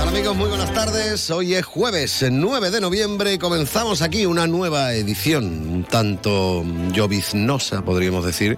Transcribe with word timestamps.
¿Qué 0.00 0.06
tal 0.06 0.16
amigos? 0.16 0.34
Muy 0.34 0.48
buenas 0.48 0.72
tardes. 0.72 1.30
Hoy 1.30 1.54
es 1.54 1.66
jueves 1.66 2.24
9 2.26 2.70
de 2.70 2.80
noviembre 2.80 3.34
y 3.34 3.38
comenzamos 3.38 4.00
aquí 4.00 4.24
una 4.24 4.46
nueva 4.46 4.94
edición, 4.94 5.44
un 5.68 5.84
tanto 5.84 6.64
lloviznosa, 6.90 7.82
podríamos 7.82 8.24
decir, 8.24 8.56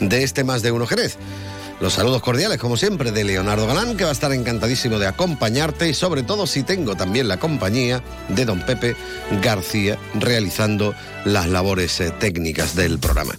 de 0.00 0.24
este 0.24 0.42
Más 0.42 0.62
de 0.62 0.72
Uno 0.72 0.88
Jerez. 0.88 1.16
Los 1.80 1.94
saludos 1.94 2.20
cordiales, 2.20 2.58
como 2.58 2.76
siempre, 2.76 3.10
de 3.10 3.24
Leonardo 3.24 3.66
Galán, 3.66 3.96
que 3.96 4.04
va 4.04 4.10
a 4.10 4.12
estar 4.12 4.30
encantadísimo 4.34 4.98
de 4.98 5.06
acompañarte 5.06 5.88
y 5.88 5.94
sobre 5.94 6.22
todo 6.22 6.46
si 6.46 6.62
tengo 6.62 6.94
también 6.94 7.26
la 7.26 7.38
compañía 7.38 8.02
de 8.28 8.44
don 8.44 8.60
Pepe 8.60 8.96
García 9.42 9.98
realizando 10.12 10.94
las 11.24 11.48
labores 11.48 11.98
eh, 12.00 12.10
técnicas 12.10 12.76
del 12.76 12.98
programa. 12.98 13.32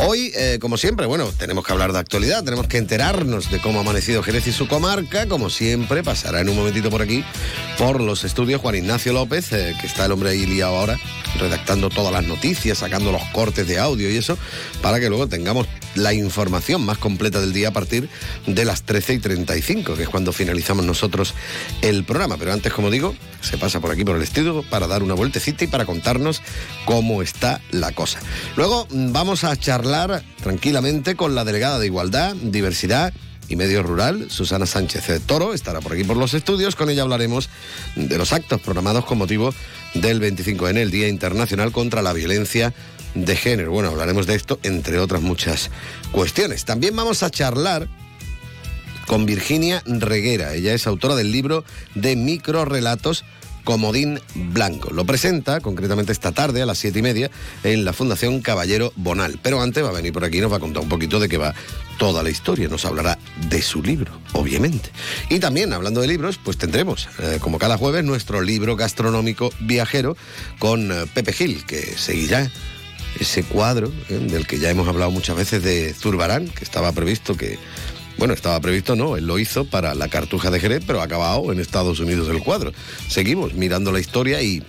Hoy, 0.00 0.32
eh, 0.36 0.58
como 0.60 0.76
siempre, 0.76 1.06
bueno, 1.06 1.30
tenemos 1.38 1.64
que 1.64 1.72
hablar 1.72 1.92
de 1.92 2.00
actualidad, 2.00 2.42
tenemos 2.42 2.66
que 2.66 2.78
enterarnos 2.78 3.50
de 3.52 3.60
cómo 3.60 3.78
ha 3.78 3.82
amanecido 3.82 4.22
Jerez 4.22 4.48
y 4.48 4.52
su 4.52 4.66
comarca. 4.66 5.26
Como 5.26 5.48
siempre, 5.48 6.02
pasará 6.02 6.40
en 6.40 6.48
un 6.48 6.56
momentito 6.56 6.90
por 6.90 7.02
aquí, 7.02 7.24
por 7.78 8.00
los 8.00 8.24
estudios 8.24 8.60
Juan 8.60 8.74
Ignacio 8.74 9.12
López, 9.12 9.52
eh, 9.52 9.76
que 9.80 9.86
está 9.86 10.06
el 10.06 10.12
hombre 10.12 10.30
ahí 10.30 10.44
liado 10.44 10.76
ahora, 10.76 10.98
redactando 11.38 11.88
todas 11.88 12.12
las 12.12 12.24
noticias, 12.24 12.78
sacando 12.78 13.12
los 13.12 13.22
cortes 13.32 13.68
de 13.68 13.78
audio 13.78 14.10
y 14.10 14.16
eso, 14.16 14.36
para 14.82 14.98
que 14.98 15.08
luego 15.08 15.28
tengamos 15.28 15.66
la 15.94 16.12
información 16.12 16.84
más 16.84 16.98
completa 16.98 17.40
del 17.40 17.54
día 17.54 17.70
partir 17.76 18.08
de 18.46 18.64
las 18.64 18.84
13 18.84 19.12
y 19.12 19.18
35, 19.18 19.96
que 19.96 20.04
es 20.04 20.08
cuando 20.08 20.32
finalizamos 20.32 20.86
nosotros 20.86 21.34
el 21.82 22.04
programa. 22.04 22.38
Pero 22.38 22.54
antes, 22.54 22.72
como 22.72 22.90
digo, 22.90 23.14
se 23.42 23.58
pasa 23.58 23.80
por 23.80 23.90
aquí 23.90 24.02
por 24.02 24.16
el 24.16 24.22
estudio 24.22 24.64
para 24.70 24.86
dar 24.86 25.02
una 25.02 25.12
vueltecita 25.12 25.64
y 25.64 25.66
para 25.66 25.84
contarnos 25.84 26.40
cómo 26.86 27.20
está 27.20 27.60
la 27.72 27.92
cosa. 27.92 28.18
Luego 28.56 28.88
mm, 28.88 29.12
vamos 29.12 29.44
a 29.44 29.54
charlar 29.56 30.22
tranquilamente 30.42 31.16
con 31.16 31.34
la 31.34 31.44
delegada 31.44 31.78
de 31.78 31.84
Igualdad, 31.84 32.34
Diversidad 32.36 33.12
y 33.46 33.56
Medio 33.56 33.82
Rural, 33.82 34.30
Susana 34.30 34.64
Sánchez 34.64 35.06
de 35.08 35.20
Toro, 35.20 35.52
estará 35.52 35.82
por 35.82 35.92
aquí 35.92 36.04
por 36.04 36.16
los 36.16 36.32
estudios. 36.32 36.76
Con 36.76 36.88
ella 36.88 37.02
hablaremos 37.02 37.50
de 37.94 38.16
los 38.16 38.32
actos 38.32 38.58
programados 38.62 39.04
con 39.04 39.18
motivo 39.18 39.52
del 39.92 40.20
25N, 40.22 40.78
el 40.78 40.90
Día 40.90 41.08
Internacional 41.08 41.72
contra 41.72 42.00
la 42.00 42.14
Violencia 42.14 42.72
de 43.14 43.36
Género. 43.36 43.70
Bueno, 43.70 43.90
hablaremos 43.90 44.26
de 44.26 44.34
esto, 44.34 44.58
entre 44.62 44.98
otras 44.98 45.22
muchas 45.22 45.70
cuestiones. 46.12 46.64
También 46.64 46.94
vamos 46.96 47.22
a 47.22 47.30
charlar 47.30 47.88
con 49.06 49.26
Virginia 49.26 49.82
Reguera. 49.86 50.54
Ella 50.54 50.74
es 50.74 50.86
autora 50.86 51.14
del 51.14 51.32
libro 51.32 51.64
de 51.94 52.16
microrelatos 52.16 53.24
Comodín 53.66 54.20
Blanco. 54.34 54.90
Lo 54.92 55.04
presenta 55.04 55.60
concretamente 55.60 56.12
esta 56.12 56.30
tarde 56.30 56.62
a 56.62 56.66
las 56.66 56.78
siete 56.78 57.00
y 57.00 57.02
media 57.02 57.32
en 57.64 57.84
la 57.84 57.92
Fundación 57.92 58.40
Caballero 58.40 58.92
Bonal. 58.94 59.40
Pero 59.42 59.60
antes 59.60 59.82
va 59.82 59.88
a 59.88 59.92
venir 59.92 60.12
por 60.12 60.24
aquí 60.24 60.38
y 60.38 60.40
nos 60.40 60.52
va 60.52 60.58
a 60.58 60.60
contar 60.60 60.84
un 60.84 60.88
poquito 60.88 61.18
de 61.18 61.28
qué 61.28 61.36
va 61.36 61.52
toda 61.98 62.22
la 62.22 62.30
historia. 62.30 62.68
Nos 62.68 62.84
hablará 62.84 63.18
de 63.50 63.60
su 63.62 63.82
libro, 63.82 64.20
obviamente. 64.34 64.90
Y 65.30 65.40
también, 65.40 65.72
hablando 65.72 66.00
de 66.00 66.06
libros, 66.06 66.38
pues 66.42 66.58
tendremos, 66.58 67.08
eh, 67.18 67.38
como 67.40 67.58
cada 67.58 67.76
jueves, 67.76 68.04
nuestro 68.04 68.40
libro 68.40 68.76
gastronómico 68.76 69.50
viajero 69.58 70.16
con 70.60 70.92
eh, 70.92 71.06
Pepe 71.12 71.32
Gil, 71.32 71.64
que 71.64 71.80
seguirá 71.98 72.48
ese 73.20 73.42
cuadro 73.42 73.92
eh, 74.08 74.14
del 74.14 74.46
que 74.46 74.58
ya 74.58 74.70
hemos 74.70 74.88
hablado 74.88 75.10
muchas 75.10 75.36
veces 75.36 75.62
de 75.62 75.94
Zurbarán, 75.94 76.48
que 76.48 76.64
estaba 76.64 76.92
previsto 76.92 77.36
que 77.36 77.58
bueno, 78.18 78.32
estaba 78.32 78.58
previsto, 78.60 78.96
no, 78.96 79.16
él 79.16 79.26
lo 79.26 79.38
hizo 79.38 79.66
para 79.66 79.94
la 79.94 80.08
Cartuja 80.08 80.50
de 80.50 80.58
Jerez, 80.58 80.82
pero 80.86 81.00
ha 81.00 81.04
acabado 81.04 81.52
en 81.52 81.60
Estados 81.60 82.00
Unidos 82.00 82.28
el 82.28 82.42
cuadro. 82.42 82.72
Seguimos 83.08 83.52
mirando 83.52 83.92
la 83.92 84.00
historia 84.00 84.40
y 84.40 84.62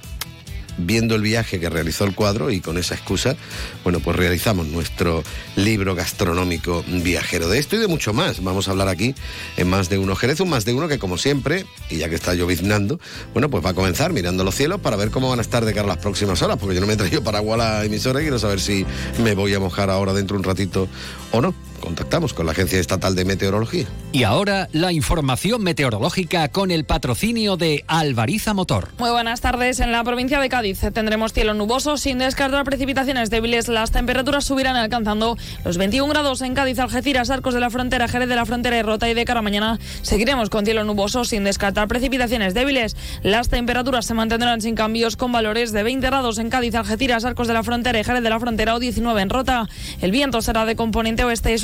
viendo 0.78 1.16
el 1.16 1.22
viaje 1.22 1.60
que 1.60 1.70
realizó 1.70 2.06
el 2.06 2.16
cuadro 2.16 2.52
y 2.52 2.62
con 2.62 2.78
esa 2.78 2.96
excusa, 2.96 3.36
bueno, 3.84 4.00
pues 4.00 4.16
realizamos 4.16 4.68
nuestro 4.68 5.24
libro 5.56 5.96
gastronómico 5.96 6.84
viajero. 6.88 7.50
De 7.50 7.60
esto 7.60 7.76
y 7.76 7.80
de 7.80 7.88
mucho 7.88 8.14
más. 8.14 8.44
Vamos 8.44 8.68
a 8.68 8.72
hablar 8.72 8.88
aquí 8.88 9.16
en 9.58 9.68
más 9.70 9.90
de 9.90 9.98
uno 9.98 10.16
Jerez, 10.16 10.40
un 10.40 10.50
más 10.50 10.66
de 10.66 10.74
uno 10.74 10.88
que 10.88 11.00
como 11.00 11.18
siempre, 11.18 11.66
y 11.90 11.98
ya 11.98 12.10
que 12.10 12.16
está 12.16 12.34
lloviznando, 12.34 13.00
bueno, 13.34 13.50
pues 13.50 13.66
va 13.66 13.72
a 13.72 13.74
comenzar 13.74 14.14
mirando 14.14 14.44
los 14.44 14.56
cielos 14.56 14.82
para 14.82 14.96
ver 14.96 15.12
cómo 15.12 15.30
van 15.30 15.40
a 15.40 15.42
estar 15.42 15.66
de 15.66 15.74
cara 15.74 15.86
a 15.86 15.96
las 15.96 15.98
próximas 15.98 16.42
horas, 16.42 16.58
porque 16.58 16.76
yo 16.76 16.82
no 16.82 16.88
me 16.88 16.94
he 16.94 16.98
traído 16.98 17.24
paraguas 17.24 17.60
a 17.60 17.80
la 17.80 17.86
emisora 17.86 18.20
y 18.20 18.24
quiero 18.24 18.40
saber 18.40 18.60
si 18.60 18.86
me 19.24 19.36
voy 19.36 19.54
a 19.54 19.60
mojar 19.60 19.90
ahora 19.90 20.14
dentro 20.14 20.36
de 20.36 20.40
un 20.40 20.44
ratito 20.44 20.88
o 21.32 21.42
no. 21.42 21.54
Contactamos 21.80 22.34
con 22.34 22.46
la 22.46 22.52
Agencia 22.52 22.80
Estatal 22.80 23.16
de 23.16 23.26
Meteorología. 23.26 23.86
Y 24.12 24.24
ahora 24.24 24.70
la 24.72 24.92
información 24.92 25.64
meteorológica 25.64 26.48
con 26.50 26.72
el 26.72 26.86
patrocinio 26.86 27.58
de 27.58 27.84
Alvariza 27.88 28.54
Motor. 28.54 28.90
Muy 28.98 29.10
buenas 29.10 29.42
tardes. 29.42 29.80
En 29.80 29.92
la 29.92 30.04
provincia 30.04 30.40
de 30.40 30.50
Cádiz 30.50 30.80
tendremos 30.94 31.34
cielo 31.34 31.54
nuboso 31.54 31.98
sin 31.98 32.18
descartar 32.18 32.64
precipitaciones 32.64 33.30
débiles. 33.30 33.68
Las 33.68 33.92
temperaturas 33.92 34.46
subirán 34.46 34.76
alcanzando 34.76 35.38
los 35.64 35.78
21 35.78 36.12
grados 36.12 36.42
en 36.42 36.56
Cádiz, 36.56 36.80
Algeciras, 36.80 37.30
Arcos 37.30 37.54
de 37.54 37.60
la 37.60 37.70
Frontera, 37.70 38.08
Jerez 38.08 38.30
de 38.30 38.36
la 38.36 38.46
Frontera 38.46 38.78
y 38.78 38.82
Rota 38.82 39.10
y 39.10 39.14
de 39.14 39.26
cara 39.26 39.40
a 39.40 39.44
mañana 39.44 39.80
seguiremos 40.02 40.50
con 40.50 40.66
cielo 40.66 40.84
nuboso 40.84 41.26
sin 41.26 41.44
descartar 41.44 41.88
precipitaciones 41.88 42.54
débiles. 42.54 42.96
Las 43.24 43.50
temperaturas 43.50 44.06
se 44.06 44.14
mantendrán 44.14 44.62
sin 44.62 44.76
cambios 44.76 45.16
con 45.16 45.32
valores 45.32 45.72
de 45.72 45.84
20 45.84 46.08
grados 46.08 46.38
en 46.40 46.50
Cádiz, 46.50 46.76
Algeciras, 46.76 47.26
Arcos 47.26 47.48
de 47.48 47.54
la 47.54 47.64
Frontera 47.64 48.00
y 48.00 48.04
Jerez 48.04 48.24
de 48.24 48.30
la 48.30 48.40
Frontera 48.40 48.76
o 48.76 48.80
19 48.80 49.22
en 49.22 49.30
Rota. 49.30 49.68
El 50.02 50.12
viento 50.12 50.42
será 50.42 50.66
de 50.66 50.76
componente 50.76 51.24
oeste. 51.24 51.54
Es 51.54 51.64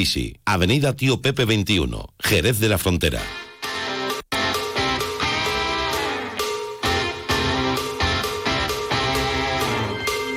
Avenida 0.45 0.95
Tío 0.95 1.21
Pepe 1.21 1.45
21, 1.45 2.13
Jerez 2.19 2.59
de 2.59 2.69
la 2.69 2.77
Frontera. 2.79 3.21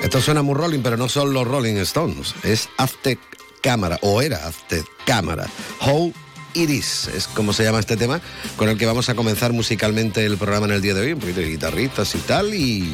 Esto 0.03 0.21
suena 0.21 0.43
muy 0.43 0.55
rolling, 0.55 0.81
pero 0.81 0.99
no 0.99 1.09
son 1.09 1.33
los 1.33 1.47
Rolling 1.47 1.77
Stones. 1.77 2.35
Es 2.43 2.69
Aztec 2.77 3.19
Cámara, 3.63 3.99
o 4.03 4.21
era 4.21 4.47
Aztec 4.47 4.85
Cámara. 5.07 5.47
How 5.81 6.13
Iris 6.53 7.09
es 7.09 7.27
como 7.27 7.55
se 7.55 7.65
llama 7.65 7.81
este 7.81 7.97
tema, 7.97 8.21
con 8.57 8.69
el 8.69 8.77
que 8.77 8.85
vamos 8.85 9.09
a 9.09 9.15
comenzar 9.15 9.55
musicalmente 9.55 10.27
el 10.27 10.37
programa 10.37 10.67
en 10.67 10.73
el 10.73 10.83
día 10.83 10.93
de 10.93 11.01
hoy. 11.01 11.13
Un 11.15 11.21
poquito 11.21 11.41
de 11.41 11.49
guitarritas 11.49 12.15
y 12.15 12.19
tal, 12.19 12.55
y 12.55 12.93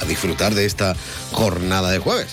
a 0.00 0.04
disfrutar 0.04 0.54
de 0.54 0.66
esta 0.66 0.94
jornada 1.32 1.90
de 1.90 1.98
jueves. 1.98 2.32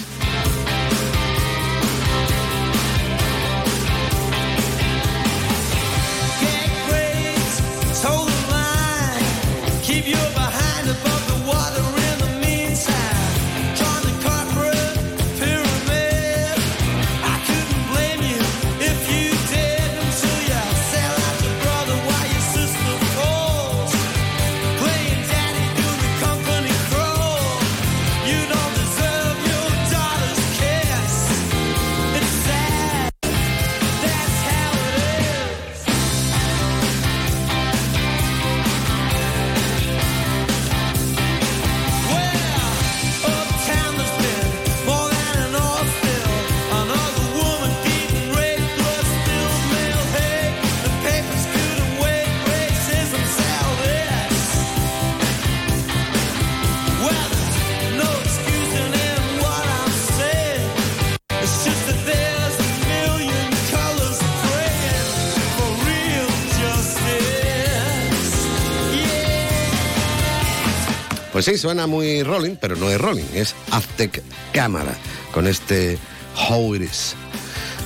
Pues 71.39 71.45
sí, 71.45 71.57
suena 71.57 71.87
muy 71.87 72.21
rolling, 72.21 72.57
pero 72.59 72.75
no 72.75 72.89
es 72.89 72.99
rolling, 72.99 73.23
es 73.33 73.55
Aztec 73.71 74.21
Cámara, 74.51 74.93
con 75.31 75.47
este 75.47 75.97
How 76.35 76.75
It 76.75 76.81
Is. 76.81 77.15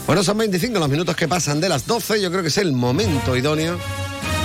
Bueno, 0.08 0.24
son 0.24 0.40
25 0.40 0.80
los 0.80 0.90
minutos 0.90 1.16
que 1.16 1.28
pasan 1.28 1.62
de 1.62 1.70
las 1.70 1.86
12, 1.86 2.20
yo 2.20 2.32
creo 2.32 2.42
que 2.42 2.48
es 2.48 2.58
el 2.58 2.74
momento 2.74 3.38
idóneo 3.38 3.78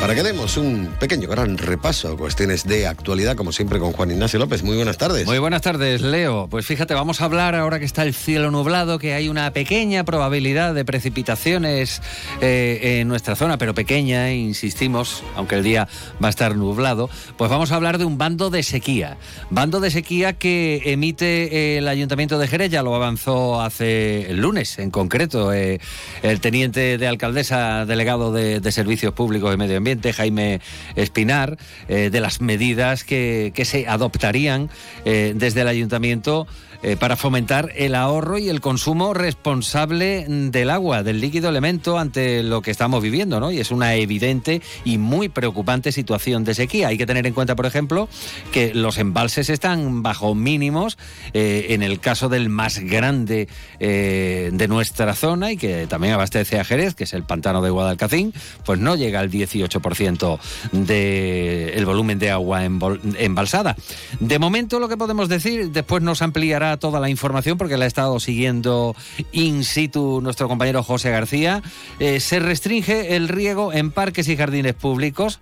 para 0.01 0.15
que 0.15 0.23
demos 0.23 0.57
un 0.57 0.95
pequeño 1.01 1.29
gran 1.29 1.59
repaso 1.59 2.17
cuestiones 2.17 2.65
de 2.65 2.87
actualidad, 2.87 3.35
como 3.35 3.51
siempre 3.51 3.81
con 3.81 3.93
Juan 3.93 4.13
Ignacio 4.13 4.39
López. 4.39 4.63
Muy 4.63 4.77
buenas 4.77 4.97
tardes. 4.97 5.27
Muy 5.27 5.39
buenas 5.39 5.61
tardes, 5.63 6.03
Leo. 6.03 6.47
Pues 6.49 6.67
fíjate, 6.67 6.95
vamos 6.95 7.21
a 7.21 7.25
hablar 7.25 7.57
ahora 7.57 7.81
que 7.81 7.85
está 7.85 8.05
el 8.05 8.15
cielo 8.15 8.53
nublado, 8.53 9.01
que 9.01 9.15
hay 9.15 9.29
una 9.29 9.53
pequeña 9.53 10.05
probabilidad 10.05 10.73
de 10.73 10.85
precipitaciones 10.85 12.01
eh, 12.41 13.01
en 13.01 13.09
nuestra 13.09 13.35
zona, 13.35 13.59
pero 13.59 13.75
pequeña, 13.75 14.33
insistimos, 14.33 15.25
aunque 15.35 15.57
el 15.57 15.65
día 15.65 15.89
va 16.23 16.29
a 16.29 16.31
estar 16.31 16.55
nublado. 16.55 17.11
Pues 17.37 17.51
vamos 17.51 17.73
a 17.73 17.77
hablar 17.77 17.99
de 17.99 18.05
un 18.05 18.19
bando 18.19 18.51
de 18.51 18.63
sequía. 18.63 19.17
Bando 19.51 19.81
de 19.81 19.91
sequía 19.91 20.35
que 20.35 20.81
emite 20.85 21.77
el 21.77 21.89
Ayuntamiento 21.89 22.39
de 22.39 22.47
Jerez, 22.47 22.71
ya 22.71 22.85
lo 22.85 22.95
avanzó 22.95 23.61
hace 23.61 24.31
el 24.31 24.37
lunes 24.39 24.79
en 24.79 24.93
concreto, 24.93 25.53
eh, 25.53 25.81
el 26.23 26.41
teniente 26.41 26.99
de 26.99 27.09
alcaldesa 27.09 27.85
delegado 27.85 28.33
de, 28.33 28.61
de 28.61 28.73
Servicios 28.73 29.13
Públicos 29.13 29.53
y 29.53 29.57
Medio 29.57 29.79
Ambiente 29.79 29.88
Jaime 30.15 30.61
Espinar, 30.97 31.57
eh, 31.89 32.11
de 32.11 32.21
las 32.21 32.41
medidas 32.41 33.05
que, 33.05 33.53
que 33.55 33.65
se 33.65 33.87
adoptarían 33.87 34.71
eh, 35.05 35.33
desde 35.37 35.63
el 35.63 35.69
ayuntamiento 35.69 36.47
eh, 36.81 36.97
para 36.97 37.17
fomentar 37.17 37.73
el 37.75 37.97
ahorro 37.97 38.39
y 38.39 38.49
el 38.49 38.61
consumo 38.61 39.13
responsable 39.13 40.25
del 40.29 40.71
agua, 40.71 41.03
del 41.03 41.21
líquido 41.21 41.49
elemento 41.49 41.99
ante 41.99 42.45
lo 42.45 42.63
que 42.63 42.71
estamos 42.71 43.03
viviendo, 43.03 43.41
¿no? 43.41 43.51
Y 43.51 43.59
es 43.59 43.73
una 43.73 43.97
evidente 43.97 44.63
y 44.85 44.97
muy 44.97 45.29
preocupante 45.29 45.91
situación 45.91 46.45
de 46.45 46.55
sequía. 46.55 46.89
Hay 46.89 46.97
que 46.97 47.05
tener 47.05 47.27
en 47.27 47.35
cuenta, 47.35 47.57
por 47.57 47.67
ejemplo, 47.67 48.09
que 48.53 48.75
los 48.75 48.99
embalses 48.99 49.51
están 49.51 50.05
bajo 50.05 50.37
mínimos 50.37 50.99
eh, 51.35 51.67
en 51.71 51.83
el 51.83 51.99
caso 51.99 52.29
del 52.29 52.49
más 52.49 52.79
grande 52.79 53.49
eh, 53.81 54.51
de 54.53 54.69
nuestra 54.69 55.17
zona 55.17 55.51
y 55.51 55.57
que 55.57 55.89
también 55.89 56.15
abastece 56.15 56.61
a 56.61 56.65
Jerez, 56.65 56.95
que 56.95 57.05
es 57.05 57.13
el 57.13 57.25
pantano 57.25 57.61
de 57.61 57.71
Guadalcacín, 57.71 58.33
pues 58.65 58.79
no 58.79 58.95
llega 58.95 59.19
al 59.19 59.33
18% 59.33 60.39
del 60.71 61.85
volumen 61.85 62.21
de 62.21 62.31
agua 62.31 62.65
embalsada. 62.65 63.75
De 64.21 64.39
momento 64.39 64.79
lo 64.79 64.89
que 64.89 64.97
podemos 64.97 65.29
decir, 65.29 65.73
después 65.73 66.05
nos 66.05 66.23
ampliará 66.23 66.68
toda 66.77 67.01
la 67.01 67.09
información 67.09 67.59
porque 67.59 67.77
la 67.77 67.85
ha 67.85 67.89
estado 67.89 68.21
siguiendo 68.21 68.95
in 69.33 69.65
situ 69.65 70.21
nuestro 70.21 70.49
compañero 70.49 70.83
José 70.83 71.11
García. 71.11 71.63
Eh, 71.99 72.21
se 72.21 72.39
restringe 72.39 73.17
el 73.17 73.29
riego 73.29 73.73
en 73.73 73.91
parques 73.91 74.29
y 74.29 74.37
jardines 74.37 74.75
públicos 74.75 75.41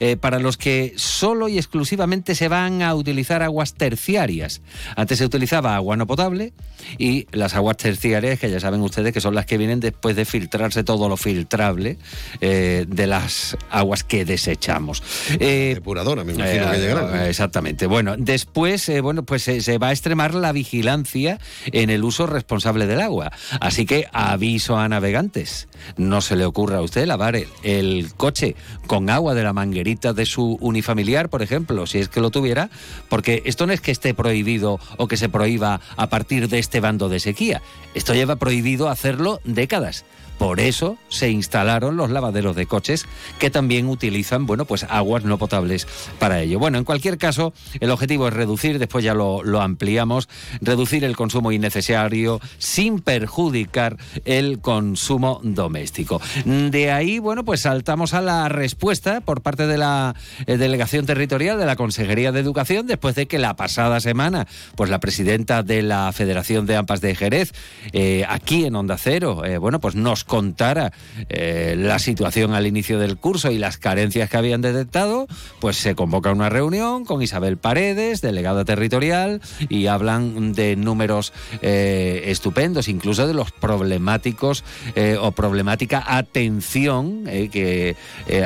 eh, 0.00 0.16
para 0.16 0.38
los 0.38 0.56
que 0.56 0.92
solo 0.96 1.48
y 1.48 1.58
exclusivamente 1.58 2.34
se 2.34 2.48
van 2.48 2.82
a 2.82 2.94
utilizar 2.94 3.42
aguas 3.42 3.74
terciarias. 3.74 4.60
Antes 4.96 5.18
se 5.18 5.24
utilizaba 5.24 5.76
agua 5.76 5.96
no 5.96 6.06
potable 6.06 6.52
y 6.98 7.26
las 7.32 7.54
aguas 7.54 7.76
terciarias, 7.76 8.38
que 8.38 8.50
ya 8.50 8.60
saben 8.60 8.80
ustedes 8.80 9.12
que 9.12 9.20
son 9.20 9.34
las 9.34 9.46
que 9.46 9.58
vienen 9.58 9.80
después 9.80 10.16
de 10.16 10.24
filtrarse 10.24 10.84
todo 10.84 11.08
lo 11.08 11.16
filtrable 11.16 11.98
eh, 12.40 12.86
de 12.88 13.06
las 13.06 13.56
aguas 13.70 14.04
que 14.04 14.24
desechamos. 14.24 15.02
Eh, 15.40 15.72
Depuradora, 15.74 16.24
me 16.24 16.32
imagino 16.32 16.70
que 16.70 16.78
llegará. 16.78 17.28
Exactamente. 17.28 17.86
Bueno, 17.86 18.16
después, 18.16 18.90
bueno, 19.02 19.24
pues 19.24 19.42
se 19.42 19.78
va 19.78 19.88
a 19.88 19.92
extremar 19.92 20.34
la 20.34 20.52
vigilancia 20.52 21.38
en 21.66 21.90
el 21.90 22.04
uso 22.04 22.26
responsable 22.26 22.86
del 22.86 23.00
agua. 23.00 23.32
Así 23.60 23.86
que 23.86 24.06
aviso 24.12 24.76
a 24.76 24.88
navegantes. 24.88 25.68
No 25.96 26.20
se 26.20 26.36
le 26.36 26.44
ocurra 26.44 26.78
a 26.78 26.82
usted 26.82 27.06
lavar 27.06 27.38
el 27.62 28.12
coche 28.16 28.56
con 28.86 29.10
agua 29.10 29.34
de 29.34 29.42
la 29.42 29.52
de 29.96 30.26
su 30.26 30.58
unifamiliar, 30.60 31.28
por 31.28 31.42
ejemplo, 31.42 31.86
si 31.86 31.98
es 31.98 32.08
que 32.08 32.20
lo 32.20 32.30
tuviera, 32.30 32.70
porque 33.08 33.42
esto 33.46 33.66
no 33.66 33.72
es 33.72 33.80
que 33.80 33.90
esté 33.90 34.14
prohibido 34.14 34.78
o 34.96 35.08
que 35.08 35.16
se 35.16 35.28
prohíba 35.28 35.80
a 35.96 36.08
partir 36.08 36.48
de 36.48 36.58
este 36.58 36.80
bando 36.80 37.08
de 37.08 37.20
sequía. 37.20 37.62
Esto 37.94 38.14
lleva 38.14 38.36
prohibido 38.36 38.88
hacerlo 38.88 39.40
décadas. 39.44 40.04
Por 40.38 40.60
eso 40.60 40.96
se 41.08 41.30
instalaron 41.30 41.96
los 41.96 42.10
lavaderos 42.10 42.56
de 42.56 42.66
coches 42.66 43.06
que 43.38 43.50
también 43.50 43.88
utilizan, 43.88 44.46
bueno, 44.46 44.64
pues 44.64 44.84
aguas 44.84 45.24
no 45.24 45.38
potables 45.38 45.86
para 46.18 46.40
ello. 46.40 46.58
Bueno, 46.58 46.78
en 46.78 46.84
cualquier 46.84 47.18
caso, 47.18 47.52
el 47.80 47.90
objetivo 47.90 48.28
es 48.28 48.34
reducir, 48.34 48.78
después 48.78 49.04
ya 49.04 49.14
lo, 49.14 49.42
lo 49.42 49.60
ampliamos, 49.60 50.28
reducir 50.60 51.04
el 51.04 51.16
consumo 51.16 51.52
innecesario 51.52 52.40
sin 52.58 53.00
perjudicar 53.00 53.96
el 54.24 54.60
consumo 54.60 55.40
doméstico. 55.42 56.20
De 56.44 56.90
ahí, 56.90 57.18
bueno, 57.18 57.44
pues 57.44 57.62
saltamos 57.62 58.14
a 58.14 58.20
la 58.20 58.48
respuesta 58.48 59.20
por 59.20 59.42
parte 59.42 59.66
de 59.66 59.78
la 59.78 60.14
eh, 60.46 60.56
delegación 60.56 61.06
territorial 61.06 61.58
de 61.58 61.66
la 61.66 61.76
Consejería 61.76 62.32
de 62.32 62.40
Educación 62.40 62.86
después 62.86 63.14
de 63.14 63.26
que 63.26 63.38
la 63.38 63.56
pasada 63.56 64.00
semana, 64.00 64.46
pues 64.76 64.90
la 64.90 65.00
presidenta 65.00 65.62
de 65.62 65.82
la 65.82 66.12
Federación 66.12 66.66
de 66.66 66.76
AMPAS 66.76 67.00
de 67.00 67.14
Jerez, 67.14 67.52
eh, 67.92 68.24
aquí 68.28 68.64
en 68.64 68.76
Onda 68.76 68.96
Cero, 68.98 69.44
eh, 69.44 69.58
bueno, 69.58 69.80
pues 69.80 69.94
nos 69.94 70.24
contara 70.28 70.92
eh, 71.28 71.74
la 71.76 71.98
situación 71.98 72.54
al 72.54 72.68
inicio 72.68 73.00
del 73.00 73.16
curso 73.16 73.50
y 73.50 73.58
las 73.58 73.78
carencias 73.78 74.30
que 74.30 74.36
habían 74.36 74.60
detectado, 74.60 75.26
pues 75.58 75.76
se 75.76 75.96
convoca 75.96 76.30
una 76.30 76.48
reunión 76.48 77.04
con 77.04 77.20
Isabel 77.20 77.56
Paredes, 77.56 78.20
delegada 78.20 78.64
territorial, 78.64 79.40
y 79.68 79.88
hablan 79.88 80.52
de 80.52 80.76
números 80.76 81.32
eh, 81.62 82.22
estupendos, 82.26 82.86
incluso 82.86 83.26
de 83.26 83.34
los 83.34 83.50
problemáticos 83.50 84.62
eh, 84.94 85.16
o 85.20 85.32
problemática 85.32 86.04
atención 86.06 87.24
que 87.50 87.96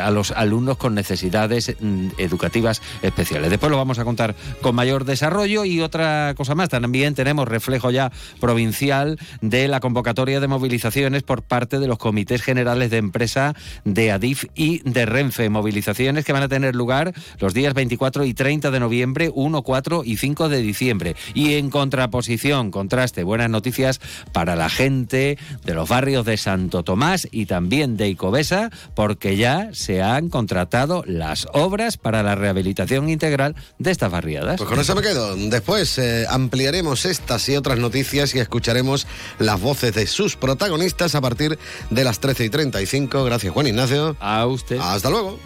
a 0.01 0.11
los 0.11 0.31
alumnos 0.31 0.79
con 0.79 0.95
necesidades 0.95 1.75
mm, 1.79 2.09
educativas 2.17 2.81
especiales. 3.03 3.51
Después 3.51 3.71
lo 3.71 3.77
vamos 3.77 3.99
a 3.99 4.05
contar 4.05 4.35
con 4.63 4.75
mayor 4.75 5.05
desarrollo 5.05 5.65
y 5.65 5.81
otra 5.81 6.35
cosa 6.37 6.55
más. 6.55 6.69
También 6.69 7.15
tenemos 7.15 7.49
reflejo 7.49 7.91
ya 7.91 8.13
provincial 8.41 9.19
de 9.41 9.69
la 9.69 9.81
convocatoria 9.81 10.41
de 10.41 10.49
movilizaciones 10.49 11.23
por 11.23 11.43
parte 11.43 11.72
de 11.79 11.87
los 11.87 11.99
comités 11.99 12.43
generales 12.43 12.91
de 12.91 12.99
empresa 12.99 13.55
de 13.85 14.13
ADIF 14.13 14.45
y 14.55 14.79
de 14.89 15.07
Renfe. 15.07 15.49
Movilizaciones 15.49 16.25
que 16.25 16.33
van 16.33 16.43
a 16.43 16.49
tener 16.49 16.75
lugar 16.75 17.13
los 17.39 17.55
días 17.55 17.75
24 17.75 18.25
y 18.25 18.35
30 18.35 18.71
de 18.71 18.81
noviembre, 18.81 19.31
1, 19.35 19.63
4 19.63 20.03
y 20.05 20.17
5 20.17 20.49
de 20.49 20.63
diciembre. 20.63 21.17
Y 21.35 21.55
en 21.55 21.71
contraposición, 21.71 22.71
contraste, 22.71 23.25
buenas 23.25 23.51
noticias 23.51 24.01
para 24.33 24.57
la 24.57 24.69
gente 24.69 25.39
de 25.65 25.75
los 25.75 25.89
barrios 25.89 26.25
de 26.25 26.37
Santo 26.37 26.83
Tomás 26.83 27.29
y 27.31 27.47
también 27.47 27.97
de 27.97 28.09
Icobesa, 28.09 28.71
porque 28.95 29.37
ya 29.37 29.71
se 29.73 30.03
han 30.03 30.29
contratado 30.29 31.05
las 31.07 31.47
obras 31.53 31.97
para 31.97 32.23
la 32.23 32.35
rehabilitación 32.35 33.09
integral 33.09 33.55
de 33.79 33.91
estas 33.91 34.11
barriadas. 34.11 34.57
Pues 34.59 34.69
con 34.69 34.81
eso 34.81 34.95
me 34.95 35.03
quedo. 35.03 35.37
Después 35.37 35.99
eh, 35.99 36.27
ampliaremos 36.29 37.05
estas 37.05 37.49
y 37.49 37.57
otras 37.57 37.79
noticias 37.79 38.35
y 38.35 38.39
escucharemos 38.39 39.07
las 39.39 39.61
voces 39.61 39.95
de 39.95 40.07
sus 40.07 40.37
protagonistas 40.37 41.15
a 41.15 41.21
partir 41.21 41.59
de 41.91 42.05
las 42.05 42.21
13 42.21 42.45
y 42.45 42.51
35. 42.51 43.25
Gracias, 43.25 43.53
Juan 43.53 43.67
Ignacio. 43.67 44.17
A 44.21 44.47
usted. 44.47 44.79
Hasta 44.81 45.11
luego. 45.11 45.39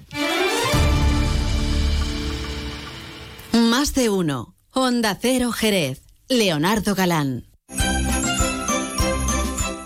Más 3.52 3.94
de 3.94 4.08
uno. 4.10 4.54
Honda 4.72 5.18
Cero 5.20 5.52
Jerez. 5.52 6.02
Leonardo 6.28 6.94
Galán. 6.94 7.44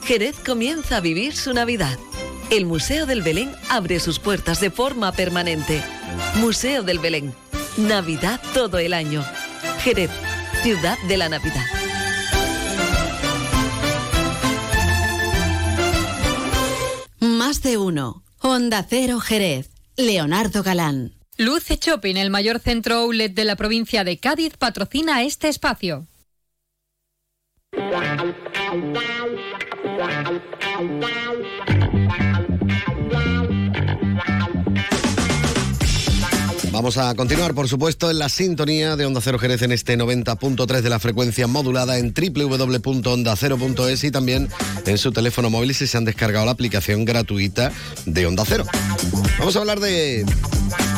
Jerez 0.04 0.36
comienza 0.44 0.96
a 0.96 1.00
vivir 1.00 1.36
su 1.36 1.52
Navidad. 1.52 1.98
El 2.50 2.66
Museo 2.66 3.06
del 3.06 3.22
Belén 3.22 3.52
abre 3.68 4.00
sus 4.00 4.18
puertas 4.18 4.60
de 4.60 4.70
forma 4.70 5.12
permanente. 5.12 5.82
Museo 6.36 6.82
del 6.82 6.98
Belén. 6.98 7.32
Navidad 7.76 8.40
todo 8.52 8.78
el 8.78 8.92
año. 8.92 9.24
Jerez, 9.82 10.10
ciudad 10.62 10.98
de 11.06 11.16
la 11.16 11.28
Navidad. 11.28 11.64
Más 17.50 17.62
de 17.62 17.78
uno. 17.78 18.22
Honda 18.38 18.86
Cero 18.88 19.18
Jerez. 19.18 19.70
Leonardo 19.96 20.62
Galán. 20.62 21.14
Luce 21.36 21.78
Shopping, 21.82 22.14
el 22.14 22.30
mayor 22.30 22.60
centro 22.60 22.98
outlet 22.98 23.34
de 23.34 23.44
la 23.44 23.56
provincia 23.56 24.04
de 24.04 24.18
Cádiz, 24.18 24.56
patrocina 24.56 25.24
este 25.24 25.48
espacio. 25.48 26.06
Vamos 36.80 36.96
a 36.96 37.14
continuar, 37.14 37.52
por 37.52 37.68
supuesto, 37.68 38.10
en 38.10 38.18
la 38.18 38.30
sintonía 38.30 38.96
de 38.96 39.04
Onda 39.04 39.20
Cero 39.20 39.38
Jerez 39.38 39.60
en 39.60 39.70
este 39.70 39.98
90.3 39.98 40.80
de 40.80 40.88
la 40.88 40.98
frecuencia 40.98 41.46
modulada 41.46 41.98
en 41.98 42.14
www.ondacero.es 42.14 44.04
y 44.04 44.10
también 44.10 44.48
en 44.86 44.96
su 44.96 45.12
teléfono 45.12 45.50
móvil 45.50 45.74
si 45.74 45.86
se 45.86 45.98
han 45.98 46.06
descargado 46.06 46.46
la 46.46 46.52
aplicación 46.52 47.04
gratuita 47.04 47.70
de 48.06 48.26
Onda 48.26 48.44
Cero. 48.46 48.64
Vamos 49.38 49.56
a 49.56 49.58
hablar 49.58 49.78
de 49.78 50.24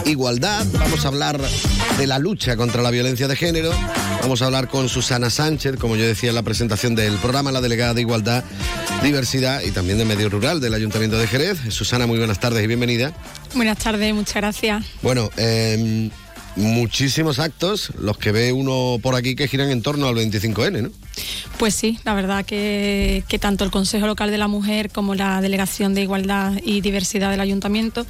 igualdad, 0.05 0.67
vamos 0.73 1.05
a 1.05 1.09
hablar 1.09 1.41
de 1.99 2.07
la 2.07 2.19
lucha 2.19 2.57
contra 2.57 2.83
la 2.83 2.91
violencia 2.91 3.29
de 3.29 3.37
género, 3.37 3.71
vamos 4.21 4.43
a 4.43 4.47
hablar 4.47 4.69
con 4.69 4.88
Susana 4.88 5.31
Sánchez, 5.31 5.76
como 5.76 5.97
yo 5.97 6.05
decía 6.05 6.31
en 6.31 6.35
la 6.35 6.43
presentación 6.43 6.95
del 6.95 7.14
programa, 7.17 7.52
la 7.52 7.61
delegada 7.61 7.95
de 7.95 8.00
Igualdad, 8.02 8.45
Diversidad 9.02 9.62
y 9.62 9.71
también 9.71 9.99
de 9.99 10.05
Medio 10.05 10.29
Rural 10.29 10.61
del 10.61 10.75
Ayuntamiento 10.75 11.19
de 11.19 11.26
Jerez. 11.26 11.59
Susana, 11.71 12.07
muy 12.07 12.19
buenas 12.19 12.38
tardes 12.38 12.62
y 12.62 12.67
bienvenida. 12.67 13.12
Buenas 13.55 13.79
tardes, 13.79 14.14
muchas 14.14 14.37
gracias. 14.37 14.85
Bueno, 15.02 15.31
eh, 15.37 16.11
muchísimos 16.57 17.38
actos 17.38 17.93
los 17.99 18.19
que 18.19 18.33
ve 18.33 18.52
uno 18.52 18.99
por 19.02 19.14
aquí 19.14 19.35
que 19.35 19.49
giran 19.49 19.71
en 19.71 19.83
torno 19.83 20.09
al 20.09 20.14
25N, 20.14 20.83
¿no? 20.83 20.91
Pues 21.59 21.75
sí, 21.75 21.99
la 22.04 22.14
verdad 22.14 22.45
que, 22.45 23.25
que, 23.28 23.38
tanto 23.38 23.64
el 23.64 23.71
Consejo 23.71 24.07
Local 24.07 24.31
de 24.31 24.38
la 24.38 24.49
Mujer 24.49 24.90
como 24.90 25.14
la 25.14 25.40
Delegación 25.40 25.95
de 25.95 26.02
Igualdad 26.02 26.54
y 26.64 26.81
Diversidad 26.81 27.31
del 27.31 27.40
Ayuntamiento 27.40 28.07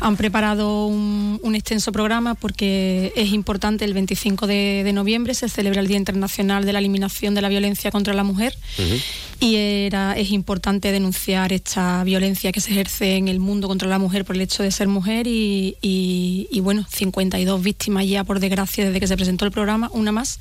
han 0.00 0.16
preparado 0.16 0.86
un, 0.86 1.38
un 1.42 1.54
extenso 1.54 1.92
programa 1.92 2.34
porque 2.34 3.12
es 3.14 3.32
importante, 3.32 3.84
el 3.84 3.94
25 3.94 4.46
de, 4.46 4.82
de, 4.84 4.92
noviembre 4.92 5.34
se 5.34 5.48
celebra 5.48 5.80
el 5.80 5.86
Día 5.86 5.96
Internacional 5.96 6.64
de 6.64 6.72
la 6.72 6.78
Eliminación 6.80 7.34
de 7.34 7.42
la 7.42 7.48
Violencia 7.48 7.90
contra 7.90 8.14
la 8.14 8.24
Mujer 8.24 8.56
uh 8.78 8.82
-huh. 8.82 9.02
y 9.40 9.56
era, 9.56 10.16
es 10.16 10.30
importante 10.30 10.90
denunciar 10.90 11.52
esta 11.52 12.02
violencia 12.04 12.52
que 12.52 12.60
se 12.60 12.70
ejerce 12.72 13.16
en 13.16 13.28
el 13.28 13.38
mundo 13.38 13.68
contra 13.68 13.88
la 13.88 13.98
mujer 13.98 14.24
por 14.24 14.34
el 14.34 14.42
hecho 14.42 14.62
de 14.62 14.70
ser 14.70 14.88
mujer 14.88 15.26
y, 15.26 15.76
y, 15.82 16.48
y 16.50 16.60
bueno, 16.60 16.84
52 16.90 17.62
víctimas 17.62 18.06
ya 18.06 18.24
por 18.24 18.40
desgracia 18.40 18.86
desde 18.86 18.98
que 18.98 19.06
se 19.06 19.16
presentó 19.16 19.44
el 19.44 19.52
programa, 19.52 19.90
una 19.92 20.10
más 20.10 20.38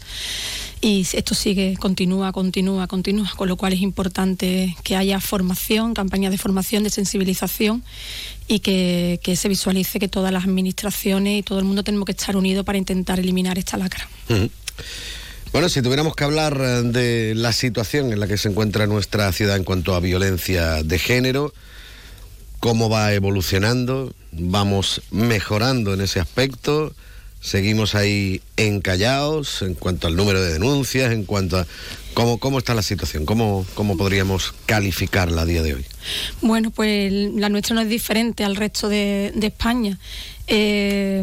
y 0.81 1.07
esto 1.13 1.34
sigue, 1.34 1.75
continúa, 1.79 2.31
continúa, 2.31 2.88
continúa, 2.88 3.31
con 3.36 3.48
lo 3.48 3.55
cual 3.55 3.74
es 3.74 3.81
importante 3.81 4.75
que 4.84 4.96
haya 4.96 5.19
formación, 5.19 5.93
campañas 5.93 6.31
de 6.31 6.38
formación, 6.38 6.84
de 6.84 6.89
sensibilización 6.89 7.84
y 8.48 8.60
que, 8.60 9.19
que, 9.24 9.36
se 9.36 9.50
visualice 9.50 10.00
que 10.00 10.07
todas 10.07 10.31
las 10.31 10.43
administraciones 10.43 11.39
y 11.39 11.43
todo 11.43 11.60
el 11.60 11.65
mundo 11.65 11.84
tenemos 11.84 12.05
que 12.05 12.12
estar 12.12 12.38
unidos 12.38 12.65
para 12.65 12.77
intentar 12.77 13.19
eliminar 13.19 13.57
esta 13.57 13.77
lacra. 13.77 14.07
Bueno, 15.51 15.69
si 15.69 15.81
tuviéramos 15.81 16.15
que 16.15 16.24
hablar 16.24 16.60
eh, 16.62 16.84
de 16.84 17.34
la 17.36 17.53
situación 17.53 18.12
en 18.12 18.19
la 18.19 18.27
que 18.27 18.38
se 18.38 18.50
encuentra 18.50 18.86
nuestra 18.86 19.31
ciudad 19.31 19.55
en 19.55 19.63
cuanto 19.63 19.96
a 19.96 20.00
violencia 20.00 20.84
de 20.84 21.00
género, 21.00 21.53
cómo 22.60 22.89
va 22.89 23.13
evolucionando, 23.13 24.13
vamos 24.31 25.01
mejorando 25.12 25.93
en 25.93 26.01
ese 26.01 26.19
aspecto, 26.19 26.93
seguimos 27.48 27.96
ahí 27.96 28.42
encallados 28.58 29.62
en 29.62 29.74
cuanto 29.74 30.08
al 30.08 30.18
número 30.18 30.42
de 30.42 30.51
denuncias, 30.51 31.13
en 31.13 31.24
cuanto 31.24 31.58
a 31.58 31.66
cómo, 32.18 32.40
cómo 32.40 32.58
está 32.58 32.74
la 32.74 32.82
situación, 32.82 33.28
cómo, 33.28 33.64
cómo 33.76 33.96
podríamos 33.96 34.56
calificarla 34.66 35.44
a 35.44 35.46
día 35.46 35.62
de 35.62 35.76
hoy. 35.76 35.86
Bueno, 36.42 36.72
pues 36.72 37.14
la 37.14 37.48
nuestra 37.48 37.76
no 37.76 37.82
es 37.82 37.90
diferente 37.90 38.44
al 38.44 38.56
resto 38.56 38.90
de, 38.90 39.32
de 39.36 39.48
España. 39.48 40.00
Eh, 40.48 41.22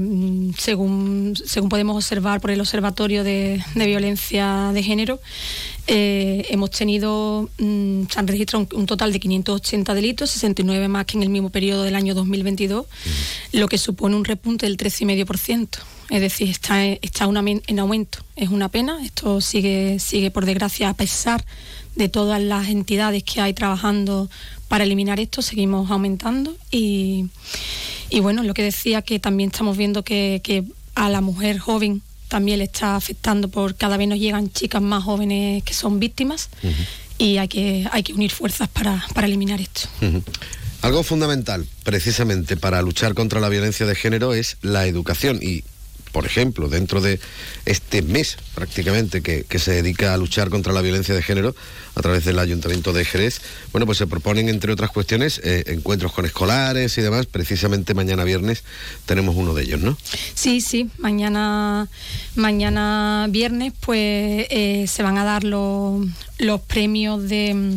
según, 0.57 1.35
según 1.47 1.69
podemos 1.69 1.97
observar 1.97 2.41
por 2.41 2.53
el 2.53 2.61
Observatorio 2.61 3.25
de, 3.25 3.61
de 3.75 3.87
Violencia 3.87 4.71
de 4.73 4.83
Género, 4.85 5.21
eh, 5.89 6.47
hemos 6.51 6.71
tenido, 6.71 7.51
mmm, 7.59 8.05
se 8.09 8.21
han 8.21 8.29
registrado 8.29 8.69
un, 8.71 8.81
un, 8.81 8.87
total 8.87 9.13
de 9.13 9.19
580 9.19 9.95
delitos, 9.95 10.31
69 10.31 10.87
más 10.87 11.07
que 11.07 11.17
en 11.17 11.25
el 11.25 11.29
mismo 11.29 11.51
periodo 11.51 11.83
del 11.83 11.97
año 11.97 12.15
2022, 12.15 12.87
mm. 12.87 13.59
lo 13.59 13.67
que 13.67 13.79
supone 13.79 14.15
un 14.15 14.25
repunte 14.25 14.67
del 14.67 14.77
13,5%. 14.77 15.81
Es 16.11 16.21
decir, 16.21 16.49
está, 16.51 16.85
está 16.85 17.27
una, 17.27 17.43
en 17.47 17.79
aumento. 17.79 18.19
Es 18.37 18.51
una 18.51 18.69
pena. 18.69 18.99
Esto 19.03 19.41
sigue, 19.41 19.99
sigue, 19.99 20.31
por 20.31 20.45
desgracia, 20.45 20.84
a 20.85 20.95
pesar 20.95 21.45
de 21.97 22.09
todas 22.09 22.43
las 22.43 22.69
entidades 22.69 23.23
que 23.23 23.41
hay 23.41 23.55
trabajando 23.55 24.29
para 24.69 24.85
eliminar 24.85 25.21
esto, 25.21 25.43
seguimos 25.43 25.91
aumentando. 25.91 26.57
Y, 26.71 27.27
y 28.11 28.21
bueno, 28.21 28.43
lo 28.43 28.55
que 28.55 28.63
decía 28.63 29.03
que 29.03 29.19
también 29.19 29.51
estamos 29.51 29.77
viendo 29.77 30.03
que, 30.03 30.41
que 30.43 30.65
a 30.95 31.09
la 31.09 31.21
mujer 31.21 31.59
joven 31.59 32.03
también 32.29 32.59
le 32.59 32.65
está 32.65 32.97
afectando 32.97 33.49
por 33.49 33.77
cada 33.77 33.97
vez 33.97 34.09
nos 34.09 34.19
llegan 34.19 34.51
chicas 34.51 34.83
más 34.83 35.05
jóvenes 35.05 35.63
que 35.63 35.75
son 35.75 36.01
víctimas 36.01 36.49
uh 36.63 36.67
-huh. 36.69 36.87
y 37.19 37.37
hay 37.39 37.49
que, 37.49 37.87
hay 37.93 38.03
que 38.03 38.13
unir 38.13 38.33
fuerzas 38.33 38.69
para, 38.69 39.05
para 39.15 39.27
eliminar 39.27 39.61
esto. 39.61 39.83
Uh 40.01 40.07
-huh. 40.07 40.23
Algo 40.83 41.03
fundamental 41.03 41.67
precisamente 41.83 42.57
para 42.57 42.83
luchar 42.83 43.15
contra 43.15 43.41
la 43.41 43.49
violencia 43.49 43.87
de 43.87 43.95
género 43.95 44.35
es 44.35 44.57
la 44.63 44.87
educación 44.87 45.39
y 45.41 45.65
por 46.15 46.27
ejemplo, 46.27 46.69
dentro 46.69 47.01
de 47.01 47.19
este 47.67 48.01
mes 48.01 48.37
prácticamente 48.55 49.21
que, 49.21 49.43
que, 49.43 49.59
se 49.59 49.73
dedica 49.73 50.15
a 50.15 50.17
luchar 50.17 50.49
contra 50.49 50.73
la 50.73 50.81
violencia 50.81 51.13
de 51.13 51.25
género 51.25 51.57
a 51.97 52.03
través 52.03 52.25
del 52.25 52.39
Ayuntamiento 52.39 52.93
de 52.93 53.05
Jerez, 53.05 53.41
bueno, 53.73 53.85
pues 53.85 53.99
se 53.99 54.07
proponen, 54.07 54.49
entre 54.49 54.73
otras 54.73 54.91
cuestiones, 54.91 55.41
eh, 55.43 55.65
encuentros 55.67 56.13
con 56.13 56.25
escolares 56.25 56.97
y 56.99 57.03
demás. 57.03 57.27
Precisamente 57.27 57.95
mañana 57.95 58.23
viernes 58.23 58.63
tenemos 59.07 59.35
uno 59.35 59.55
de 59.55 59.65
ellos, 59.65 59.81
¿no? 59.81 59.99
Sí, 60.35 60.61
sí, 60.61 60.89
mañana, 60.99 61.89
mañana 62.37 63.27
viernes 63.29 63.73
pues 63.81 64.47
eh, 64.51 64.87
se 64.87 65.03
van 65.03 65.19
a 65.19 65.25
dar 65.25 65.43
los, 65.43 66.07
los 66.39 66.61
premios 66.61 67.29
de 67.29 67.77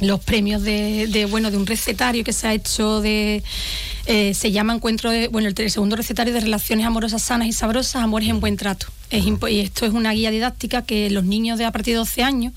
los 0.00 0.20
premios 0.20 0.62
de, 0.62 1.26
bueno 1.30 1.50
de 1.50 1.56
un 1.56 1.66
recetario 1.66 2.24
que 2.24 2.32
se 2.32 2.46
ha 2.46 2.54
hecho 2.54 3.00
de 3.00 3.42
eh, 4.06 4.32
se 4.32 4.52
llama 4.52 4.74
encuentro 4.74 5.10
de 5.10 5.28
bueno 5.28 5.48
el, 5.48 5.70
segundo 5.70 5.96
recetario 5.96 6.32
de 6.32 6.40
relaciones 6.40 6.86
amorosas 6.86 7.22
sanas 7.22 7.48
y 7.48 7.52
sabrosas 7.52 8.02
amores 8.02 8.28
en 8.28 8.40
buen 8.40 8.56
trato. 8.56 8.86
Es 9.10 9.24
y 9.24 9.60
esto 9.60 9.86
es 9.86 9.92
una 9.92 10.12
guía 10.12 10.30
didáctica 10.30 10.82
que 10.82 11.08
los 11.10 11.24
niños 11.24 11.58
de 11.58 11.64
a 11.64 11.72
partir 11.72 11.94
de 11.94 11.98
12 11.98 12.22
años 12.22 12.52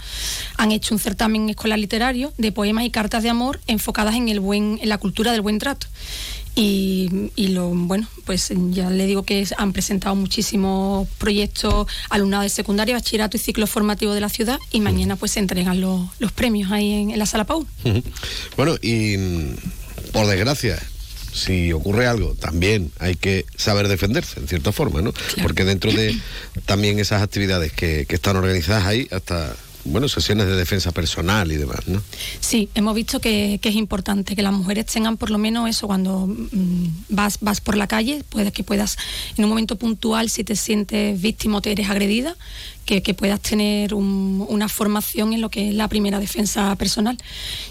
han 0.58 0.72
hecho 0.72 0.94
un 0.94 1.00
certamen 1.00 1.50
escolar 1.50 1.80
literario 1.80 2.34
de 2.38 2.52
poemas 2.52 2.84
y 2.84 2.90
cartas 2.90 3.24
de 3.24 3.30
amor 3.30 3.60
enfocadas 3.68 4.16
en 4.16 4.28
el 4.28 4.40
buen 4.40 4.80
en 4.82 4.90
la 4.90 4.98
cultura 4.98 5.32
del 5.32 5.42
buen 5.42 5.60
trato 5.60 5.88
y, 6.56 7.32
y, 7.36 7.50
lo 7.50 7.70
bueno 7.70 8.08
pues 8.26 8.52
ya 8.72 8.90
le 8.90 9.06
digo 9.06 9.24
que 9.24 9.48
han 9.58 9.74
presentado 9.74 10.16
muchísimos 10.16 11.08
proyectos 11.18 11.88
alumnado 12.10 12.44
de 12.44 12.50
secundaria 12.50 12.96
bachillerato 12.96 13.38
y 13.38 13.40
ciclo 13.40 13.68
formativo 13.68 14.14
de 14.14 14.22
la 14.22 14.30
ciudad 14.30 14.60
y 14.72 14.82
mañana 14.82 15.16
pues 15.16 15.32
se 15.32 15.40
entregan 15.40 15.80
los, 15.80 16.10
los 16.20 16.32
premios 16.32 16.72
ahí 16.72 16.94
en, 16.94 17.12
en, 17.12 17.20
la 17.20 17.26
sala 17.26 17.46
Paul 17.46 17.66
bueno 18.58 18.76
y 18.82 19.18
por 20.12 20.28
desgracia 20.28 20.82
si 21.34 21.72
ocurre 21.72 22.08
algo, 22.08 22.36
también 22.36 22.92
hay 23.00 23.16
que 23.16 23.46
saber 23.56 23.88
defenderse, 23.88 24.40
en 24.40 24.48
cierta 24.48 24.72
forma, 24.72 25.02
¿no? 25.02 25.14
Claro. 25.14 25.44
Porque 25.44 25.64
dentro 25.64 25.92
de 25.92 26.20
también 26.66 27.00
esas 27.00 27.22
actividades 27.22 27.72
que, 27.72 28.06
que 28.06 28.16
están 28.16 28.36
organizadas 28.36 28.86
ahí, 28.86 29.08
hasta 29.12 29.56
bueno, 29.86 30.08
sesiones 30.08 30.48
de 30.48 30.56
defensa 30.56 30.92
personal 30.92 31.52
y 31.52 31.58
demás, 31.58 31.88
¿no? 31.88 32.02
Sí, 32.40 32.70
hemos 32.76 32.96
visto 32.96 33.20
que, 33.20 33.60
es 33.62 33.76
importante 33.76 34.36
que 34.36 34.42
las 34.42 34.54
mujeres 34.54 34.86
tengan 34.86 35.18
por 35.18 35.30
lo 35.30 35.38
menos 35.38 35.70
eso 35.70 35.88
cuando 35.88 36.28
mmm, 36.28 36.88
vas, 37.10 37.38
vas 37.42 37.62
por 37.62 37.78
la 37.78 37.88
calle, 37.88 38.24
puedes 38.30 38.52
que 38.52 38.64
puedas 38.64 38.98
en 39.38 39.44
un 39.46 39.50
momento 39.50 39.76
puntual, 39.78 40.30
si 40.30 40.44
te 40.44 40.56
sientes 40.56 41.20
víctima 41.22 41.58
o 41.58 41.62
te 41.62 41.72
eres 41.72 41.90
agredida, 41.90 42.36
que, 42.86 43.02
que 43.02 43.14
puedas 43.14 43.40
tener 43.42 43.94
un, 43.94 44.46
una 44.50 44.68
formación 44.68 45.34
en 45.34 45.42
lo 45.42 45.50
que 45.50 45.70
es 45.70 45.76
la 45.76 45.88
primera 45.88 46.20
defensa 46.20 46.76
personal. 46.76 47.18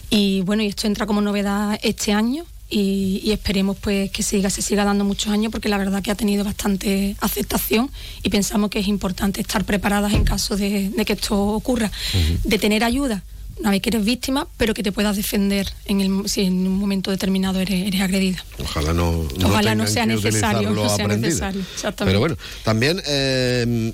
Y 0.09 0.43
bueno, 0.43 0.62
y 0.62 0.67
esto 0.67 0.87
entra 0.87 1.07
como 1.07 1.21
novedad 1.21 1.79
este 1.83 2.12
año, 2.12 2.45
y, 2.71 3.21
y, 3.25 3.33
esperemos 3.33 3.77
pues 3.79 4.11
que 4.11 4.23
siga, 4.23 4.49
se 4.49 4.62
siga 4.62 4.85
dando 4.85 5.05
muchos 5.05 5.33
años 5.33 5.50
porque 5.50 5.69
la 5.69 5.77
verdad 5.77 6.03
que 6.03 6.11
ha 6.11 6.15
tenido 6.15 6.45
bastante 6.45 7.17
aceptación 7.21 7.91
y 8.23 8.31
pensamos 8.31 8.71
que 8.71 8.79
es 8.79 8.87
importante 8.87 9.41
estar 9.41 9.65
preparadas 9.65 10.12
en 10.12 10.25
caso 10.25 10.57
de, 10.57 10.89
de 10.91 11.05
que 11.05 11.15
esto 11.15 11.37
ocurra, 11.37 11.91
uh 12.15 12.17
-huh. 12.17 12.39
de 12.45 12.59
tener 12.59 12.85
ayuda 12.85 13.23
una 13.61 13.71
vez 13.71 13.83
que 13.83 13.90
eres 13.90 14.05
víctima, 14.05 14.49
pero 14.57 14.75
que 14.75 14.83
te 14.83 14.90
puedas 14.90 15.17
defender 15.17 15.73
en 15.87 16.00
el, 16.00 16.29
si 16.29 16.43
en 16.43 16.67
un 16.67 16.79
momento 16.79 17.11
determinado 17.11 17.61
eres, 17.61 17.87
eres 17.87 18.00
agredida. 18.00 18.45
Ojalá 18.59 18.93
no, 18.93 19.26
no, 19.38 19.49
Ojalá 19.49 19.75
no 19.75 19.87
sea 19.87 20.07
necesario. 20.07 20.71
No 20.71 20.88
sea 20.95 21.07
necesario 21.07 21.62
pero 21.99 22.19
bueno, 22.19 22.37
también 22.64 23.02
eh, 23.07 23.93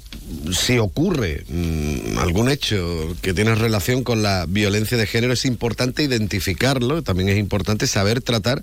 si 0.52 0.78
ocurre 0.78 1.44
mmm, 1.49 2.18
algún 2.18 2.49
hecho 2.49 3.14
que 3.23 3.35
tiene 3.35 3.54
relación 3.54 4.04
con 4.04 4.23
la 4.23 4.46
violencia 4.49 4.96
de 4.96 5.06
género, 5.06 5.32
es 5.32 5.44
importante 5.44 6.02
identificarlo, 6.02 7.02
también 7.02 7.28
es 7.28 7.38
importante 7.38 7.87
saber 7.87 8.23
tratar 8.23 8.62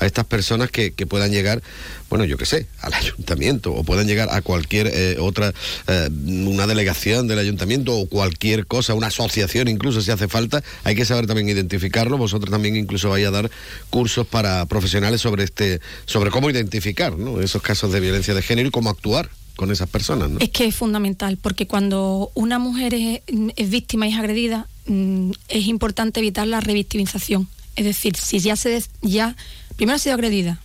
a 0.00 0.06
estas 0.06 0.24
personas 0.24 0.70
que, 0.70 0.90
puedan 1.06 1.30
llegar, 1.30 1.62
bueno, 2.08 2.24
yo 2.24 2.36
qué 2.36 2.46
sé, 2.46 2.66
al 2.80 2.94
ayuntamiento 2.94 3.72
o 3.72 3.84
puedan 3.84 4.06
llegar 4.06 4.28
a 4.30 4.42
cualquier 4.42 4.86
eh, 4.88 5.16
otra, 5.18 5.52
eh, 5.86 6.08
una 6.10 6.66
delegación 6.66 7.26
del 7.28 7.38
ayuntamiento 7.38 7.96
o 7.96 8.08
cualquier 8.08 8.66
cosa, 8.66 8.94
una 8.94 9.08
asociación 9.08 9.68
incluso 9.68 10.00
si 10.00 10.10
hace 10.10 10.28
falta, 10.28 10.62
hay 10.84 10.94
que 10.94 11.04
saber 11.04 11.26
también 11.26 11.48
identificarlo. 11.48 12.16
Vosotros 12.16 12.50
también 12.50 12.76
incluso 12.76 13.10
vais 13.10 13.26
a 13.26 13.30
dar 13.30 13.50
cursos 13.90 14.26
para 14.26 14.66
profesionales 14.66 15.20
sobre 15.20 15.44
este, 15.44 15.80
sobre 16.06 16.30
cómo 16.30 16.50
identificar 16.50 17.16
¿no? 17.18 17.40
esos 17.40 17.62
casos 17.62 17.92
de 17.92 18.00
violencia 18.00 18.34
de 18.34 18.42
género 18.42 18.68
y 18.68 18.70
cómo 18.70 18.90
actuar 18.90 19.30
con 19.56 19.70
esas 19.70 19.88
personas. 19.88 20.30
¿no? 20.30 20.38
Es 20.40 20.48
que 20.48 20.64
es 20.64 20.74
fundamental, 20.74 21.36
porque 21.36 21.66
cuando 21.66 22.30
una 22.34 22.58
mujer 22.58 22.94
es, 22.94 23.20
es 23.56 23.70
víctima 23.70 24.06
y 24.06 24.12
es 24.12 24.18
agredida, 24.18 24.66
mmm, 24.86 25.32
es 25.48 25.66
importante 25.66 26.20
evitar 26.20 26.46
la 26.46 26.60
revictimización. 26.60 27.48
Es 27.76 27.84
decir, 27.84 28.16
si 28.16 28.40
ya 28.40 28.56
se 28.56 28.82
ya 29.02 29.36
primero 29.80 29.96
ha 29.96 29.98
sido 29.98 30.14
agredida, 30.14 30.58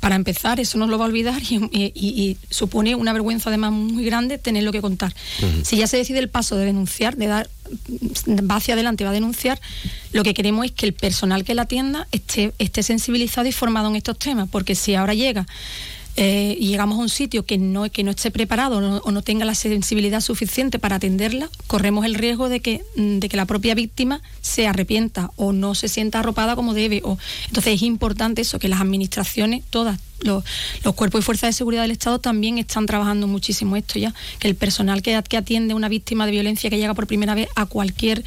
para 0.00 0.16
empezar, 0.16 0.58
eso 0.58 0.78
no 0.78 0.88
lo 0.88 0.98
va 0.98 1.04
a 1.04 1.08
olvidar 1.08 1.40
y, 1.48 1.56
y, 1.70 1.92
y, 1.94 2.36
supone 2.50 2.96
una 2.96 3.12
vergüenza 3.12 3.50
además 3.50 3.70
muy 3.70 4.04
grande 4.04 4.36
tenerlo 4.36 4.72
que 4.72 4.80
contar. 4.80 5.14
Uh 5.40 5.44
-huh. 5.44 5.64
Si 5.64 5.76
ya 5.76 5.86
se 5.86 5.96
decide 5.96 6.18
el 6.18 6.28
paso 6.28 6.56
de 6.56 6.64
denunciar, 6.64 7.16
de 7.16 7.28
dar, 7.28 7.48
va 8.28 8.56
hacia 8.56 8.74
adelante, 8.74 9.04
va 9.04 9.10
a 9.10 9.12
denunciar, 9.12 9.60
lo 10.12 10.24
que 10.24 10.34
queremos 10.34 10.66
es 10.66 10.72
que 10.72 10.86
el 10.86 10.92
personal 10.92 11.44
que 11.44 11.54
la 11.54 11.62
atienda 11.62 12.08
esté, 12.10 12.52
esté 12.58 12.82
sensibilizado 12.82 13.46
y 13.46 13.52
formado 13.52 13.88
en 13.90 13.94
estos 13.94 14.18
temas, 14.18 14.48
porque 14.50 14.74
si 14.74 14.96
ahora 14.96 15.14
llega 15.14 15.46
eh, 16.20 16.56
y 16.58 16.66
llegamos 16.66 16.98
a 16.98 17.02
un 17.02 17.08
sitio 17.08 17.46
que 17.46 17.58
no, 17.58 17.88
que 17.92 18.02
no 18.02 18.10
esté 18.10 18.32
preparado 18.32 19.00
o 19.04 19.10
no 19.12 19.22
tenga 19.22 19.44
la 19.44 19.54
sensibilidad 19.54 20.20
suficiente 20.20 20.80
para 20.80 20.96
atenderla, 20.96 21.48
corremos 21.68 22.04
el 22.04 22.16
riesgo 22.16 22.48
de 22.48 22.58
que, 22.58 22.82
mm, 22.96 23.20
de 23.20 23.28
que 23.28 23.36
la 23.36 23.44
propia 23.44 23.76
víctima 23.76 24.20
se 24.40 24.66
arrepienta 24.66 25.30
o 25.36 25.52
no 25.52 25.76
se 25.76 25.86
sienta 25.86 26.18
arropada 26.18 26.56
como 26.56 26.74
debe. 26.74 27.02
O, 27.04 27.18
entonces 27.46 27.74
es 27.74 27.82
importante 27.82 28.42
eso, 28.42 28.58
que 28.58 28.66
las 28.66 28.80
administraciones, 28.80 29.62
todas, 29.70 30.00
los, 30.22 30.42
los 30.82 30.96
cuerpos 30.96 31.20
y 31.20 31.22
fuerzas 31.22 31.50
de 31.50 31.52
seguridad 31.52 31.82
del 31.82 31.92
Estado 31.92 32.18
también 32.18 32.58
están 32.58 32.86
trabajando 32.86 33.28
muchísimo 33.28 33.76
esto 33.76 34.00
ya, 34.00 34.12
que 34.40 34.48
el 34.48 34.56
personal 34.56 35.02
que, 35.02 35.22
que 35.28 35.36
atiende 35.36 35.74
a 35.74 35.76
una 35.76 35.88
víctima 35.88 36.26
de 36.26 36.32
violencia 36.32 36.68
que 36.68 36.78
llega 36.78 36.94
por 36.94 37.06
primera 37.06 37.36
vez 37.36 37.48
a 37.54 37.66
cualquier 37.66 38.24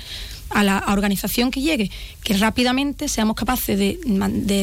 a 0.53 0.63
la 0.63 0.83
organización 0.87 1.51
que 1.51 1.61
llegue, 1.61 1.89
que 2.23 2.37
rápidamente 2.37 3.07
seamos 3.07 3.35
capaces 3.35 3.77
de, 3.77 3.99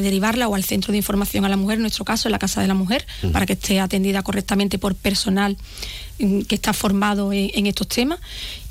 derivarla 0.00 0.48
o 0.48 0.54
al 0.54 0.64
centro 0.64 0.92
de 0.92 0.98
información 0.98 1.44
a 1.44 1.48
la 1.48 1.56
mujer, 1.56 1.76
en 1.76 1.82
nuestro 1.82 2.04
caso 2.04 2.28
en 2.28 2.32
la 2.32 2.38
Casa 2.38 2.60
de 2.60 2.68
la 2.68 2.74
Mujer, 2.74 3.06
para 3.32 3.46
que 3.46 3.54
esté 3.54 3.80
atendida 3.80 4.22
correctamente 4.22 4.78
por 4.78 4.94
personal 4.94 5.56
mm, 6.18 6.42
que 6.42 6.54
está 6.54 6.72
formado 6.72 7.32
en, 7.32 7.50
en 7.54 7.66
estos 7.66 7.88
temas 7.88 8.18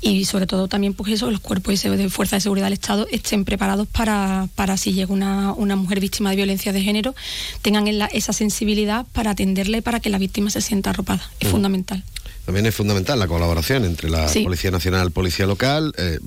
y 0.00 0.24
sobre 0.24 0.46
todo 0.46 0.68
también 0.68 0.94
pues 0.94 1.12
eso, 1.12 1.30
los 1.30 1.40
cuerpos 1.40 1.84
y 1.84 1.88
de 1.88 2.08
fuerza 2.08 2.36
de 2.36 2.40
seguridad 2.40 2.66
del 2.66 2.74
Estado 2.74 3.06
estén 3.10 3.44
preparados 3.44 3.88
para, 3.88 4.48
para 4.54 4.76
si 4.76 4.92
llega 4.92 5.12
una, 5.12 5.52
una 5.52 5.76
mujer 5.76 6.00
víctima 6.00 6.30
de 6.30 6.36
violencia 6.36 6.72
de 6.72 6.82
género, 6.82 7.14
tengan 7.62 7.88
en 7.88 7.98
la- 7.98 8.06
esa 8.06 8.32
sensibilidad 8.32 9.06
para 9.12 9.30
atenderla 9.32 9.78
y 9.78 9.80
para 9.80 10.00
que 10.00 10.08
la 10.10 10.18
víctima 10.18 10.50
se 10.50 10.60
sienta 10.60 10.90
arropada. 10.90 11.22
Es 11.40 11.48
fundamental. 11.48 12.02
También 12.46 12.64
es 12.66 12.74
fundamental 12.74 13.18
la 13.18 13.26
colaboración 13.28 13.84
entre 13.84 14.08
la 14.08 14.26
Sí. 14.28 14.40
Policía 14.42 14.70
Nacional, 14.70 15.10
Policía 15.10 15.46
Local. 15.46 15.92
eh, 15.98 16.18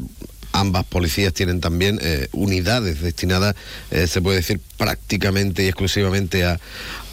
ambas 0.51 0.85
policías 0.85 1.33
tienen 1.33 1.61
también 1.61 1.99
eh, 2.01 2.27
unidades 2.31 3.01
destinadas, 3.01 3.55
eh, 3.91 4.07
se 4.07 4.21
puede 4.21 4.37
decir, 4.37 4.59
prácticamente 4.77 5.63
y 5.63 5.67
exclusivamente 5.67 6.43
a, 6.43 6.59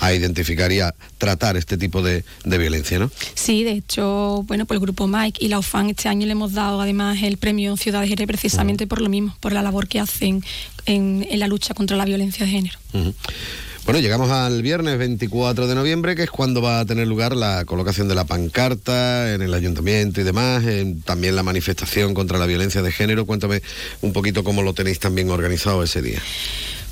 a 0.01 0.13
identificar 0.13 0.73
y 0.73 0.81
a 0.81 0.95
tratar 1.19 1.57
este 1.57 1.77
tipo 1.77 2.03
de, 2.03 2.25
de 2.45 2.59
violencia, 2.59 2.99
¿no? 2.99 3.11
Sí, 3.35 3.65
de 3.65 3.73
hecho, 3.73 4.45
bueno, 4.47 4.67
pues 4.67 4.77
el 4.77 4.81
grupo 4.81 5.07
Mike 5.07 5.45
y 5.45 5.49
la 5.49 5.59
UFAN 5.59 5.91
este 5.91 6.09
año 6.09 6.27
le 6.27 6.33
hemos 6.33 6.53
dado 6.53 6.81
además 6.81 7.23
el 7.23 7.37
premio 7.37 7.77
Ciudad 7.77 8.01
de 8.01 8.09
Jerez 8.09 8.27
precisamente 8.27 8.87
por 8.87 9.01
lo 9.01 9.09
mismo, 9.09 9.37
por 9.41 9.53
la 9.53 9.63
labor 9.63 9.89
que 9.89 10.01
hacen 10.01 10.43
en, 10.87 11.27
en 11.29 11.39
la 11.39 11.47
lucha 11.47 11.75
contra 11.75 11.97
la 11.97 12.05
violencia 12.05 12.47
de 12.47 12.53
género. 12.53 12.79
Bueno, 13.89 14.01
llegamos 14.01 14.31
al 14.31 14.61
viernes 14.61 14.99
24 14.99 15.67
de 15.67 15.75
noviembre, 15.75 16.15
que 16.15 16.25
es 16.25 16.31
cuando 16.31 16.61
va 16.61 16.81
a 16.81 16.85
tener 16.85 17.09
lugar 17.09 17.35
la 17.35 17.65
colocación 17.65 18.07
de 18.07 18.15
la 18.15 18.25
pancarta 18.27 19.33
en 19.33 19.41
el 19.41 19.55
ayuntamiento 19.55 20.21
y 20.21 20.25
demás, 20.25 20.63
en- 20.67 21.01
también 21.01 21.35
la 21.35 21.43
manifestación 21.43 22.13
contra 22.13 22.37
la 22.37 22.45
violencia 22.45 22.83
de 22.83 22.93
género. 22.93 23.25
Cuéntame 23.25 23.63
un 24.03 24.13
poquito 24.13 24.45
cómo 24.45 24.61
lo 24.61 24.75
tenéis 24.75 24.99
también 24.99 25.31
organizado 25.31 25.83
ese 25.83 26.03
día. 26.03 26.21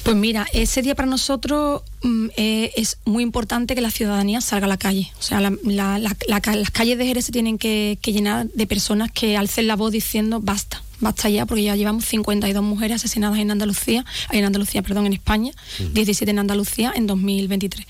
Pues 0.05 0.17
mira, 0.17 0.47
ese 0.55 0.81
día 0.81 0.95
para 0.95 1.07
nosotros 1.09 1.83
mm, 2.03 2.29
eh, 2.39 2.73
es 2.77 2.97
muy 3.05 3.23
importante 3.23 3.75
que 3.75 3.83
la 3.83 3.91
ciudadanía 3.91 4.41
salga 4.41 4.65
a 4.65 4.69
la 4.71 4.79
calle. 4.79 5.13
O 5.19 5.23
sea, 5.23 5.41
la- 5.43 5.99
las 5.99 6.71
calles 6.71 6.97
de 6.97 7.05
Jerez 7.07 7.27
se 7.27 7.33
tienen 7.33 7.59
que, 7.59 7.99
que 8.01 8.15
llenar 8.15 8.47
de 8.47 8.67
personas 8.67 9.11
que 9.13 9.37
alcen 9.37 9.67
la 9.67 9.77
voz 9.77 9.93
diciendo 9.93 10.41
basta, 10.41 10.83
basta 11.01 11.29
ya, 11.29 11.45
porque 11.47 11.63
ya 11.65 11.77
llevamos 11.77 12.05
52 12.07 12.63
mujeres 12.63 12.97
asesinadas 12.97 13.39
en 13.39 13.51
Andalucía, 13.51 14.05
en 14.33 14.45
Andalucía, 14.45 14.83
perdón, 14.83 15.07
en 15.07 15.13
España, 15.13 15.53
17 15.93 16.31
en 16.31 16.39
Andalucía 16.39 16.93
en 16.95 17.07
2023. 17.07 17.87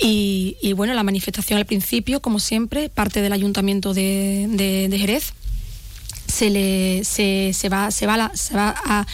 Y, 0.00 0.56
y 0.62 0.72
bueno, 0.72 0.94
la 0.94 1.02
manifestación 1.02 1.58
al 1.58 1.66
principio, 1.66 2.20
como 2.20 2.38
siempre, 2.38 2.88
parte 2.88 3.20
del 3.22 3.32
ayuntamiento 3.32 3.92
de, 3.94 4.46
de- 4.50 4.88
de 4.88 4.98
Jerez 4.98 5.32
se 6.26 6.48
le 6.48 7.02
se, 7.04 7.50
se 7.52 7.68
va 7.68 7.90
se 7.90 8.06
va 8.06 8.14
a 8.14 8.16
la- 8.16 8.36
se 8.36 8.54
va 8.54 8.74
a 8.84 9.06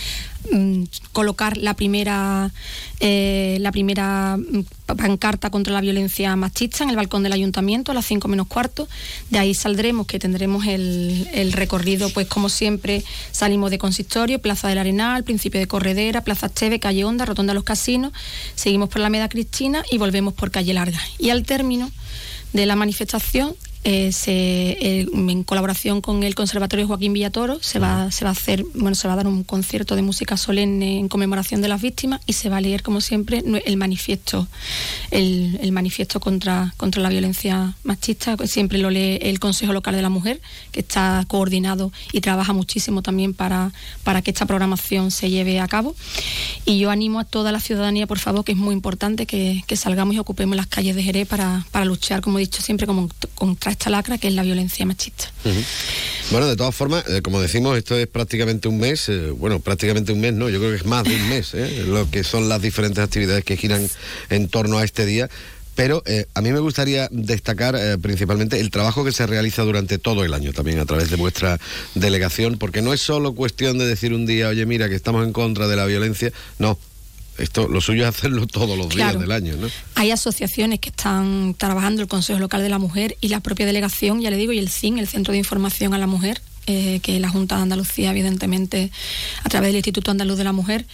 colocar 1.12 1.56
la 1.56 1.74
primera 1.74 2.52
eh, 3.00 3.58
la 3.60 3.72
primera 3.72 4.36
mm, 4.36 4.64
pancarta 4.96 5.50
contra 5.50 5.72
la 5.72 5.80
violencia 5.80 6.34
machista 6.36 6.84
en 6.84 6.90
el 6.90 6.96
balcón 6.96 7.22
del 7.22 7.32
ayuntamiento 7.32 7.92
a 7.92 7.94
las 7.94 8.06
5 8.06 8.28
menos 8.28 8.46
cuarto. 8.46 8.88
De 9.30 9.38
ahí 9.38 9.54
saldremos 9.54 10.06
que 10.06 10.18
tendremos 10.18 10.66
el, 10.66 11.28
el 11.34 11.52
recorrido 11.52 12.08
pues 12.10 12.26
como 12.26 12.48
siempre 12.48 13.04
salimos 13.32 13.70
de 13.70 13.78
consistorio 13.78 14.40
Plaza 14.40 14.68
del 14.68 14.78
Arenal 14.78 15.24
Principio 15.24 15.60
de 15.60 15.66
Corredera 15.66 16.22
Plaza 16.22 16.46
Esteve 16.46 16.80
Calle 16.80 17.04
Honda 17.04 17.24
Rotonda 17.24 17.54
los 17.54 17.64
Casinos 17.64 18.12
seguimos 18.54 18.88
por 18.88 19.00
la 19.00 19.10
Meda 19.10 19.28
Cristina 19.28 19.84
y 19.90 19.98
volvemos 19.98 20.34
por 20.34 20.50
Calle 20.50 20.72
Larga. 20.74 21.00
Y 21.18 21.30
al 21.30 21.44
término 21.44 21.90
de 22.52 22.66
la 22.66 22.76
manifestación 22.76 23.54
eh, 23.88 24.10
se, 24.10 24.76
en 24.80 25.44
colaboración 25.44 26.00
con 26.00 26.24
el 26.24 26.34
Conservatorio 26.34 26.88
Joaquín 26.88 27.12
Villatoro 27.12 27.58
se 27.62 27.78
va, 27.78 28.10
se 28.10 28.24
va 28.24 28.30
a 28.30 28.32
hacer, 28.32 28.64
bueno, 28.74 28.96
se 28.96 29.06
va 29.06 29.14
a 29.14 29.16
dar 29.16 29.28
un 29.28 29.44
concierto 29.44 29.94
de 29.94 30.02
música 30.02 30.36
solemne 30.36 30.98
en 30.98 31.08
conmemoración 31.08 31.62
de 31.62 31.68
las 31.68 31.80
víctimas 31.80 32.20
y 32.26 32.32
se 32.32 32.48
va 32.48 32.56
a 32.56 32.60
leer, 32.60 32.82
como 32.82 33.00
siempre, 33.00 33.44
el 33.64 33.76
manifiesto, 33.76 34.48
el, 35.12 35.60
el 35.62 35.70
manifiesto 35.70 36.18
contra, 36.18 36.74
contra 36.76 37.00
la 37.00 37.10
violencia 37.10 37.76
machista. 37.84 38.36
Siempre 38.48 38.78
lo 38.78 38.90
lee 38.90 39.20
el 39.22 39.38
Consejo 39.38 39.72
Local 39.72 39.94
de 39.94 40.02
la 40.02 40.10
Mujer, 40.10 40.40
que 40.72 40.80
está 40.80 41.24
coordinado 41.28 41.92
y 42.10 42.20
trabaja 42.22 42.52
muchísimo 42.52 43.02
también 43.02 43.34
para, 43.34 43.72
para 44.02 44.20
que 44.20 44.32
esta 44.32 44.46
programación 44.46 45.12
se 45.12 45.30
lleve 45.30 45.60
a 45.60 45.68
cabo. 45.68 45.94
Y 46.64 46.80
yo 46.80 46.90
animo 46.90 47.20
a 47.20 47.24
toda 47.24 47.52
la 47.52 47.60
ciudadanía, 47.60 48.08
por 48.08 48.18
favor, 48.18 48.44
que 48.44 48.50
es 48.50 48.58
muy 48.58 48.74
importante 48.74 49.26
que, 49.26 49.62
que 49.68 49.76
salgamos 49.76 50.16
y 50.16 50.18
ocupemos 50.18 50.56
las 50.56 50.66
calles 50.66 50.96
de 50.96 51.04
Jerez 51.04 51.28
para, 51.28 51.64
para 51.70 51.84
luchar, 51.84 52.20
como 52.20 52.38
he 52.38 52.40
dicho 52.40 52.62
siempre, 52.62 52.88
como, 52.88 53.08
contra 53.36 53.75
esta 53.76 53.90
lacra 53.90 54.16
que 54.16 54.28
es 54.28 54.34
la 54.34 54.42
violencia 54.42 54.86
machista. 54.86 55.30
Bueno, 56.30 56.46
de 56.46 56.56
todas 56.56 56.74
formas, 56.74 57.04
eh, 57.08 57.20
como 57.22 57.40
decimos, 57.40 57.76
esto 57.76 57.96
es 57.96 58.06
prácticamente 58.06 58.68
un 58.68 58.78
mes, 58.78 59.08
eh, 59.08 59.30
bueno, 59.30 59.60
prácticamente 59.60 60.12
un 60.12 60.20
mes, 60.20 60.32
no, 60.32 60.48
yo 60.48 60.58
creo 60.58 60.70
que 60.70 60.78
es 60.78 60.86
más 60.86 61.04
de 61.04 61.14
un 61.14 61.28
mes, 61.28 61.52
eh, 61.54 61.84
lo 61.86 62.10
que 62.10 62.24
son 62.24 62.48
las 62.48 62.62
diferentes 62.62 63.04
actividades 63.04 63.44
que 63.44 63.56
giran 63.56 63.86
en 64.30 64.48
torno 64.48 64.78
a 64.78 64.84
este 64.84 65.04
día. 65.04 65.28
Pero 65.74 66.02
a 66.32 66.40
mí 66.40 66.52
me 66.52 66.60
gustaría 66.60 67.06
destacar 67.10 67.76
principalmente 68.00 68.58
el 68.58 68.70
trabajo 68.70 69.04
que 69.04 69.12
se 69.12 69.26
realiza 69.26 69.62
durante 69.62 69.98
todo 69.98 70.24
el 70.24 70.32
año 70.32 70.54
también 70.54 70.78
a 70.78 70.86
través 70.86 71.10
de 71.10 71.16
vuestra 71.16 71.60
delegación, 71.94 72.56
porque 72.56 72.80
no 72.80 72.94
es 72.94 73.02
solo 73.02 73.34
cuestión 73.34 73.76
de 73.76 73.84
decir 73.84 74.14
un 74.14 74.24
día, 74.24 74.48
oye, 74.48 74.64
mira, 74.64 74.88
que 74.88 74.94
estamos 74.94 75.22
en 75.26 75.34
contra 75.34 75.68
de 75.68 75.76
la 75.76 75.84
violencia, 75.84 76.32
no. 76.58 76.78
Esto, 77.38 77.68
lo 77.68 77.80
suyo 77.80 78.02
es 78.04 78.08
hacerlo 78.08 78.46
todos 78.46 78.76
los 78.78 78.86
Claro. 78.88 79.18
días 79.18 79.20
del 79.20 79.32
año, 79.32 79.56
¿no? 79.56 79.68
Hay 79.94 80.10
asociaciones 80.10 80.80
que 80.80 80.88
están 80.88 81.54
trabajando, 81.58 82.02
el 82.02 82.08
Consejo 82.08 82.38
Local 82.38 82.62
de 82.62 82.68
la 82.68 82.78
Mujer 82.78 83.16
y 83.20 83.28
la 83.28 83.40
propia 83.40 83.66
delegación, 83.66 84.20
ya 84.20 84.30
le 84.30 84.36
digo, 84.36 84.52
y 84.52 84.58
el 84.58 84.70
CIN, 84.70 84.98
el 84.98 85.08
Centro 85.08 85.32
de 85.32 85.38
Información 85.38 85.92
a 85.94 85.98
la 85.98 86.06
Mujer, 86.06 86.40
eh, 86.66 87.00
que 87.02 87.20
la 87.20 87.28
Junta 87.28 87.56
de 87.56 87.62
Andalucía, 87.62 88.10
evidentemente, 88.10 88.90
a 89.44 89.48
través 89.48 89.68
del 89.68 89.76
Instituto 89.76 90.10
Andaluz 90.10 90.38
de 90.38 90.44
la 90.44 90.52
Mujer, 90.52 90.86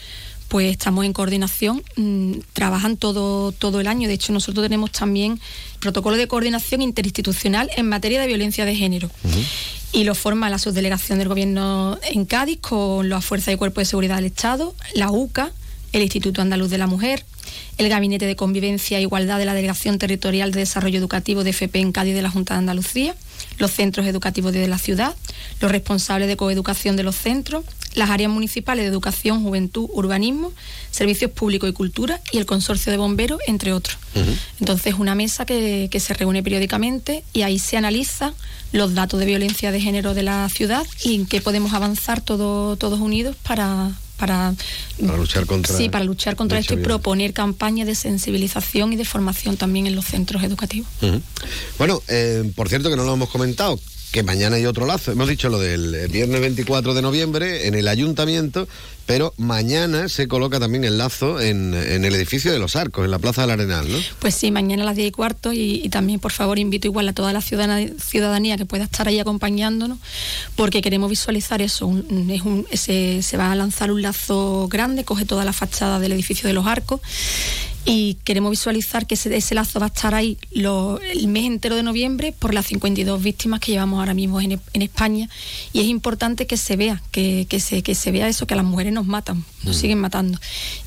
pues 0.49 0.71
estamos 0.71 1.07
en 1.07 1.15
coordinación, 1.15 1.83
mm, 1.97 2.33
trabajan 2.53 2.99
todo, 2.99 3.53
todo 3.53 3.81
el 3.81 3.87
año. 3.87 4.07
De 4.07 4.13
hecho, 4.15 4.35
nosotros 4.35 4.63
tenemos 4.63 4.91
también 4.93 5.41
protocolo 5.81 6.19
de 6.19 6.29
coordinación 6.29 6.83
interinstitucional 6.83 7.71
en 7.77 7.89
materia 7.89 8.21
de 8.21 8.27
violencia 8.27 8.67
de 8.67 8.77
género. 8.77 9.11
Y 9.93 10.05
lo 10.05 10.15
forma 10.15 10.51
la 10.51 10.59
subdelegación 10.59 11.19
del 11.19 11.29
Gobierno 11.29 11.99
en 12.11 12.27
Cádiz 12.27 12.59
con 12.61 13.09
las 13.09 13.25
Fuerzas 13.25 13.55
y 13.55 13.57
Cuerpos 13.57 13.83
de 13.83 13.87
Seguridad 13.87 14.17
del 14.17 14.27
Estado, 14.27 14.75
la 14.95 15.11
UCA, 15.11 15.53
el 15.93 16.03
Instituto 16.03 16.41
Andaluz 16.43 16.71
de 16.71 16.79
la 16.79 16.87
Mujer, 16.87 17.25
el 17.79 17.89
Gabinete 17.89 18.27
de 18.27 18.37
Convivencia 18.37 18.99
e 18.99 19.03
Igualdad 19.03 19.39
de 19.39 19.45
la 19.45 19.55
Delegación 19.55 19.99
Territorial 19.99 20.53
de 20.53 20.61
Desarrollo 20.61 20.99
Educativo 20.99 21.45
de 21.45 21.51
FP 21.51 21.81
en 21.81 21.93
Cádiz 21.93 22.15
de 22.15 22.23
la 22.23 22.31
Junta 22.31 22.55
de 22.55 22.59
Andalucía, 22.59 23.15
los 23.59 23.71
centros 23.73 24.07
educativos 24.07 24.53
de 24.53 24.67
la 24.69 24.79
ciudad, 24.79 25.15
los 25.61 25.71
responsables 25.71 26.29
de 26.29 26.37
coeducación 26.37 26.97
de 26.97 27.03
los 27.03 27.17
centros, 27.17 27.65
las 27.95 28.09
áreas 28.09 28.31
municipales 28.31 28.85
de 28.85 28.89
educación, 28.91 29.43
juventud, 29.43 29.87
urbanismo, 29.93 30.53
servicios 30.91 31.31
públicos 31.31 31.69
y 31.69 31.73
cultura 31.75 32.21
y 32.33 32.39
el 32.39 32.47
consorcio 32.47 32.91
de 32.91 32.97
bomberos, 32.97 33.41
entre 33.47 33.75
otros. 33.75 33.99
Entonces, 34.61 34.95
una 34.99 35.15
mesa 35.15 35.45
que, 35.45 35.89
que 35.91 36.01
se 36.01 36.15
reúne 36.15 36.43
periódicamente 36.43 37.23
y 37.35 37.43
ahí 37.43 37.59
se 37.59 37.77
analiza 37.77 38.33
los 38.73 38.95
datos 38.95 39.21
de 39.21 39.27
violencia 39.27 39.73
de 39.73 39.81
género 39.81 40.15
de 40.15 40.23
la 40.23 40.49
ciudad 40.49 40.87
y 41.05 41.17
en 41.17 41.27
qué 41.27 41.43
podemos 41.43 41.75
avanzar 41.75 42.23
todo- 42.23 42.77
todos 42.77 43.01
unidos 43.01 43.37
para, 43.43 43.91
para, 44.23 44.55
Para 45.05 45.19
luchar 45.19 45.47
contra 45.47 45.77
sí, 45.77 45.89
para 45.89 46.05
luchar 46.05 46.37
contra 46.37 46.57
esto 46.57 46.75
y 46.75 46.77
proponer 46.77 47.33
campañas 47.33 47.89
de 47.89 47.97
sensibilización 47.97 48.93
y 48.93 48.97
de 48.97 49.05
formación 49.05 49.57
también 49.57 49.89
en 49.89 49.97
los 49.97 50.05
centros 50.05 50.45
educativos. 50.45 50.87
Bueno, 51.77 52.01
eh, 52.07 52.49
por 52.55 52.69
cierto 52.69 52.89
que 52.89 52.95
no 52.95 53.03
lo 53.03 53.15
hemos 53.15 53.31
comentado, 53.31 53.81
que 54.13 54.23
mañana 54.23 54.57
hay 54.57 54.67
otro 54.67 54.85
lazo. 54.87 55.11
Hemos 55.13 55.29
dicho 55.29 55.49
lo 55.49 55.59
del 55.59 55.95
eh, 55.95 56.07
viernes 56.09 56.41
24 56.41 56.93
de 56.95 57.01
noviembre 57.03 57.67
en 57.67 57.75
el 57.75 57.89
ayuntamiento, 57.89 58.69
pero 59.07 59.33
mañana 59.39 60.09
se 60.11 60.29
coloca 60.29 60.61
también 60.61 60.85
el 60.85 60.99
lazo 60.99 61.41
en, 61.41 61.73
en 61.75 62.05
el 62.05 62.15
edificio 62.15 62.53
de 62.53 62.59
los 62.59 62.77
Arcos, 62.77 63.05
en 63.07 63.11
la 63.11 63.19
Plaza 63.19 63.41
del 63.43 63.51
Arenal, 63.53 63.91
¿no? 63.91 63.99
Pues 64.21 64.35
sí, 64.35 64.51
mañana 64.51 64.83
a 64.83 64.87
las 64.87 64.97
10 64.97 65.09
y 65.09 65.11
cuarto 65.13 65.53
y, 65.53 65.89
también 65.89 66.21
por 66.21 66.31
favor 66.33 66.59
invito 66.59 66.87
igual 66.87 67.09
a 67.09 67.13
toda 67.15 67.33
la 67.33 67.41
ciudadanía 67.41 68.57
que 68.57 68.67
pueda 68.67 68.85
estar 68.85 69.09
ahí 69.09 69.19
acompañándonos 69.19 69.99
porque 70.57 70.83
queremos 70.83 71.09
visualizar 71.11 71.63
eso. 71.63 71.91
es 72.31 72.43
un- 72.43 72.67
se, 72.73 73.23
se 73.23 73.37
va 73.39 73.51
a 73.51 73.55
lanzar 73.55 73.91
un 73.91 74.03
lazo 74.03 74.69
grande, 74.71 75.05
coge 75.05 75.25
toda 75.25 75.45
la 75.45 75.53
fachada 75.55 75.99
del 75.99 76.13
edificio 76.13 76.47
de 76.47 76.53
los 76.53 76.67
arcos 76.67 77.01
y 77.85 78.15
queremos 78.25 78.51
visualizar 78.51 79.07
que 79.07 79.15
ese, 79.15 79.35
ese 79.37 79.55
lazo 79.55 79.81
va 79.81 79.87
a 79.87 79.89
estar 79.89 80.15
ahí 80.15 80.39
lo- 80.53 81.01
el 81.01 81.27
mes 81.29 81.45
entero 81.47 81.75
de 81.75 81.83
noviembre 81.83 82.33
por 82.39 82.55
las 82.55 82.67
52 82.67 83.23
víctimas 83.23 83.59
que 83.61 83.73
llevamos 83.73 83.99
ahora 83.99 84.15
mismo 84.15 84.41
en, 84.41 84.61
en 84.73 84.83
España 84.83 85.29
y 85.73 85.81
es 85.81 85.87
importante 85.87 86.47
que 86.47 86.57
se 86.57 86.77
vea, 86.77 87.03
que, 87.11 87.47
que 87.49 87.59
se, 87.61 87.83
que 87.83 87.95
se 87.95 88.13
vea 88.13 88.29
eso, 88.29 88.47
que 88.47 88.55
a 88.55 88.57
las 88.57 88.67
mujeres 88.67 88.93
nos 88.93 89.07
matan, 89.07 89.45
nos 89.65 89.77
siguen 89.77 89.99
matando. 89.99 90.39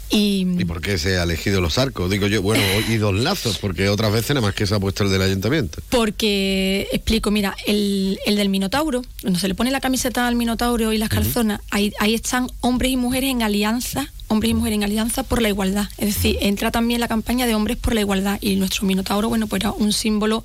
Y, 0.10 0.45
¿Y 0.60 0.65
por 0.65 0.81
qué 0.81 0.97
se 0.99 1.17
ha 1.17 1.23
elegido 1.23 1.60
los 1.62 1.77
arcos? 1.79 2.10
Digo 2.12 2.27
yo, 2.27 2.41
bueno, 2.41 2.63
y 2.89 2.95
dos 2.97 3.13
lazos, 3.15 3.58
porque 3.58 3.89
otras 3.89 4.13
veces 4.13 4.29
nada 4.36 4.41
más 4.47 4.55
que 4.55 4.65
se 4.67 4.75
ha 4.75 4.79
puesto 4.79 5.03
el 5.03 5.10
del 5.10 5.21
ayuntamiento. 5.23 5.81
Porque, 5.89 6.88
explico, 6.93 7.31
mira, 7.31 7.55
el, 7.65 8.19
el 8.25 8.36
del 8.38 8.49
Minotauro, 8.49 9.01
cuando 9.21 9.39
se 9.39 9.47
le 9.47 9.55
pone 9.55 9.71
la 9.71 9.81
camiseta 9.81 10.27
al 10.27 10.36
Minotauro 10.36 10.93
y 10.93 10.97
las 10.99 11.10
calzonas, 11.10 11.60
ahí, 11.71 11.91
ahí 11.99 12.13
están 12.13 12.47
hombres 12.62 12.91
y 12.91 12.97
mujeres 12.97 13.31
en 13.31 13.41
alianza, 13.41 14.12
hombres 14.27 14.51
y 14.51 14.53
mujeres 14.53 14.77
en 14.77 14.83
alianza 14.83 15.23
por 15.23 15.41
la 15.41 15.49
igualdad. 15.49 15.88
Es 15.97 16.15
decir, 16.15 16.38
entra 16.41 16.71
también 16.71 16.99
la 16.99 17.07
campaña 17.07 17.45
de 17.45 17.55
hombres 17.55 17.77
por 17.77 17.93
la 17.93 18.01
igualdad 18.01 18.38
y 18.41 18.55
nuestro 18.55 18.85
Minotauro, 18.85 19.29
bueno, 19.29 19.47
pues 19.47 19.61
era 19.61 19.71
un 19.71 19.93
símbolo, 19.93 20.43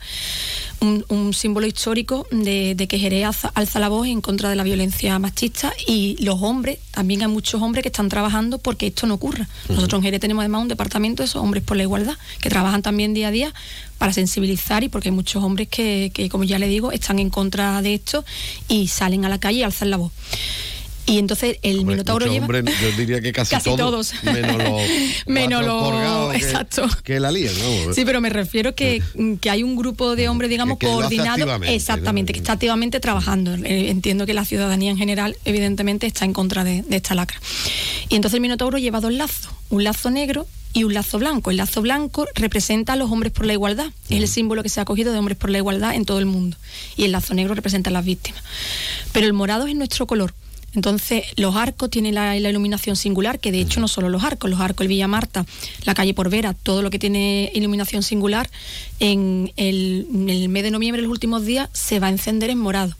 un, 0.80 1.04
un 1.08 1.34
símbolo 1.34 1.66
histórico 1.66 2.26
de, 2.30 2.74
de 2.74 2.88
que 2.88 2.98
Jerez 2.98 3.24
alza, 3.24 3.52
alza 3.54 3.78
la 3.78 3.88
voz 3.88 4.06
en 4.06 4.20
contra 4.20 4.48
de 4.48 4.56
la 4.56 4.62
violencia 4.62 5.18
machista 5.18 5.72
y 5.86 6.16
los 6.22 6.42
hombres, 6.42 6.78
también 6.90 7.22
hay 7.22 7.28
muchos 7.28 7.62
hombres 7.62 7.82
que 7.82 7.88
están 7.88 8.08
trabajando 8.08 8.58
porque 8.58 8.88
esto 8.88 9.06
no 9.06 9.14
ocurra. 9.14 9.48
Nosotros 9.68 9.98
en 9.98 10.04
Jerez 10.04 10.20
tenemos 10.20 10.42
además 10.42 10.62
un 10.62 10.68
departamento 10.68 11.22
de 11.22 11.26
esos 11.26 11.42
hombres 11.42 11.62
por 11.62 11.76
la 11.76 11.82
igualdad, 11.84 12.14
que 12.40 12.50
trabajan 12.50 12.82
también 12.82 13.14
día 13.14 13.28
a 13.28 13.30
día 13.30 13.54
para 13.98 14.12
sensibilizar 14.12 14.82
y 14.82 14.88
porque 14.88 15.08
hay 15.10 15.14
muchos 15.14 15.42
hombres 15.42 15.68
que, 15.68 16.10
que, 16.14 16.28
como 16.28 16.44
ya 16.44 16.58
le 16.58 16.68
digo, 16.68 16.92
están 16.92 17.18
en 17.18 17.30
contra 17.30 17.82
de 17.82 17.94
esto 17.94 18.24
y 18.68 18.88
salen 18.88 19.24
a 19.24 19.28
la 19.28 19.38
calle 19.38 19.58
y 19.58 19.62
alzan 19.62 19.90
la 19.90 19.98
voz. 19.98 20.12
Y 21.06 21.18
entonces 21.18 21.58
el 21.62 21.80
Hombre, 21.80 21.94
Minotauro 21.96 22.26
lleva... 22.26 22.46
yo 22.60 22.92
diría 22.96 23.20
que 23.20 23.32
casi, 23.32 23.50
Casi 23.50 23.74
todos. 23.76 24.12
Menos 24.22 24.56
los, 24.58 24.82
Menos 25.26 25.64
los- 25.64 26.30
que- 26.32 26.36
exacto. 26.38 26.86
Que, 27.02 27.18
la 27.18 27.32
lían, 27.32 27.52
¿no? 27.86 27.92
Sí, 27.94 28.04
pero 28.04 28.20
me 28.20 28.30
refiero 28.30 28.74
que, 28.76 29.02
que 29.40 29.50
hay 29.50 29.62
un 29.64 29.74
grupo 29.76 30.14
de 30.14 30.28
hombres, 30.28 30.50
digamos, 30.50 30.78
Que- 30.78 30.86
coordinado. 30.86 31.62
exactamente, 31.64 32.32
¿no? 32.32 32.34
que 32.34 32.38
está 32.38 32.52
activamente 32.52 33.00
trabajando. 33.00 33.54
Eh, 33.54 33.90
entiendo 33.90 34.24
que 34.26 34.34
la 34.34 34.44
ciudadanía 34.44 34.90
en 34.90 34.98
general, 34.98 35.36
evidentemente, 35.44 36.06
está 36.06 36.24
en 36.24 36.32
contra 36.32 36.62
de, 36.64 36.82
de 36.82 36.96
esta 36.96 37.14
lacra. 37.14 37.40
Y 38.08 38.14
entonces 38.14 38.34
el 38.36 38.40
Minotauro 38.42 38.78
lleva 38.78 39.00
dos 39.00 39.12
lazos, 39.12 39.50
un 39.70 39.82
lazo 39.82 40.10
negro 40.10 40.46
y 40.72 40.84
un 40.84 40.94
lazo 40.94 41.18
blanco. 41.18 41.50
El 41.50 41.56
lazo 41.56 41.82
blanco 41.82 42.26
representa 42.36 42.92
a 42.92 42.96
los 42.96 43.10
hombres 43.10 43.32
por 43.32 43.46
la 43.46 43.52
igualdad. 43.54 43.86
Es 44.08 44.18
el 44.18 44.28
símbolo 44.28 44.62
que 44.62 44.68
se 44.68 44.80
ha 44.80 44.84
cogido 44.84 45.12
de 45.12 45.18
hombres 45.18 45.36
por 45.36 45.50
la 45.50 45.58
igualdad 45.58 45.94
en 45.94 46.04
todo 46.04 46.20
el 46.20 46.26
mundo. 46.26 46.56
Y 46.96 47.04
el 47.04 47.12
lazo 47.12 47.34
negro 47.34 47.54
representa 47.54 47.90
a 47.90 47.92
las 47.92 48.04
víctimas. 48.04 48.42
Pero 49.12 49.26
el 49.26 49.32
morado 49.32 49.66
es 49.66 49.74
nuestro 49.74 50.06
color. 50.06 50.34
Entonces, 50.74 51.24
los 51.36 51.56
arcos 51.56 51.90
tienen 51.90 52.14
la, 52.14 52.38
la 52.38 52.48
iluminación 52.50 52.94
singular, 52.96 53.40
que 53.40 53.50
de 53.50 53.60
hecho 53.60 53.80
no 53.80 53.88
solo 53.88 54.08
los 54.08 54.22
arcos, 54.22 54.48
los 54.50 54.60
arcos 54.60 54.82
el 54.84 54.88
Villa 54.88 55.08
Marta, 55.08 55.44
la 55.84 55.94
calle 55.94 56.14
Porvera, 56.14 56.54
todo 56.54 56.80
lo 56.82 56.90
que 56.90 56.98
tiene 57.00 57.50
iluminación 57.54 58.02
singular, 58.04 58.48
en 59.00 59.52
el, 59.56 60.06
en 60.14 60.28
el 60.30 60.48
mes 60.48 60.62
de 60.62 60.70
noviembre, 60.70 61.02
los 61.02 61.10
últimos 61.10 61.44
días, 61.44 61.68
se 61.72 61.98
va 62.00 62.06
a 62.06 62.10
encender 62.10 62.50
en 62.50 62.58
morado. 62.58 62.94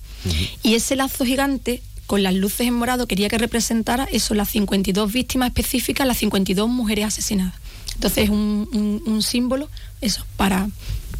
Y 0.63 0.75
ese 0.75 0.97
lazo 0.97 1.25
gigante, 1.25 1.81
con 2.07 2.23
las 2.25 2.35
luces 2.35 2.67
en 2.67 2.75
morado, 2.75 3.07
quería 3.07 3.29
que 3.29 3.39
representara 3.39 4.09
eso, 4.11 4.35
las 4.35 4.49
52 4.51 5.13
víctimas 5.13 5.49
específicas, 5.49 6.07
las 6.07 6.19
52 6.19 6.69
mujeres 6.69 7.05
asesinadas. 7.07 7.55
Entonces, 7.95 8.25
es 8.25 8.31
un, 8.31 8.69
un- 8.73 9.03
un 9.07 9.23
símbolo, 9.23 9.69
eso, 10.01 10.27
para, 10.37 10.69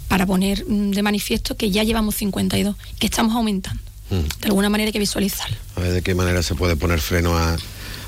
para 0.09 0.27
poner 0.27 0.65
de 0.67 1.03
manifiesto 1.03 1.57
que 1.57 1.71
ya 1.71 1.85
llevamos 1.85 2.17
52, 2.17 2.75
que 2.99 3.07
estamos 3.07 3.35
aumentando. 3.37 3.81
De 4.11 4.47
alguna 4.49 4.69
manera 4.69 4.89
hay 4.89 4.93
que 4.93 4.99
visualizarlo. 4.99 5.57
A 5.77 5.81
ver 5.81 5.93
de 5.93 6.03
qué 6.03 6.15
manera 6.15 6.43
se 6.43 6.55
puede 6.55 6.77
poner 6.77 7.01
freno 7.01 7.37
a, 7.39 7.57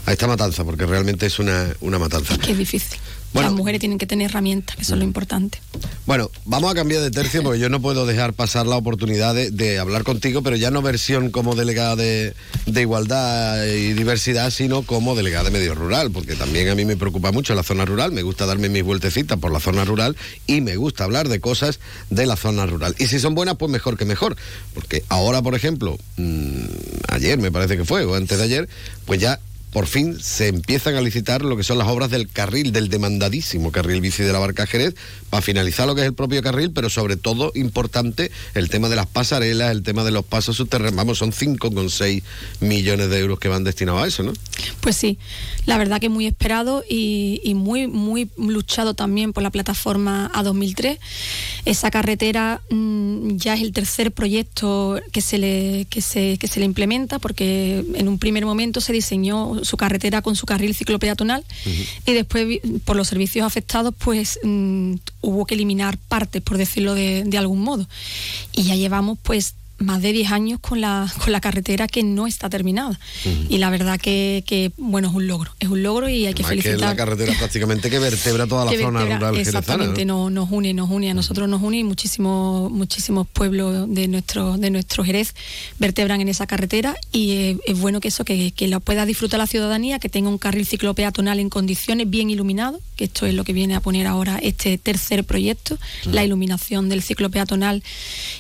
a 0.07 0.13
esta 0.13 0.27
matanza, 0.27 0.65
porque 0.65 0.85
realmente 0.87 1.27
es 1.27 1.39
una, 1.39 1.69
una 1.81 1.99
matanza. 1.99 2.37
que 2.39 2.53
es 2.53 2.59
difícil. 2.59 2.99
Bueno. 3.33 3.49
Las 3.49 3.57
mujeres 3.57 3.81
tienen 3.81 3.99
que 3.99 4.07
tener 4.07 4.31
herramientas, 4.31 4.77
que 4.77 4.83
eso 4.83 4.95
es 4.95 4.99
lo 4.99 5.05
importante. 5.05 5.59
Bueno, 6.05 6.31
vamos 6.45 6.71
a 6.71 6.75
cambiar 6.75 7.01
de 7.01 7.11
tercio 7.11 7.43
porque 7.43 7.59
yo 7.59 7.69
no 7.69 7.81
puedo 7.81 8.05
dejar 8.05 8.35
pasar 8.35 8.67
la 8.67 8.77
oportunidad 8.77 9.35
de, 9.35 9.51
de 9.51 9.79
hablar 9.79 10.05
contigo, 10.05 10.43
pero 10.43 10.57
ya 10.57 10.71
no 10.71 10.83
versión 10.83 11.31
como 11.31 11.55
delegada 11.55 11.97
de, 11.97 12.35
de 12.67 12.81
igualdad 12.81 13.65
y 13.67 13.93
diversidad, 13.95 14.51
sino 14.51 14.83
como 14.83 15.15
delegada 15.15 15.45
de 15.45 15.51
medio 15.51 15.75
rural, 15.75 16.11
porque 16.11 16.35
también 16.35 16.69
a 16.69 16.75
mí 16.75 16.85
me 16.85 16.97
preocupa 16.97 17.33
mucho 17.33 17.55
la 17.55 17.63
zona 17.63 17.85
rural, 17.85 18.13
me 18.13 18.23
gusta 18.23 18.47
darme 18.47 18.69
mis 18.69 18.83
vueltecitas 18.83 19.39
por 19.39 19.53
la 19.53 19.61
zona 19.61 19.85
rural 19.85 20.17
y 20.47 20.61
me 20.61 20.77
gusta 20.77 21.05
hablar 21.05 21.29
de 21.29 21.41
cosas 21.41 21.81
de 22.11 22.27
la 22.27 22.37
zona 22.37 22.67
rural. 22.67 22.95
Y 22.99 23.07
si 23.07 23.19
son 23.19 23.35
buenas, 23.35 23.57
pues 23.57 23.71
mejor 23.71 23.97
que 23.97 24.05
mejor, 24.05 24.37
porque 24.75 25.05
ahora, 25.09 25.41
por 25.41 25.55
ejemplo, 25.55 25.97
mm, 26.17 26.65
ayer 27.09 27.39
me 27.39 27.51
parece 27.51 27.77
que 27.77 27.85
fue, 27.85 28.05
o 28.05 28.15
antes 28.15 28.39
de 28.39 28.45
ayer, 28.45 28.69
pues 29.07 29.21
ya 29.21 29.41
por 29.73 29.87
fin 29.87 30.21
se 30.21 30.49
empiezan 30.49 30.97
a 30.97 31.01
licitar 31.01 31.43
lo 31.43 31.57
que 31.57 31.65
son 31.65 31.79
las 31.79 31.89
obras 31.89 32.11
del 32.11 32.29
carril, 32.29 32.73
del 32.73 32.89
demandadísimo 32.89 33.73
carril 33.73 34.03
bici 34.03 34.23
de 34.23 34.33
la 34.33 34.39
Barca 34.39 34.67
Jerez, 34.67 34.95
para 35.31 35.41
finalizar 35.41 35.87
lo 35.87 35.95
que 35.95 36.03
es 36.03 36.07
el 36.07 36.13
propio 36.13 36.43
carril, 36.43 36.73
pero 36.73 36.91
sobre 36.91 37.17
todo 37.17 37.53
importante 37.55 38.31
el 38.55 38.69
tema 38.69 38.91
de 38.91 38.97
las 38.97 39.07
pasarelas, 39.07 39.71
el 39.71 39.83
tema 39.83 40.05
de 40.05 40.11
los 40.11 40.27
pasos 40.27 40.57
subterráneos, 40.57 40.95
vamos, 40.97 41.19
son 41.19 41.33
5,6 41.33 42.23
millones 42.61 43.09
de 43.09 43.19
euros 43.19 43.39
que 43.39 43.49
van 43.49 43.65
destinados 43.65 44.03
a 44.03 44.07
eso, 44.07 44.23
¿no? 44.23 44.35
Pues 44.83 44.97
sí, 44.97 45.19
la 45.65 45.79
verdad 45.79 46.01
que 46.01 46.11
muy 46.11 46.27
esperado 46.27 46.85
y, 46.87 47.41
muy, 47.55 47.87
muy 47.87 48.29
luchado 48.37 48.93
también 48.93 49.33
por 49.33 49.43
la 49.43 49.51
plataforma 49.51 50.31
A2003. 50.35 50.99
Esa 51.65 51.91
carretera 51.91 52.61
mm, 52.69 53.37
ya 53.37 53.55
es 53.55 53.63
el 53.63 53.73
tercer 53.73 54.13
proyecto 54.13 55.01
que 55.13 55.23
se, 55.23 55.39
le, 55.39 55.87
que, 55.89 56.03
se, 56.03 56.37
que 56.37 56.49
se 56.49 56.61
le 56.61 56.67
implementa 56.67 57.19
porque 57.19 57.85
en 57.95 58.09
un 58.09 58.19
primer 58.19 58.45
momento 58.45 58.81
se 58.81 58.93
diseñó 58.93 59.62
su 59.63 59.77
carretera 59.77 60.23
con 60.23 60.37
su 60.37 60.47
carril 60.47 60.75
ciclopeatonal 60.75 61.45
y 62.07 62.13
después 62.13 62.61
por 62.85 62.97
los 62.97 63.09
servicios 63.09 63.47
afectados 63.47 63.95
pues 63.97 64.39
mm, 64.43 64.95
hubo 65.21 65.47
que 65.47 65.55
eliminar 65.55 65.97
partes, 65.97 66.43
por 66.43 66.59
decirlo 66.59 66.95
de, 66.95 67.25
de 67.25 67.39
algún 67.39 67.61
modo. 67.61 67.89
Y 68.53 68.65
ya 68.65 68.77
llevamos 68.77 69.19
pues 69.23 69.55
más 69.83 70.03
de 70.03 70.13
10 70.13 70.31
años 70.33 70.61
con 70.61 70.81
la, 70.81 71.13
con 71.23 71.33
la 71.33 71.41
carretera 71.41 71.87
que 71.89 72.03
no 72.03 72.27
está 72.27 72.49
terminada. 72.51 72.99
Y 73.49 73.59
la 73.59 73.71
verdad 73.71 74.01
que, 74.01 74.43
que, 74.47 74.73
bueno, 74.77 75.09
es 75.09 75.15
un 75.15 75.27
logro. 75.27 75.55
Es 75.61 75.69
un 75.69 75.83
logro 75.83 76.09
y 76.09 76.27
hay 76.27 76.35
que 76.35 76.43
Además 76.43 76.51
que 76.53 76.59
es 76.59 76.65
felicitar. 76.75 76.91
la 76.91 76.97
carretera 76.97 77.33
prácticamente 77.39 77.91
que 77.91 77.99
vertebra 77.99 78.47
toda 78.47 78.65
la 78.65 78.71
que 78.71 78.81
zona 78.81 79.01
vertebra- 79.01 79.19
rural 79.31 79.37
Exactamente, 79.41 80.05
¿no? 80.05 80.31
no- 80.31 80.43
nos 80.43 80.51
une, 80.51 80.75
nos 80.75 80.91
une, 80.91 81.11
a 81.11 81.15
nosotros 81.15 81.49
nos 81.49 81.63
une 81.63 81.79
y 81.79 81.85
muchísimos, 81.85 82.71
muchísimos 82.71 83.27
pueblos 83.27 83.87
de 83.93 84.09
nuestro, 84.09 84.57
de 84.59 84.71
nuestro 84.71 85.05
Jerez 85.05 85.35
vertebran 85.79 86.21
en 86.21 86.29
esa 86.29 86.47
carretera 86.47 86.95
y 87.13 87.31
eh, 87.33 87.59
es 87.67 87.79
bueno 87.79 88.01
que 88.01 88.09
eso, 88.09 88.25
que, 88.25 88.53
que 88.53 88.69
lo 88.69 88.81
pueda 88.81 89.07
disfrutar 89.07 89.39
la 89.39 89.47
ciudadanía, 89.47 89.99
que 89.99 90.09
tenga 90.09 90.29
un 90.29 90.39
carril 90.39 90.67
ciclopeatonal 90.67 91.39
en 91.41 91.49
condiciones 91.51 92.09
bien 92.11 92.31
iluminado, 92.31 92.81
que 92.97 93.05
esto 93.05 93.27
es 93.27 93.35
lo 93.35 93.45
que 93.45 93.53
viene 93.53 93.75
a 93.75 93.81
poner 93.81 94.07
ahora 94.07 94.39
este 94.43 94.79
tercer 94.79 95.25
proyecto, 95.25 95.79
la 96.05 96.25
iluminación 96.25 96.89
del 96.89 97.03
ciclo 97.03 97.31
peatonal 97.31 97.83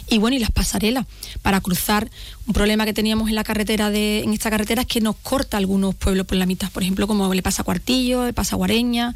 y 0.08 0.18
bueno, 0.18 0.36
y 0.36 0.40
las 0.40 0.50
pasarelas 0.50 1.06
para 1.40 1.60
cruzar. 1.60 2.10
Un 2.46 2.54
problema 2.54 2.84
que 2.84 2.92
teníamos 2.92 3.28
en 3.28 3.34
la 3.34 3.44
carretera 3.44 3.90
de, 3.90 4.20
en 4.20 4.32
esta 4.32 4.50
carretera 4.50 4.82
es 4.82 4.88
que 4.88 5.00
nos 5.00 5.16
corta 5.16 5.56
algunos 5.56 5.94
pueblos 5.94 6.26
por 6.26 6.36
la 6.36 6.46
mitad, 6.46 6.70
por 6.70 6.82
ejemplo, 6.82 7.06
como 7.06 7.32
le 7.32 7.42
pasa 7.42 7.62
a 7.62 7.64
Cuartillo, 7.64 8.26
le 8.26 8.32
pasa 8.32 8.56
a 8.56 8.58
Guareña, 8.58 9.14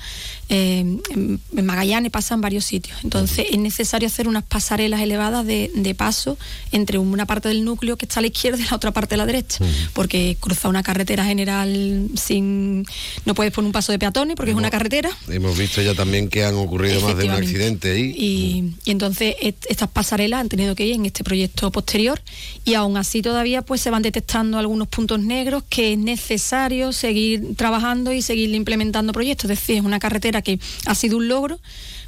eh, 0.48 0.80
en, 1.10 1.40
Magallanes 1.64 2.10
pasa 2.12 2.34
en 2.34 2.40
varios 2.40 2.64
sitios. 2.64 2.96
Entonces 3.02 3.46
es 3.50 3.58
necesario 3.58 4.06
hacer 4.06 4.28
unas 4.28 4.44
pasarelas 4.44 5.00
elevadas 5.00 5.44
de, 5.46 5.70
de 5.74 5.94
paso 5.94 6.38
entre 6.72 6.98
una 6.98 7.26
parte 7.26 7.48
del 7.48 7.64
núcleo 7.64 7.96
que 7.96 8.04
está 8.06 8.20
a 8.20 8.22
la 8.22 8.28
izquierda 8.28 8.58
y 8.62 8.64
la 8.68 8.76
otra 8.76 8.92
parte 8.92 9.14
a 9.14 9.18
la 9.18 9.26
derecha, 9.26 9.64
porque 9.92 10.36
cruzar 10.40 10.68
una 10.70 10.82
carretera 10.82 11.24
general 11.24 12.08
sin 12.16 12.84
no 13.24 13.34
puedes 13.34 13.52
poner 13.52 13.66
un 13.66 13.72
paso 13.72 13.92
de 13.92 13.98
peatones 13.98 14.36
porque 14.36 14.52
es 14.52 14.56
una 14.56 14.70
carretera 14.70 15.10
Hemos 15.28 15.56
visto 15.58 15.82
ya 15.82 15.94
también 15.94 16.28
que 16.28 16.44
han 16.44 16.54
ocurrido 16.54 17.00
más 17.00 17.16
de 17.16 17.24
un 17.24 17.30
accidente 17.32 17.92
ahí. 17.92 18.14
y, 18.16 18.64
y 18.84 18.90
entonces 18.90 19.34
est- 19.40 19.66
estas 19.68 19.88
pasarelas 19.88 20.40
han 20.40 20.48
tenido 20.48 20.74
que 20.74 20.86
ir 20.86 20.94
en 20.94 21.06
este 21.06 21.24
proyecto 21.24 21.70
posterior 21.72 22.20
y 22.64 22.74
aún 22.74 22.96
así 22.96 23.22
todavía 23.22 23.62
pues 23.62 23.80
se 23.80 23.90
van 23.90 24.02
detectando 24.02 24.58
algunos 24.58 24.88
puntos 24.88 25.20
negros 25.20 25.64
que 25.68 25.92
es 25.92 25.98
necesario 25.98 26.92
seguir 26.92 27.56
trabajando 27.56 28.12
y 28.12 28.22
seguir 28.22 28.54
implementando 28.54 29.12
proyectos. 29.12 29.50
Es 29.50 29.58
decir, 29.60 29.76
es 29.78 29.84
una 29.84 29.98
carretera 29.98 30.35
que 30.42 30.58
ha 30.86 30.94
sido 30.94 31.16
un 31.18 31.28
logro 31.28 31.58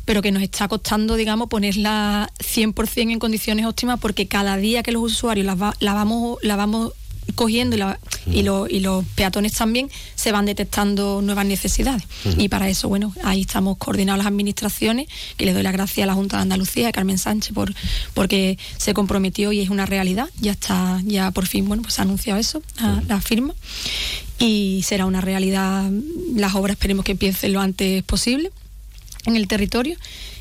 pero 0.04 0.22
que 0.22 0.32
nos 0.32 0.42
está 0.42 0.68
costando, 0.68 1.16
digamos, 1.16 1.48
ponerla 1.50 2.30
100% 2.38 3.12
en 3.12 3.18
condiciones 3.18 3.66
óptimas 3.66 4.00
porque 4.00 4.26
cada 4.26 4.56
día 4.56 4.82
que 4.82 4.90
los 4.90 5.02
usuarios 5.02 5.44
la, 5.44 5.54
va- 5.54 5.74
la 5.80 5.92
vamos, 5.92 6.38
la 6.40 6.56
vamos 6.56 6.92
cogiendo 7.34 7.76
y, 7.76 7.78
la- 7.78 8.00
y, 8.24 8.42
lo- 8.42 8.66
y 8.66 8.80
los 8.80 9.04
peatones 9.16 9.52
también 9.52 9.90
se 10.14 10.32
van 10.32 10.46
detectando 10.46 11.20
nuevas 11.20 11.44
necesidades. 11.44 12.04
Y 12.38 12.48
para 12.48 12.70
eso, 12.70 12.88
bueno, 12.88 13.12
ahí 13.22 13.42
estamos 13.42 13.76
coordinados 13.76 14.16
las 14.16 14.26
administraciones, 14.28 15.08
que 15.36 15.44
le 15.44 15.52
doy 15.52 15.62
las 15.62 15.74
gracias 15.74 16.04
a 16.04 16.06
la 16.06 16.14
Junta 16.14 16.36
de 16.38 16.42
Andalucía, 16.44 16.88
a 16.88 16.92
Carmen 16.92 17.18
Sánchez, 17.18 17.52
por, 17.52 17.74
porque 18.14 18.56
se 18.78 18.94
comprometió 18.94 19.52
y 19.52 19.60
es 19.60 19.68
una 19.68 19.84
realidad. 19.84 20.30
Ya 20.40 20.52
está, 20.52 21.02
ya 21.04 21.32
por 21.32 21.46
fin, 21.46 21.68
bueno, 21.68 21.82
pues 21.82 21.92
se 21.96 22.00
ha 22.00 22.04
anunciado 22.04 22.40
eso, 22.40 22.62
la 23.06 23.20
firma. 23.20 23.52
Y 24.38 24.82
será 24.84 25.06
una 25.06 25.20
realidad, 25.20 25.90
las 26.34 26.54
obras 26.54 26.76
esperemos 26.76 27.04
que 27.04 27.12
empiecen 27.12 27.52
lo 27.52 27.60
antes 27.60 28.02
posible 28.04 28.50
en 29.26 29.36
el 29.36 29.48
territorio. 29.48 29.96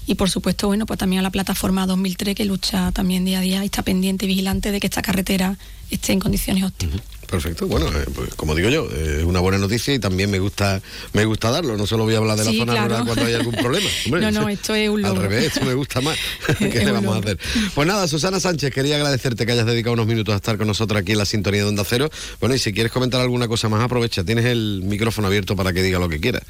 Y 0.06 0.16
por 0.16 0.30
supuesto, 0.30 0.68
bueno, 0.68 0.86
pues 0.86 1.00
también 1.00 1.20
a 1.20 1.24
la 1.24 1.32
plataforma 1.32 1.86
2003 1.86 2.36
que 2.36 2.46
lucha 2.46 2.92
también 2.92 3.26
día 3.26 3.40
a 3.40 3.42
día 3.42 3.64
y 3.64 3.66
está 3.66 3.82
pendiente, 3.82 4.26
vigilante 4.26 4.72
de 4.72 4.80
que 4.80 4.88
esta 4.88 5.02
carretera 5.02 5.58
esté 5.92 6.14
en 6.14 6.20
condiciones 6.20 6.64
óptimas. 6.64 7.02
Perfecto, 7.30 7.68
bueno, 7.68 7.88
eh, 7.88 8.06
pues, 8.16 8.34
como 8.36 8.56
digo 8.56 8.70
yo, 8.70 8.88
es 8.90 9.26
una 9.26 9.42
buena 9.42 9.58
noticia 9.58 9.94
y 9.94 10.00
también 10.00 10.32
me 10.32 10.40
gusta 10.40 10.82
me 11.12 11.26
gusta 11.26 11.52
darlo, 11.52 11.76
no 11.76 11.86
solo 11.86 12.06
voy 12.06 12.14
a 12.16 12.20
hablar 12.20 12.38
de 12.38 12.46
la 12.46 12.52
Sí, 12.52 12.58
zona 12.58 12.72
claro. 12.72 12.88
rural 12.88 13.06
cuando 13.06 13.26
hay 13.26 13.34
algún 13.34 13.54
problema. 13.56 13.90
Hombre, 14.06 14.22
No, 14.22 14.32
no, 14.32 14.48
esto 14.50 14.74
es 14.74 14.90
un 14.90 15.04
Al 15.04 15.12
logro. 15.14 15.24
revés, 15.24 15.48
esto 15.48 15.66
me 15.66 15.74
gusta 15.74 16.00
más. 16.00 16.18
¿Qué 16.58 16.86
le 16.86 16.92
vamos 16.92 17.18
a 17.18 17.20
hacer? 17.20 17.38
Pues 17.76 17.86
nada, 17.86 18.08
Susana 18.08 18.40
Sánchez, 18.40 18.74
quería 18.74 18.96
agradecerte 18.96 19.46
que 19.46 19.52
hayas 19.52 19.66
dedicado 19.66 19.94
unos 19.96 20.08
minutos 20.08 20.32
a 20.34 20.38
estar 20.38 20.58
con 20.58 20.68
nosotros 20.68 21.02
aquí 21.02 21.12
en 21.12 21.18
la 21.18 21.26
sintonía 21.26 21.64
de 21.64 21.68
Onda 21.68 21.84
Cero. 21.86 22.10
Bueno, 22.40 22.56
y 22.56 22.60
si 22.60 22.72
quieres 22.72 22.94
comentar 22.94 23.20
alguna 23.20 23.50
cosa 23.50 23.68
más, 23.68 23.84
aprovecha, 23.84 24.24
tienes 24.24 24.46
el 24.46 24.84
micrófono 24.86 25.28
abierto 25.28 25.58
para 25.58 25.74
que 25.74 25.84
diga 25.84 26.00
lo 26.00 26.08
que 26.08 26.22
quieras. 26.22 26.44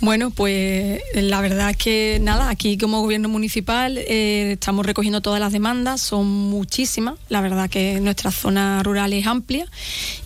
Bueno, 0.00 0.30
pues 0.30 1.00
la 1.14 1.40
verdad 1.40 1.70
es 1.70 1.76
que 1.76 2.18
nada, 2.20 2.50
aquí 2.50 2.76
como 2.78 3.00
gobierno 3.00 3.28
municipal 3.28 3.96
eh, 3.98 4.52
estamos 4.52 4.84
recogiendo 4.84 5.20
todas 5.22 5.40
las 5.40 5.52
demandas, 5.52 6.00
son 6.02 6.26
muchísimas, 6.26 7.14
la 7.28 7.40
verdad 7.40 7.70
que 7.70 8.00
nuestra 8.00 8.30
zona 8.34 8.82
rural 8.82 9.12
es 9.12 9.26
amplia 9.26 9.66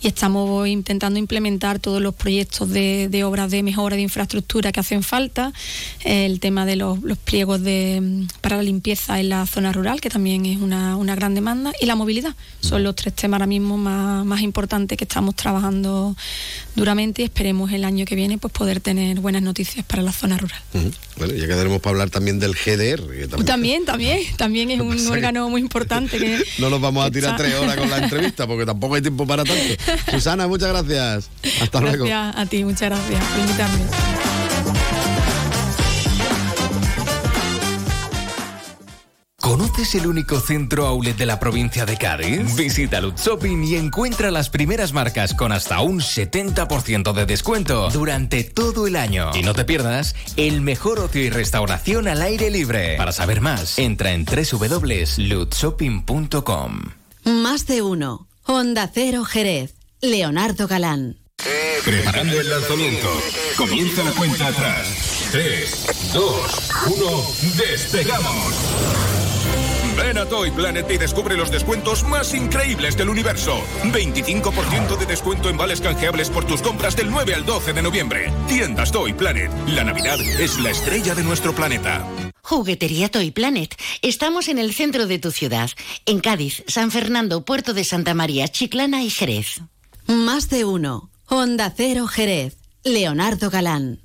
y 0.01 0.07
estamos 0.07 0.67
intentando 0.67 1.19
implementar 1.19 1.79
todos 1.79 2.01
los 2.01 2.13
proyectos 2.15 2.69
de, 2.69 3.07
de 3.09 3.23
obras 3.23 3.51
de 3.51 3.63
mejora 3.63 3.95
de 3.95 4.01
infraestructura 4.01 4.71
que 4.71 4.79
hacen 4.81 5.03
falta, 5.03 5.53
el 6.03 6.39
tema 6.39 6.65
de 6.65 6.75
los, 6.75 7.01
los 7.03 7.17
pliegos 7.17 7.61
de, 7.61 8.25
para 8.41 8.57
la 8.57 8.63
limpieza 8.63 9.19
en 9.19 9.29
la 9.29 9.45
zona 9.45 9.71
rural, 9.71 10.01
que 10.01 10.09
también 10.09 10.45
es 10.45 10.57
una, 10.59 10.95
una 10.97 11.15
gran 11.15 11.35
demanda, 11.35 11.71
y 11.79 11.85
la 11.85 11.95
movilidad, 11.95 12.35
son 12.61 12.83
los 12.83 12.95
tres 12.95 13.13
temas 13.13 13.37
ahora 13.37 13.47
mismo 13.47 13.77
más, 13.77 14.25
más 14.25 14.41
importantes 14.41 14.97
que 14.97 15.03
estamos 15.05 15.35
trabajando 15.35 16.15
duramente 16.75 17.21
y 17.21 17.25
esperemos 17.25 17.71
el 17.71 17.83
año 17.85 18.05
que 18.05 18.15
viene 18.15 18.37
pues 18.37 18.53
poder 18.53 18.79
tener 18.79 19.19
buenas 19.19 19.41
noticias 19.41 19.85
para 19.85 20.01
la 20.01 20.11
zona 20.11 20.37
rural. 20.37 20.59
Bueno, 21.17 21.33
ya 21.33 21.47
quedaremos 21.47 21.81
para 21.81 21.91
hablar 21.91 22.09
también 22.09 22.39
del 22.39 22.53
GDR. 22.53 23.07
que 23.09 23.27
también- 23.27 23.45
También, 23.45 23.85
también, 23.85 24.19
también 24.37 24.71
es 24.71 24.79
un 24.81 25.07
órgano 25.07 25.49
muy 25.49 25.61
importante 25.61 26.17
que 26.17 26.39
No 26.59 26.69
nos 26.69 26.79
vamos 26.81 27.05
a 27.05 27.11
tirar 27.11 27.31
está- 27.31 27.43
tres 27.43 27.55
horas 27.55 27.75
con 27.77 27.89
la 27.89 27.98
entrevista 28.03 28.47
porque 28.47 28.65
tampoco 28.65 28.95
hay 28.95 29.01
tiempo 29.01 29.25
para 29.25 29.43
tanto. 29.43 29.63
Susana, 30.11 30.47
muchas 30.47 30.69
gracias. 30.69 31.29
Hasta 31.61 31.81
luego. 31.81 32.05
Gracias 32.05 32.37
a 32.37 32.45
ti, 32.45 32.63
muchas 32.63 32.89
gracias 32.89 33.23
por 33.23 33.39
invitarme. 33.39 33.79
¿Conoces 39.49 39.95
el 39.95 40.05
único 40.05 40.39
centro 40.39 40.85
outlet 40.85 41.17
de 41.17 41.25
la 41.25 41.39
provincia 41.39 41.83
de 41.85 41.97
Cádiz? 41.97 42.55
Visita 42.55 43.01
Lutz 43.01 43.25
Shopping 43.25 43.63
y 43.63 43.77
encuentra 43.77 44.29
las 44.29 44.49
primeras 44.49 44.93
marcas 44.93 45.33
con 45.33 45.51
hasta 45.51 45.79
un 45.79 46.01
70% 46.01 47.13
de 47.13 47.25
descuento 47.25 47.89
durante 47.89 48.43
todo 48.43 48.85
el 48.85 48.95
año. 48.95 49.31
Y 49.33 49.41
no 49.41 49.53
te 49.53 49.65
pierdas 49.65 50.15
el 50.35 50.61
mejor 50.61 50.99
ocio 50.99 51.23
y 51.23 51.31
restauración 51.31 52.07
al 52.07 52.21
aire 52.21 52.51
libre. 52.51 52.95
Para 52.97 53.11
saber 53.11 53.41
más, 53.41 53.79
entra 53.79 54.11
en 54.11 54.25
www.lutzshopping.com. 54.25 56.98
Más 57.29 57.67
de 57.67 57.83
uno. 57.83 58.27
Honda 58.43 58.89
Cero 58.91 59.23
Jerez. 59.23 59.75
Leonardo 60.01 60.67
Galán. 60.67 61.17
Preparando 61.85 62.39
el 62.39 62.49
lanzamiento. 62.49 63.07
Comienza 63.55 64.03
la 64.03 64.11
cuenta 64.11 64.47
atrás. 64.47 65.29
3, 65.31 66.11
2, 66.13 66.71
1, 66.87 67.23
despegamos. 67.57 68.53
Ven 69.95 70.17
a 70.17 70.25
Toy 70.25 70.49
Planet 70.51 70.89
y 70.89 70.97
descubre 70.97 71.37
los 71.37 71.51
descuentos 71.51 72.03
más 72.03 72.33
increíbles 72.33 72.97
del 72.97 73.09
universo. 73.09 73.61
25% 73.83 74.97
de 74.97 75.05
descuento 75.05 75.49
en 75.49 75.57
vales 75.57 75.81
canjeables 75.81 76.29
por 76.29 76.45
tus 76.45 76.61
compras 76.61 76.95
del 76.95 77.11
9 77.11 77.35
al 77.35 77.45
12 77.45 77.73
de 77.73 77.81
noviembre. 77.81 78.33
Tiendas 78.47 78.91
Toy 78.91 79.13
Planet. 79.13 79.51
La 79.67 79.83
Navidad 79.83 80.19
es 80.19 80.57
la 80.59 80.71
estrella 80.71 81.13
de 81.13 81.23
nuestro 81.23 81.53
planeta. 81.53 82.07
Juguetería 82.49 83.09
Toy 83.09 83.29
Planet. 83.29 83.75
Estamos 84.01 84.47
en 84.47 84.57
el 84.57 84.73
centro 84.73 85.05
de 85.05 85.19
tu 85.19 85.29
ciudad, 85.29 85.69
en 86.07 86.19
Cádiz, 86.19 86.63
San 86.65 86.89
Fernando, 86.89 87.45
Puerto 87.45 87.75
de 87.75 87.83
Santa 87.83 88.15
María, 88.15 88.47
Chiclana 88.47 89.03
y 89.03 89.11
Jerez. 89.11 89.61
Más 90.07 90.49
de 90.49 90.65
uno. 90.65 91.11
Honda 91.27 91.71
Cero 91.77 92.07
Jerez. 92.07 92.57
Leonardo 92.83 93.51
Galán. 93.51 93.99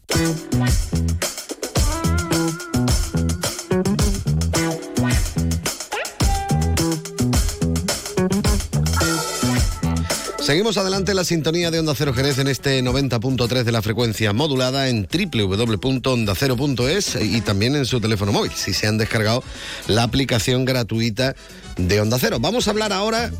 Seguimos 10.45 10.77
adelante 10.77 11.15
la 11.15 11.25
sintonía 11.25 11.71
de 11.71 11.79
Onda 11.79 11.95
Cero 11.97 12.13
Jerez 12.13 12.37
en 12.37 12.49
este 12.49 12.85
90.3 12.85 13.63
de 13.63 13.73
la 13.73 13.81
frecuencia 13.81 14.35
modulada 14.35 14.91
en 14.91 15.09
www.ondacero.es 15.11 17.17
y 17.23 17.41
también 17.41 17.77
en 17.77 17.87
su 17.87 17.99
teléfono 17.99 18.31
móvil, 18.31 18.53
si 18.53 18.75
se 18.75 18.87
han 18.87 18.99
descargado 18.99 19.43
la 19.89 20.03
aplicación 20.03 20.67
gratuita 20.67 21.35
de 21.79 21.99
Onda 21.99 22.19
Cero. 22.21 22.37
Vamos 22.41 22.69
a 22.69 22.73
hablar 22.73 22.93
ahora 22.93 23.31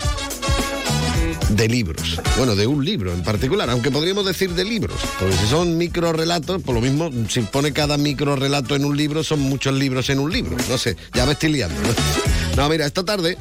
de 1.51 1.69
libros. 1.69 2.23
Bueno, 2.39 2.57
de 2.57 2.67
un 2.67 2.83
libro 2.83 3.13
en 3.13 3.23
particular, 3.23 3.69
aunque 3.69 3.91
podríamos 3.91 4.25
decir 4.25 4.55
de 4.55 4.65
libros, 4.65 4.97
porque 5.21 5.37
si 5.37 5.47
son 5.47 5.77
micro 5.77 6.11
relatos, 6.15 6.63
por 6.63 6.75
lo 6.75 6.81
mismo, 6.81 7.11
si 7.29 7.43
pone 7.43 7.75
cada 7.75 7.99
micro 7.99 8.35
relato 8.35 8.77
en 8.77 8.87
un 8.87 8.97
libro, 8.97 9.23
son 9.23 9.41
muchos 9.41 9.75
libros 9.75 10.09
en 10.09 10.21
un 10.21 10.33
libro. 10.33 10.57
No 10.71 10.79
sé, 10.79 10.97
ya 11.13 11.27
me 11.27 11.33
estoy 11.33 11.53
liando. 11.53 11.79
No, 11.83 12.63
No, 12.63 12.71
mira, 12.71 12.87
esta 12.87 13.05
tarde 13.05 13.37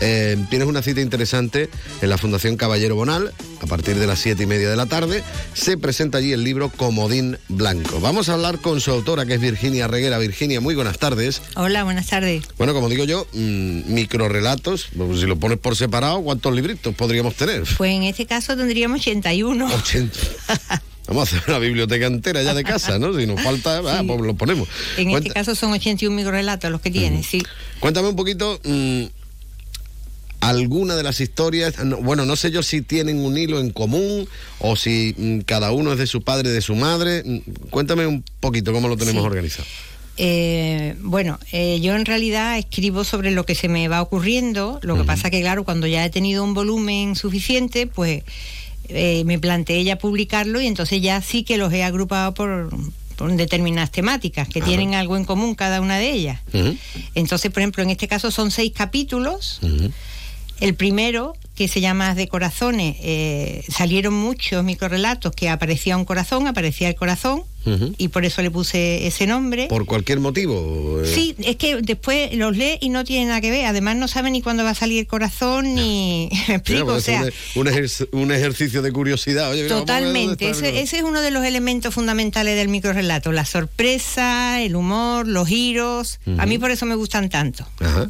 eh, 0.00 0.36
tienes 0.50 0.68
una 0.68 0.82
cita 0.82 1.00
interesante 1.00 1.68
en 2.00 2.10
la 2.10 2.18
Fundación 2.18 2.56
Caballero 2.56 2.94
Bonal. 2.94 3.32
A 3.60 3.66
partir 3.66 3.98
de 3.98 4.06
las 4.06 4.20
siete 4.20 4.44
y 4.44 4.46
media 4.46 4.70
de 4.70 4.76
la 4.76 4.86
tarde 4.86 5.24
se 5.54 5.76
presenta 5.76 6.18
allí 6.18 6.32
el 6.32 6.44
libro 6.44 6.68
Comodín 6.70 7.38
Blanco. 7.48 8.00
Vamos 8.00 8.28
a 8.28 8.34
hablar 8.34 8.58
con 8.58 8.80
su 8.80 8.90
autora, 8.92 9.26
que 9.26 9.34
es 9.34 9.40
Virginia 9.40 9.88
Reguera. 9.88 10.18
Virginia, 10.18 10.60
muy 10.60 10.74
buenas 10.76 10.98
tardes. 10.98 11.42
Hola, 11.56 11.82
buenas 11.84 12.06
tardes. 12.06 12.44
Bueno, 12.56 12.72
como 12.74 12.88
digo 12.88 13.04
yo, 13.04 13.26
mm, 13.32 13.92
microrelatos, 13.92 14.88
pues, 14.96 15.20
si 15.20 15.26
lo 15.26 15.36
pones 15.36 15.58
por 15.58 15.74
separado, 15.76 16.22
¿cuántos 16.22 16.54
libritos 16.54 16.94
podríamos 16.94 17.34
tener? 17.34 17.64
Pues 17.76 17.92
en 17.92 18.04
este 18.04 18.26
caso 18.26 18.56
tendríamos 18.56 19.00
81. 19.00 19.66
80. 19.66 20.18
Vamos 21.08 21.32
a 21.32 21.36
hacer 21.38 21.48
una 21.48 21.58
biblioteca 21.58 22.04
entera 22.06 22.42
ya 22.42 22.52
de 22.52 22.64
casa, 22.64 22.98
¿no? 22.98 23.18
Si 23.18 23.26
nos 23.26 23.40
falta, 23.42 23.78
ah, 23.78 24.02
pues 24.06 24.20
lo 24.20 24.34
ponemos. 24.34 24.68
En 24.98 25.08
Cuenta- 25.10 25.28
este 25.28 25.34
caso 25.34 25.54
son 25.54 25.72
81 25.72 26.14
microrelatos 26.14 26.70
los 26.70 26.82
que 26.82 26.90
tiene, 26.90 27.22
sí. 27.22 27.42
Cuéntame 27.80 28.08
un 28.08 28.16
poquito 28.16 28.60
mm, 28.62 29.04
alguna 30.40 30.94
de 30.96 31.02
las 31.02 31.20
historias. 31.20 31.82
no, 31.84 31.98
bueno, 31.98 32.24
no 32.24 32.36
sé 32.36 32.50
yo 32.50 32.62
si 32.62 32.82
tienen 32.82 33.18
un 33.20 33.36
hilo 33.36 33.60
en 33.60 33.70
común 33.70 34.28
o 34.60 34.76
si 34.76 35.14
mm, 35.16 35.40
cada 35.40 35.72
uno 35.72 35.92
es 35.92 35.98
de 35.98 36.06
su 36.06 36.22
padre, 36.22 36.50
de 36.50 36.60
su 36.60 36.74
madre. 36.76 37.22
Mm, 37.24 37.38
Cuéntame 37.70 38.06
un 38.06 38.22
poquito 38.40 38.72
cómo 38.72 38.88
lo 38.88 38.96
tenemos 38.96 39.22
Sí. 39.22 39.26
organizado. 39.26 39.66
Eh, 40.20 40.96
bueno, 41.00 41.38
eh, 41.52 41.78
yo 41.80 41.94
en 41.94 42.04
realidad 42.04 42.58
escribo 42.58 43.04
sobre 43.04 43.30
lo 43.30 43.44
que 43.46 43.54
se 43.54 43.68
me 43.68 43.86
va 43.88 44.02
ocurriendo. 44.02 44.80
Lo 44.82 44.96
que 44.96 45.04
pasa 45.04 45.30
que, 45.30 45.40
claro, 45.40 45.64
cuando 45.64 45.86
ya 45.86 46.04
he 46.04 46.10
tenido 46.10 46.42
un 46.42 46.54
volumen 46.54 47.14
suficiente, 47.14 47.86
pues 47.86 48.24
eh, 48.88 49.22
me 49.26 49.38
planteé 49.38 49.84
ya 49.84 49.96
publicarlo 49.96 50.60
y 50.60 50.66
entonces 50.66 51.00
ya 51.02 51.20
sí 51.22 51.44
que 51.44 51.56
los 51.56 51.72
he 51.72 51.84
agrupado 51.84 52.34
por, 52.34 52.68
por 53.16 53.32
determinadas 53.36 53.92
temáticas 53.92 54.48
que 54.48 54.58
Ajá. 54.58 54.66
tienen 54.68 54.94
algo 54.96 55.16
en 55.16 55.24
común 55.24 55.54
cada 55.54 55.80
una 55.80 55.98
de 55.98 56.10
ellas. 56.10 56.40
Entonces, 57.14 57.52
por 57.52 57.60
ejemplo, 57.60 57.84
en 57.84 57.90
este 57.90 58.08
caso 58.08 58.32
son 58.32 58.50
seis 58.50 58.72
capítulos. 58.74 59.60
El 60.60 60.74
primero, 60.74 61.34
que 61.54 61.68
se 61.68 61.80
llama 61.80 62.14
de 62.14 62.28
corazones, 62.28 62.96
eh, 63.00 63.64
salieron 63.68 64.14
muchos 64.14 64.62
microrelatos 64.64 65.32
que 65.34 65.48
aparecía 65.48 65.96
un 65.96 66.04
corazón, 66.04 66.46
aparecía 66.46 66.88
el 66.88 66.94
corazón, 66.94 67.42
y 67.98 68.08
por 68.08 68.24
eso 68.24 68.40
le 68.40 68.50
puse 68.50 69.06
ese 69.06 69.26
nombre. 69.26 69.66
Por 69.66 69.84
cualquier 69.84 70.20
motivo. 70.20 71.02
eh, 71.04 71.06
Sí, 71.14 71.34
es 71.44 71.56
que 71.56 71.76
después 71.82 72.32
los 72.34 72.56
lee 72.56 72.78
y 72.80 72.88
no 72.88 73.04
tiene 73.04 73.26
nada 73.26 73.42
que 73.42 73.50
ver. 73.50 73.66
Además 73.66 73.94
no 73.96 74.08
sabe 74.08 74.30
ni 74.30 74.40
cuándo 74.40 74.64
va 74.64 74.70
a 74.70 74.74
salir 74.74 75.00
el 75.00 75.06
corazón 75.06 75.74
ni... 75.74 76.30
Me 76.32 76.38
mira, 76.46 76.54
explico, 76.56 76.84
puede 76.86 76.98
o 76.98 77.00
sea... 77.02 77.20
un, 77.56 77.66
un 77.66 77.66
ejer- 77.66 78.08
un 78.12 78.32
ejercicio 78.32 78.80
de 78.80 78.90
curiosidad. 78.90 79.50
Oye, 79.50 79.68
Totalmente, 79.68 80.48
está 80.48 80.66
ese, 80.66 80.80
ese 80.80 80.96
es 80.98 81.02
uno 81.02 81.20
de 81.20 81.30
los 81.30 81.44
elementos 81.44 81.92
fundamentales 81.92 82.56
del 82.56 82.68
microrelato, 82.68 83.32
la 83.32 83.44
sorpresa, 83.44 84.62
el 84.62 84.74
humor, 84.74 85.28
los 85.28 85.46
giros, 85.46 86.20
a 86.38 86.46
mí 86.46 86.58
por 86.58 86.70
eso 86.70 86.86
me 86.86 86.94
gustan 86.94 87.28
tanto. 87.28 87.66
Ajá. 87.80 88.06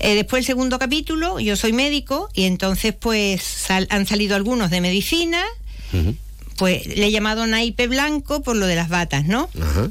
Eh, 0.00 0.14
después 0.14 0.40
el 0.40 0.46
segundo 0.46 0.78
capítulo, 0.78 1.38
yo 1.40 1.56
soy 1.56 1.72
médico 1.72 2.28
y 2.34 2.44
entonces 2.44 2.94
pues 2.98 3.42
sal- 3.42 3.86
han 3.90 4.06
salido 4.06 4.34
algunos 4.34 4.70
de 4.70 4.80
medicina. 4.80 5.44
Pues 6.60 6.86
le 6.86 7.06
he 7.06 7.10
llamado 7.10 7.46
naipe 7.46 7.88
blanco 7.88 8.42
por 8.42 8.54
lo 8.54 8.66
de 8.66 8.76
las 8.76 8.88
batas, 8.90 9.24
¿no? 9.24 9.48
Ajá. 9.60 9.88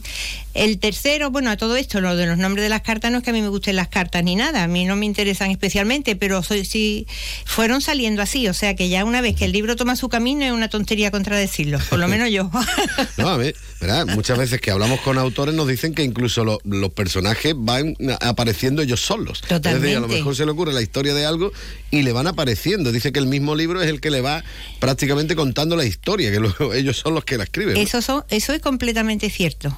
El 0.53 0.79
tercero, 0.79 1.29
bueno, 1.32 1.51
a 1.51 1.58
todo 1.58 1.75
esto, 1.77 2.01
lo 2.01 2.15
de 2.15 2.25
los 2.25 2.38
nombres 2.38 2.63
de 2.63 2.69
las 2.69 2.82
cartas, 2.82 3.12
no 3.12 3.19
es 3.19 3.23
que 3.23 3.29
a 3.29 3.34
mí 3.34 3.41
me 3.41 3.47
gusten 3.49 3.75
las 3.75 3.88
cartas 3.88 4.23
ni 4.23 4.36
nada, 4.36 4.63
a 4.63 4.67
mí 4.67 4.86
no 4.86 4.95
me 4.95 5.05
interesan 5.05 5.51
especialmente, 5.51 6.15
pero 6.15 6.41
soy, 6.43 6.65
sí, 6.65 7.08
fueron 7.45 7.82
saliendo 7.82 8.21
así, 8.21 8.47
o 8.47 8.53
sea 8.53 8.75
que 8.75 8.89
ya 8.89 9.05
una 9.05 9.21
vez 9.21 9.36
que 9.36 9.45
el 9.45 9.51
libro 9.51 9.75
toma 9.75 9.95
su 9.95 10.10
camino 10.10 10.43
es 10.45 10.51
una 10.51 10.67
tontería 10.67 11.12
contradecirlo, 11.12 11.79
por 11.89 11.99
lo 11.99 12.08
menos 12.13 12.29
yo. 12.29 12.49
No, 13.17 13.29
a 13.29 13.38
ver, 13.38 13.55
¿verdad? 13.82 14.05
Muchas 14.08 14.38
veces 14.38 14.60
que 14.62 14.71
hablamos 14.71 14.99
con 15.01 15.17
autores 15.17 15.53
nos 15.55 15.67
dicen 15.67 15.93
que 15.93 16.03
incluso 16.03 16.43
lo- 16.43 16.60
los 16.65 16.91
personajes 16.91 17.53
van 17.55 17.95
apareciendo 18.21 18.82
ellos 18.82 19.01
solos. 19.01 19.41
Es 19.43 19.49
decir, 19.49 19.55
a 19.55 19.55
lo 19.55 19.82
Totalmente. 19.82 20.15
mejor 20.15 20.36
se 20.36 20.45
le 20.45 20.51
ocurre 20.51 20.73
la 20.73 20.82
historia 20.82 21.13
de 21.13 21.25
algo 21.25 21.51
y 21.91 22.01
le 22.01 22.12
van 22.12 22.27
apareciendo. 22.27 22.91
Dice 22.91 23.12
que 23.12 23.19
el 23.19 23.27
mismo 23.27 23.55
libro 23.55 23.82
es 23.82 23.89
el 23.89 24.01
que 24.01 24.10
le 24.10 24.21
va 24.21 24.43
prácticamente 24.79 25.36
contando 25.36 25.75
la 25.75 25.86
historia, 25.86 26.32
que 26.32 26.39
ellos 26.74 26.98
son 26.98 27.13
los 27.13 27.26
que 27.26 27.38
la 27.38 27.43
escriben. 27.45 27.76
¿no? 27.76 27.80
Eso, 27.80 28.02
son, 28.02 28.24
eso 28.30 28.54
es 28.54 28.62
completamente 28.62 29.30
cierto. 29.30 29.76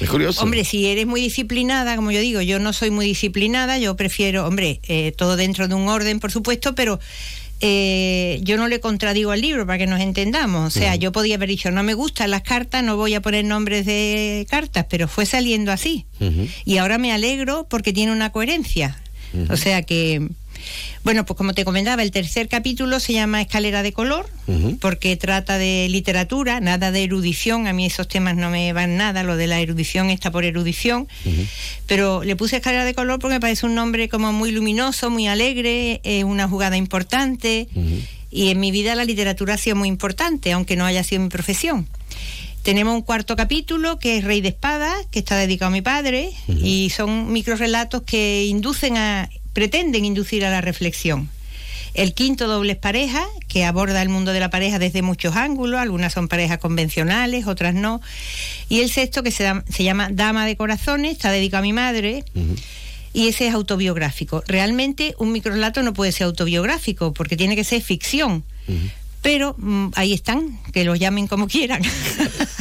Es 0.00 0.08
curioso. 0.08 0.42
Hombre, 0.42 0.64
si 0.64 0.86
eres 0.86 1.06
muy 1.06 1.20
disciplinada, 1.20 1.96
como 1.96 2.10
yo 2.10 2.20
digo, 2.20 2.40
yo 2.40 2.58
no 2.58 2.72
soy 2.72 2.90
muy 2.90 3.06
disciplinada, 3.06 3.78
yo 3.78 3.96
prefiero, 3.96 4.46
hombre, 4.46 4.80
eh, 4.88 5.12
todo 5.16 5.36
dentro 5.36 5.68
de 5.68 5.74
un 5.74 5.88
orden, 5.88 6.20
por 6.20 6.30
supuesto, 6.30 6.74
pero 6.74 7.00
eh, 7.60 8.38
yo 8.42 8.56
no 8.56 8.68
le 8.68 8.78
contradigo 8.78 9.32
al 9.32 9.40
libro 9.40 9.66
para 9.66 9.78
que 9.78 9.86
nos 9.86 10.00
entendamos. 10.00 10.76
O 10.76 10.78
sea, 10.78 10.94
yo 10.94 11.10
podía 11.10 11.34
haber 11.34 11.48
dicho, 11.48 11.70
no 11.70 11.82
me 11.82 11.94
gustan 11.94 12.30
las 12.30 12.42
cartas, 12.42 12.84
no 12.84 12.96
voy 12.96 13.14
a 13.14 13.22
poner 13.22 13.44
nombres 13.44 13.84
de 13.86 14.46
cartas, 14.48 14.86
pero 14.88 15.08
fue 15.08 15.26
saliendo 15.26 15.72
así. 15.72 16.06
Y 16.64 16.78
ahora 16.78 16.98
me 16.98 17.12
alegro 17.12 17.66
porque 17.68 17.92
tiene 17.92 18.12
una 18.12 18.30
coherencia. 18.30 19.00
O 19.50 19.56
sea 19.56 19.82
que 19.82 20.28
bueno, 21.04 21.24
pues 21.24 21.36
como 21.36 21.54
te 21.54 21.64
comentaba, 21.64 22.02
el 22.02 22.10
tercer 22.10 22.48
capítulo 22.48 23.00
se 23.00 23.12
llama 23.12 23.40
Escalera 23.40 23.82
de 23.82 23.92
color, 23.92 24.28
porque 24.80 25.16
trata 25.16 25.58
de 25.58 25.88
literatura, 25.90 26.60
nada 26.60 26.90
de 26.90 27.04
erudición, 27.04 27.66
a 27.66 27.72
mí 27.72 27.86
esos 27.86 28.08
temas 28.08 28.36
no 28.36 28.50
me 28.50 28.72
van 28.72 28.96
nada, 28.96 29.22
lo 29.22 29.36
de 29.36 29.46
la 29.46 29.60
erudición 29.60 30.10
está 30.10 30.30
por 30.30 30.44
erudición, 30.44 31.08
pero 31.86 32.24
le 32.24 32.36
puse 32.36 32.56
Escalera 32.56 32.84
de 32.84 32.94
color 32.94 33.18
porque 33.18 33.34
me 33.34 33.40
parece 33.40 33.66
un 33.66 33.74
nombre 33.74 34.08
como 34.08 34.32
muy 34.32 34.50
luminoso, 34.50 35.10
muy 35.10 35.28
alegre, 35.28 36.00
es 36.04 36.24
una 36.24 36.48
jugada 36.48 36.76
importante, 36.76 37.68
y 38.30 38.50
en 38.50 38.60
mi 38.60 38.70
vida 38.70 38.94
la 38.94 39.04
literatura 39.04 39.54
ha 39.54 39.58
sido 39.58 39.76
muy 39.76 39.88
importante, 39.88 40.52
aunque 40.52 40.76
no 40.76 40.84
haya 40.84 41.02
sido 41.02 41.22
mi 41.22 41.28
profesión. 41.28 41.88
Tenemos 42.62 42.94
un 42.94 43.02
cuarto 43.02 43.34
capítulo 43.36 43.98
que 43.98 44.18
es 44.18 44.24
Rey 44.24 44.42
de 44.42 44.48
Espadas, 44.48 44.94
que 45.10 45.20
está 45.20 45.36
dedicado 45.36 45.68
a 45.68 45.72
mi 45.72 45.80
padre, 45.80 46.30
y 46.48 46.90
son 46.90 47.32
microrelatos 47.32 48.02
que 48.02 48.44
inducen 48.44 48.98
a 48.98 49.30
pretenden 49.52 50.04
inducir 50.04 50.44
a 50.44 50.50
la 50.50 50.60
reflexión. 50.60 51.28
El 51.94 52.14
quinto 52.14 52.46
doble 52.46 52.72
es 52.72 52.78
pareja, 52.78 53.26
que 53.48 53.64
aborda 53.64 54.02
el 54.02 54.08
mundo 54.08 54.32
de 54.32 54.40
la 54.40 54.50
pareja 54.50 54.78
desde 54.78 55.02
muchos 55.02 55.36
ángulos, 55.36 55.80
algunas 55.80 56.12
son 56.12 56.28
parejas 56.28 56.58
convencionales, 56.58 57.46
otras 57.46 57.74
no. 57.74 58.00
Y 58.68 58.80
el 58.80 58.90
sexto, 58.90 59.22
que 59.22 59.30
se, 59.30 59.52
llama 59.82 60.08
Dama 60.12 60.46
de 60.46 60.56
Corazones, 60.56 61.12
está 61.12 61.30
dedicado 61.32 61.62
a 61.62 61.62
mi 61.62 61.72
madre. 61.72 62.24
Y 63.12 63.28
ese 63.28 63.48
es 63.48 63.54
autobiográfico. 63.54 64.44
Realmente 64.46 65.14
un 65.18 65.32
microrelato 65.32 65.82
no 65.82 65.94
puede 65.94 66.12
ser 66.12 66.26
autobiográfico 66.26 67.12
porque 67.12 67.36
tiene 67.36 67.56
que 67.56 67.64
ser 67.64 67.82
ficción 67.82 68.44
pero 69.28 69.54
mm, 69.58 69.88
ahí 69.94 70.14
están, 70.14 70.58
que 70.72 70.84
los 70.84 70.98
llamen 70.98 71.26
como 71.26 71.48
quieran. 71.48 71.82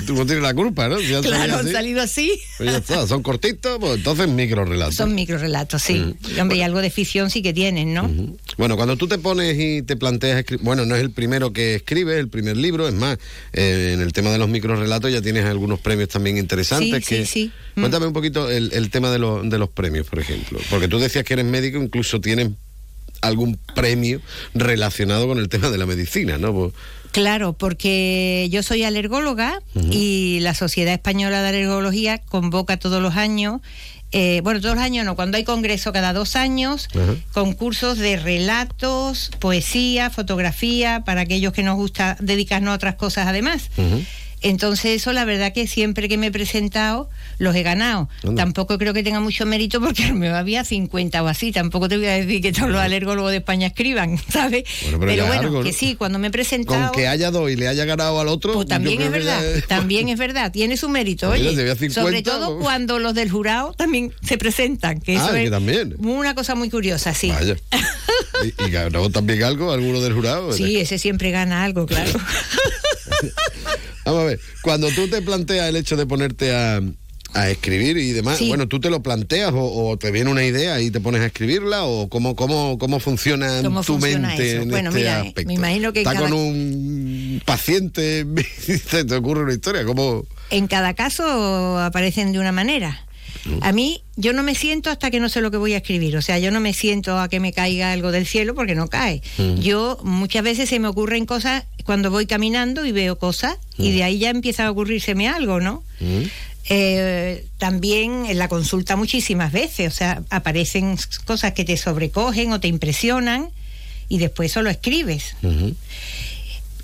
Tú 0.06 0.15
no 0.15 0.25
tienes 0.25 0.43
la 0.43 0.53
culpa, 0.53 0.89
¿no? 0.89 0.97
claro, 1.21 1.60
han 1.60 1.71
salido 1.71 2.01
así. 2.01 2.41
Pues 2.58 2.69
ya 2.69 2.77
está, 2.80 3.08
son 3.08 3.23
cortitos, 3.23 3.77
pues 3.80 3.95
entonces 3.95 4.27
microrelatos. 4.27 4.95
Son 4.95 5.15
microrelatos, 5.15 5.82
sí. 5.82 5.93
Mm. 5.93 6.41
hombre, 6.41 6.58
y 6.58 6.62
algo 6.63 6.82
de 6.82 6.89
ficción 6.89 7.30
sí 7.30 7.41
que 7.41 7.53
tienen, 7.53 7.93
¿no? 7.93 8.12
Bueno, 8.58 8.75
cuando 8.75 8.97
tú 8.97 9.08
te 9.08 9.17
pones 9.17 9.58
y 9.58 9.82
te 9.84 9.95
planteas 9.95 10.43
bueno, 10.60 10.86
no 10.86 10.93
es 10.97 11.01
el 11.01 11.12
primero 11.12 11.53
que 11.53 11.75
escribes, 11.75 12.19
el 12.19 12.27
primer 12.27 12.58
libro, 12.58 12.86
es 12.89 12.93
más, 12.93 13.17
eh, 13.53 13.91
en 13.93 14.01
el 14.01 14.12
tema 14.12 14.32
de 14.32 14.38
los 14.38 14.49
microrelatos 14.49 15.10
ya 15.10 15.21
tienes 15.21 15.45
algunos 15.45 15.80
premios 15.80 16.10
también 16.10 16.38
interesantes. 16.38 17.06
Sí, 17.06 17.15
que... 17.15 17.25
sí, 17.25 17.45
sí. 17.45 17.51
Cuéntame 17.75 18.08
un 18.08 18.13
poquito 18.13 18.51
el, 18.51 18.73
el 18.73 18.89
tema 18.89 19.10
de, 19.10 19.19
de 19.19 19.58
los 19.58 19.69
premios, 19.69 20.06
por 20.08 20.19
ejemplo. 20.19 20.60
Porque 20.69 20.89
tú 20.89 20.99
decías 20.99 21.23
que 21.23 21.32
eres 21.32 21.45
médico, 21.45 21.82
incluso 21.82 22.19
tienes 22.19 22.49
algún 23.21 23.60
premio 23.75 24.21
relacionado 24.53 25.27
con 25.27 25.39
el 25.39 25.49
tema 25.49 25.69
de 25.69 25.77
la 25.77 25.86
medicina, 25.86 26.38
¿no? 26.38 26.53
Pues 26.53 26.73
claro, 27.12 27.53
porque 27.53 28.47
yo 28.51 28.63
soy 28.63 28.84
alergóloga 28.84 29.60
y 29.91 30.39
la 30.41 30.53
Sociedad 30.53 30.93
Española 30.93 31.41
de 31.41 31.49
Alergología 31.49 32.19
convoca 32.19 32.77
todos 32.77 33.01
los 33.01 33.15
años 33.15 33.62
eh, 34.13 34.39
bueno, 34.41 34.62
todos 34.62 34.75
los 34.75 34.84
años 34.84 35.06
no, 35.06 35.15
cuando 35.15 35.38
hay 35.38 35.43
congreso 35.43 35.91
cada 35.91 36.13
dos 36.13 36.38
años, 36.38 36.88
concursos 37.34 37.97
de 37.97 38.15
relatos, 38.15 39.32
poesía, 39.39 40.10
fotografía, 40.10 41.03
para 41.06 41.21
aquellos 41.21 41.51
que 41.51 41.63
nos 41.63 41.75
gusta 41.75 42.15
dedicarnos 42.21 42.71
a 42.71 42.75
otras 42.75 42.95
cosas 42.95 43.27
además. 43.27 43.69
Entonces 44.41 45.02
eso 45.02 45.13
la 45.13 45.26
verdad 45.26 45.54
que 45.54 45.67
siempre 45.67 46.08
que 46.08 46.17
me 46.17 46.28
he 46.28 46.32
presentado 46.32 47.10
los 47.39 47.56
he 47.56 47.63
ganado. 47.63 48.10
Tampoco 48.36 48.78
creo 48.78 48.93
que 48.93 49.04
tenga 49.04 49.19
mucho 49.19 49.45
mérito 49.45 49.80
porque 49.82 50.12
me 50.13 50.30
había 50.30 50.63
50 50.63 51.23
o 51.23 51.28
así. 51.28 51.52
Tampoco 51.52 51.89
te 51.89 51.97
voy 51.97 52.08
a 52.08 52.13
decir 52.13 52.41
que 52.41 52.52
todos 52.52 52.69
los 52.69 52.80
alergólogos 52.80 53.32
de 53.32 53.38
España 53.38 53.67
escriban, 53.67 54.17
¿sabes? 54.30 54.63
pero, 55.00 55.26
bueno, 55.28 55.63
que 55.63 55.73
sí, 55.73 55.95
cuando 55.95 56.19
me 56.19 56.28
he 56.28 56.32
presentado... 56.32 56.91
Con 56.91 57.02
que 57.02 57.08
haya 57.08 57.32
dos 57.32 57.50
y 57.52 57.56
le 57.56 57.67
haya 57.67 57.86
ganado 57.86 58.19
al 58.19 58.28
otro... 58.28 58.54
Pues 58.54 58.67
también 58.67 59.02
es 59.02 59.12
verdad, 59.12 59.41
también 59.67 60.10
es 60.10 60.17
verdad. 60.17 60.52
Tiene 60.52 60.78
su 60.78 60.89
mérito, 60.89 61.30
oye. 61.30 61.89
sobre 61.89 62.21
todo 62.21 62.56
pues. 62.56 62.63
cuando 62.63 63.00
los 63.00 63.13
del 63.13 63.30
jurado 63.30 63.73
también 63.73 64.13
se 64.21 64.38
presentan. 64.38 65.00
Que 65.00 65.15
eso 65.15 65.30
ah, 65.32 65.39
es 65.39 65.50
también. 65.50 65.95
una 66.00 66.36
cosa 66.36 66.56
muy 66.56 66.69
curiosa, 66.69 67.13
sí. 67.13 67.32
¿Y, 68.43 68.69
ganó 68.69 69.10
también 69.10 69.43
algo 69.43 69.71
alguno 69.71 70.02
del 70.02 70.13
jurado? 70.13 70.54
Sí, 70.54 70.78
ese 70.78 70.97
siempre 70.97 71.32
gana 71.32 71.63
algo, 71.63 71.86
claro. 71.86 72.12
Vamos 74.08 74.22
a 74.22 74.26
ver, 74.26 74.39
cuando 74.62 74.89
tú 74.91 75.10
te 75.10 75.22
planteas 75.22 75.67
el 75.67 75.76
hecho 75.76 75.98
de 75.98 76.06
ponerte 76.06 76.56
a, 76.56 76.82
escribir 77.50 77.98
y 77.98 78.13
demás, 78.13 78.39
bueno, 78.48 78.67
¿tú 78.67 78.80
te 78.80 78.89
lo 78.89 79.04
planteas 79.04 79.52
o, 79.54 79.96
te 80.00 80.10
viene 80.12 80.32
una 80.32 80.43
idea 80.46 80.82
y 80.82 80.89
te 80.89 81.00
pones 81.00 81.22
a 81.22 81.26
escribirla 81.28 81.84
o 81.84 82.08
cómo, 82.08 82.36
cómo, 82.36 82.78
cómo 82.80 83.00
funciona 83.00 83.62
tu 83.62 84.00
mente 84.00 84.56
en 84.56 84.70
bueno, 84.70 84.89
este 84.89 85.00
mira, 85.02 85.22
aspecto? 85.22 85.48
Me 85.48 85.54
imagino 85.54 85.93
que 85.93 86.00
Está 86.00 86.15
con 86.15 86.34
un 86.34 87.41
paciente, 87.46 88.26
te 89.08 89.15
ocurre 89.15 89.43
una 89.43 89.54
historia, 89.54 89.84
¿cómo...? 89.84 90.26
En 90.50 90.67
cada 90.67 90.93
caso 90.93 91.78
aparecen 91.78 92.32
de 92.32 92.39
una 92.39 92.54
manera. 92.54 93.07
A 93.62 93.71
mí, 93.71 94.01
yo 94.15 94.33
no 94.33 94.43
me 94.43 94.55
siento 94.55 94.89
hasta 94.89 95.12
que 95.12 95.19
no 95.19 95.29
sé 95.29 95.41
lo 95.41 95.51
que 95.51 95.57
voy 95.57 95.73
a 95.73 95.77
escribir. 95.77 96.17
O 96.17 96.21
sea, 96.21 96.39
yo 96.39 96.51
no 96.51 96.60
me 96.60 96.73
siento 96.73 97.19
a 97.19 97.29
que 97.29 97.39
me 97.39 97.53
caiga 97.53 97.91
algo 97.91 98.12
del 98.12 98.25
cielo 98.25 98.55
porque 98.55 98.75
no 98.75 98.88
cae. 98.88 99.21
Yo 99.60 99.99
muchas 100.03 100.43
veces 100.43 100.69
se 100.69 100.79
me 100.79 100.88
ocurren 100.88 101.25
cosas 101.25 101.65
cuando 101.83 102.12
voy 102.12 102.25
caminando 102.25 102.86
y 102.86 102.91
veo 102.91 103.17
cosas 103.17 103.57
y 103.77 103.91
de 103.91 104.03
ahí 104.03 104.19
ya 104.19 104.29
empieza 104.29 104.65
a 104.65 104.71
ocurrírseme 104.71 105.29
algo, 105.29 105.60
¿no? 105.60 105.83
Eh, 106.69 107.45
también 107.57 108.25
en 108.25 108.38
la 108.38 108.49
consulta 108.49 108.97
muchísimas 108.97 109.53
veces, 109.53 109.93
o 109.93 109.95
sea, 109.95 110.23
aparecen 110.29 110.97
cosas 111.23 111.53
que 111.53 111.63
te 111.63 111.77
sobrecogen 111.77 112.51
o 112.51 112.60
te 112.60 112.67
impresionan 112.67 113.49
y 114.10 114.17
después 114.17 114.51
solo 114.51 114.69
escribes. 114.69 115.36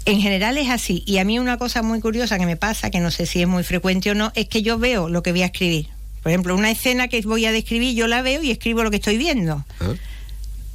En 0.05 0.21
general 0.21 0.57
es 0.57 0.69
así. 0.69 1.03
Y 1.05 1.17
a 1.17 1.25
mí 1.25 1.39
una 1.39 1.57
cosa 1.57 1.81
muy 1.81 1.99
curiosa 1.99 2.37
que 2.37 2.45
me 2.45 2.57
pasa, 2.57 2.91
que 2.91 2.99
no 2.99 3.11
sé 3.11 3.25
si 3.25 3.41
es 3.41 3.47
muy 3.47 3.63
frecuente 3.63 4.11
o 4.11 4.15
no, 4.15 4.31
es 4.35 4.47
que 4.47 4.61
yo 4.61 4.77
veo 4.77 5.09
lo 5.09 5.23
que 5.23 5.31
voy 5.31 5.43
a 5.43 5.47
escribir. 5.47 5.87
Por 6.23 6.31
ejemplo, 6.31 6.55
una 6.55 6.71
escena 6.71 7.09
que 7.09 7.21
voy 7.21 7.45
a 7.45 7.51
describir, 7.51 7.95
yo 7.95 8.07
la 8.07 8.21
veo 8.21 8.41
y 8.41 8.49
escribo 8.49 8.81
lo 8.83 8.89
que 8.89 8.95
estoy 8.95 9.17
viendo. 9.17 9.65
Ah. 9.81 9.93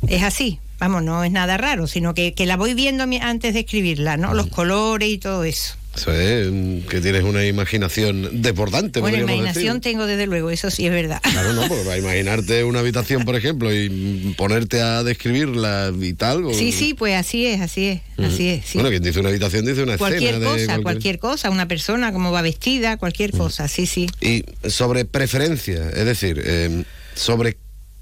Es 0.07 0.23
así. 0.23 0.61
Vamos, 0.79 1.03
no 1.03 1.25
es 1.25 1.33
nada 1.33 1.57
raro, 1.57 1.87
sino 1.89 2.15
que, 2.15 2.35
la 2.47 2.57
voy 2.57 2.75
viendo 2.75 3.05
antes 3.21 3.55
de 3.55 3.61
escribirla, 3.61 4.17
¿no? 4.17 4.33
Los 4.35 4.47
colores 4.47 5.09
y 5.09 5.19
todo 5.19 5.43
eso. 5.43 5.78
Eso 5.99 6.13
es 6.13 6.87
que 6.87 7.01
tienes 7.01 7.25
una 7.25 7.45
imaginación 7.45 8.41
desbordante. 8.41 9.01
Bueno, 9.01 9.19
imaginación 9.19 9.81
tengo 9.81 10.07
desde 10.07 10.27
luego, 10.27 10.51
eso 10.51 10.71
sí 10.71 10.87
es 10.87 10.93
verdad. 10.93 11.21
Claro, 11.23 11.55
no, 11.55 11.67
porque 11.67 11.83
para 11.83 11.99
imaginarte 11.99 12.63
una 12.63 12.79
habitación, 12.79 13.25
por 13.25 13.35
ejemplo, 13.35 13.75
y 13.75 14.35
ponerte 14.37 14.81
a 14.81 15.03
describirla 15.03 15.93
y 16.01 16.13
tal. 16.13 16.55
Sí, 16.55 16.71
sí, 16.71 16.95
pues 16.95 17.17
así 17.17 17.47
es, 17.47 17.61
así 17.61 17.87
es, 17.87 18.01
así 18.17 18.49
es. 18.49 18.75
Bueno, 18.75 18.91
quien 18.91 19.03
dice 19.03 19.19
una 19.19 19.31
habitación 19.31 19.67
dice 19.67 19.83
una 19.83 19.99
cualquier 19.99 20.35
escena. 20.35 20.53
Cosa, 20.53 20.77
de 20.77 20.83
cualquier... 20.83 21.19
cosa, 21.19 21.51
una 21.51 21.67
persona, 21.67 22.13
cómo 22.13 22.31
va 22.31 22.43
vestida, 22.43 22.97
cualquier 22.97 23.33
cosa, 23.33 23.67
sí, 23.67 23.87
sí. 23.87 24.09
Y 24.21 24.45
sobre 24.69 25.05
preferencia, 25.05 25.91
es 25.91 26.05
decir, 26.05 26.41
eh, 26.45 26.85
sobre 27.15 27.57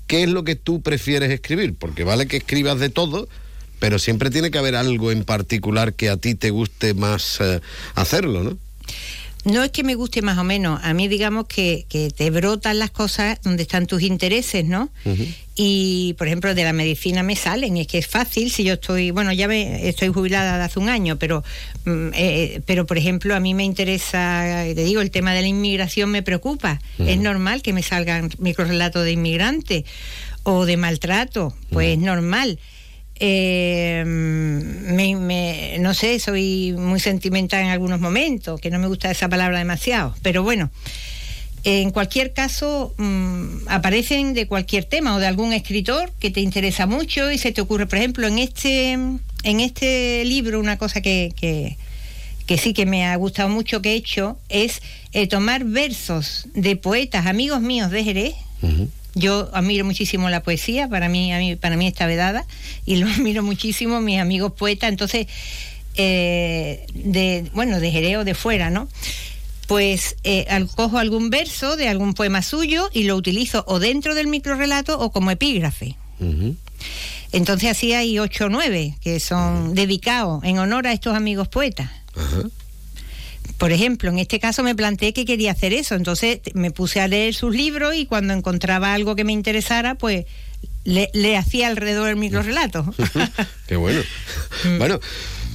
qué 0.07 0.25
es 0.25 0.29
lo 0.29 0.45
que 0.45 0.55
tú 0.55 0.83
prefieres 0.83 1.31
escribir, 1.31 1.75
porque 1.79 2.05
vale 2.05 2.27
que 2.27 2.37
escribas 2.37 2.79
de 2.79 2.91
todo 2.91 3.27
pero 3.79 3.99
siempre 3.99 4.31
tiene 4.31 4.51
que 4.51 4.59
haber 4.59 4.77
algo 4.77 5.13
en 5.13 5.25
particular 5.25 5.95
que 5.95 6.09
a 6.09 6.17
ti 6.17 6.35
te 6.35 6.51
guste 6.51 6.95
más 6.95 7.39
eh, 7.41 7.61
hacerlo, 7.95 8.43
¿no? 8.43 8.59
No 9.47 9.63
es 9.63 9.71
que 9.71 9.85
me 9.85 9.95
guste 9.95 10.23
más 10.23 10.39
o 10.39 10.45
menos, 10.45 10.81
a 10.83 10.93
mí 10.93 11.07
digamos 11.07 11.47
que, 11.47 11.87
te 12.17 12.31
brotan 12.31 12.81
las 12.81 12.91
cosas 12.91 13.39
donde 13.45 13.63
están 13.63 13.87
tus 13.87 14.03
intereses, 14.03 14.65
¿no? 14.65 14.91
Y, 15.55 16.17
por 16.19 16.27
ejemplo, 16.27 16.53
de 16.53 16.65
la 16.65 16.73
medicina 16.73 17.23
me 17.23 17.37
salen, 17.37 17.77
es 17.77 17.87
que 17.87 17.99
es 17.99 18.09
fácil, 18.09 18.51
si 18.51 18.65
yo 18.65 18.75
estoy, 18.75 19.13
bueno, 19.13 19.33
ya 19.33 19.47
me, 19.47 19.89
estoy 19.89 20.09
jubilada 20.09 20.59
de 20.59 20.65
hace 20.65 20.81
un 20.81 20.89
año, 20.89 21.17
pero, 21.17 21.45
mm, 21.85 22.09
eh, 22.15 22.61
pero 22.67 22.87
por 22.87 22.99
ejemplo, 22.99 23.37
a 23.37 23.41
mí 23.41 23.55
me 23.55 23.63
interesa, 23.63 24.65
te 24.65 24.83
digo, 24.83 25.01
el 25.01 25.13
tema 25.13 25.33
de 25.33 25.43
la 25.43 25.47
inmigración 25.47 26.11
me 26.11 26.25
preocupa. 26.25 26.81
Es 26.99 27.19
normal 27.19 27.63
que 27.63 27.73
me 27.73 27.85
salgan 27.85 28.31
microrelatos 28.39 29.05
de 29.05 29.13
inmigrantes 29.13 29.85
o 30.43 30.67
de 30.67 30.77
maltrato, 30.77 31.55
pues 31.71 31.91
es 31.91 31.99
normal 31.99 32.59
eh, 33.19 34.03
me, 34.07 35.79
no 35.81 35.95
sé, 35.95 36.19
soy 36.19 36.75
muy 36.77 37.01
sentimental 37.01 37.63
en 37.63 37.71
algunos 37.71 38.01
momentos, 38.01 38.61
que 38.61 38.71
no 38.71 38.79
me 38.79 38.87
gusta 38.87 39.11
esa 39.11 39.29
palabra 39.29 39.59
demasiado, 39.59 40.15
pero 40.23 40.43
bueno, 40.43 40.71
en 41.65 41.91
cualquier 41.91 42.33
caso 42.33 42.95
mm, 42.97 43.69
aparecen 43.69 44.35
de 44.35 44.47
cualquier 44.47 44.85
tema 44.85 45.17
o 45.17 45.19
de 45.19 45.27
algún 45.27 45.53
escritor 45.53 46.13
que 46.21 46.31
te 46.31 46.41
interesa 46.41 46.87
mucho 46.87 47.33
y 47.33 47.39
se 47.39 47.53
te 47.53 47.61
ocurre, 47.61 47.87
por 47.87 47.99
ejemplo, 47.99 48.27
en 48.29 48.39
este, 48.39 48.93
en 48.93 49.61
este 49.61 50.25
libro 50.25 50.61
una 50.61 50.79
cosa 50.79 51.01
que, 51.01 51.33
que, 52.47 52.59
sí 52.59 52.73
que 52.73 52.87
me 52.87 53.07
ha 53.07 53.17
gustado 53.17 53.49
mucho 53.49 53.83
que 53.83 53.93
he 53.93 53.95
hecho 53.95 54.39
es 54.49 54.81
eh, 55.13 55.27
tomar 55.27 55.65
versos 55.65 56.47
de 56.55 56.77
poetas 56.77 57.27
amigos 57.27 57.61
míos 57.61 57.91
de 57.91 58.05
Jerez. 58.05 58.35
Yo 59.17 59.49
admiro 59.55 59.85
muchísimo 59.85 60.29
la 60.29 60.43
poesía, 60.43 60.89
para 60.89 61.09
mí, 61.09 61.57
para 61.57 61.77
mí 61.77 61.87
está 61.87 62.07
vedada, 62.07 62.47
y 62.85 62.97
lo 62.97 63.09
admiro 63.11 63.43
muchísimo 63.43 64.01
mis 64.01 64.21
amigos 64.21 64.53
poetas, 64.53 64.91
entonces, 64.91 65.27
eh, 65.97 66.87
de, 66.95 67.51
bueno, 67.55 67.81
de 67.81 67.91
Jereo 67.91 68.25
de 68.25 68.35
fuera, 68.35 68.71
¿no? 68.71 68.89
pues 69.67 70.17
eh, 70.23 70.47
cojo 70.77 70.99
algún 70.99 71.31
verso 71.31 71.77
de 71.77 71.89
algún 71.89 72.15
poema 72.15 72.43
suyo 72.43 72.89
y 72.93 73.03
lo 73.03 73.17
utilizo 73.17 73.65
o 73.67 73.79
dentro 73.79 74.15
del 74.15 74.29
microrelato 74.29 74.99
o 75.01 75.11
como 75.11 75.31
epígrafe. 75.33 75.97
Entonces 77.33 77.71
así 77.71 77.93
hay 77.93 78.19
ocho 78.19 78.47
o 78.47 78.49
nueve 78.49 78.97
que 79.01 79.19
son 79.19 79.75
dedicados 79.75 80.45
en 80.45 80.59
honor 80.59 80.87
a 80.87 80.93
estos 80.93 81.17
amigos 81.17 81.49
poetas. 81.49 81.91
Por 83.59 83.73
ejemplo, 83.73 84.11
en 84.11 84.19
este 84.19 84.39
caso 84.39 84.63
me 84.63 84.75
planteé 84.75 85.13
que 85.13 85.25
quería 85.25 85.53
hacer 85.53 85.73
eso, 85.73 85.95
entonces 85.95 86.41
me 86.55 86.71
puse 86.71 87.01
a 87.01 87.09
leer 87.09 87.35
sus 87.35 87.55
libros 87.55 87.95
y 87.95 88.07
cuando 88.07 88.35
encontraba 88.35 88.93
algo 88.93 89.17
que 89.17 89.25
me 89.25 89.33
interesara, 89.33 89.95
pues 89.95 90.27
le, 90.85 91.11
le 91.15 91.37
hacía 91.37 91.69
alrededor 91.69 92.11
el 92.11 92.17
microrelato. 92.17 92.95
Qué 93.67 93.77
bueno. 93.77 94.01
Bueno, 94.79 95.01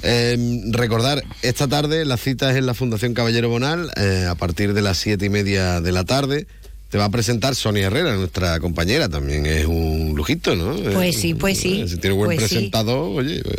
eh, 0.03 0.63
recordar, 0.71 1.23
esta 1.41 1.67
tarde 1.67 2.05
la 2.05 2.17
cita 2.17 2.51
es 2.51 2.57
en 2.57 2.65
la 2.65 2.73
Fundación 2.73 3.13
Caballero 3.13 3.49
Bonal, 3.49 3.91
eh, 3.95 4.25
a 4.27 4.35
partir 4.35 4.73
de 4.73 4.81
las 4.81 4.97
siete 4.97 5.25
y 5.25 5.29
media 5.29 5.79
de 5.79 5.91
la 5.91 6.03
tarde. 6.03 6.47
Te 6.91 6.97
va 6.97 7.05
a 7.05 7.09
presentar 7.09 7.55
Sonia 7.55 7.87
Herrera, 7.87 8.17
nuestra 8.17 8.59
compañera, 8.59 9.07
también 9.07 9.45
es 9.45 9.65
un 9.65 10.13
lujito, 10.13 10.57
¿no? 10.57 10.75
Pues 10.91 11.15
sí, 11.15 11.33
pues 11.33 11.57
sí, 11.57 11.83
eh, 11.83 11.87
Si 11.87 11.95
tiene 11.95 12.17
buen 12.17 12.35
pues 12.35 12.49
sí. 12.49 12.55
presentador, 12.55 13.17
oye, 13.17 13.41
pues, 13.41 13.57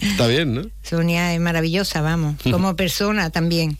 está 0.00 0.26
bien, 0.26 0.54
¿no? 0.54 0.62
Sonia 0.82 1.34
es 1.34 1.40
maravillosa, 1.40 2.00
vamos, 2.00 2.36
como 2.50 2.74
persona 2.76 3.28
también. 3.28 3.76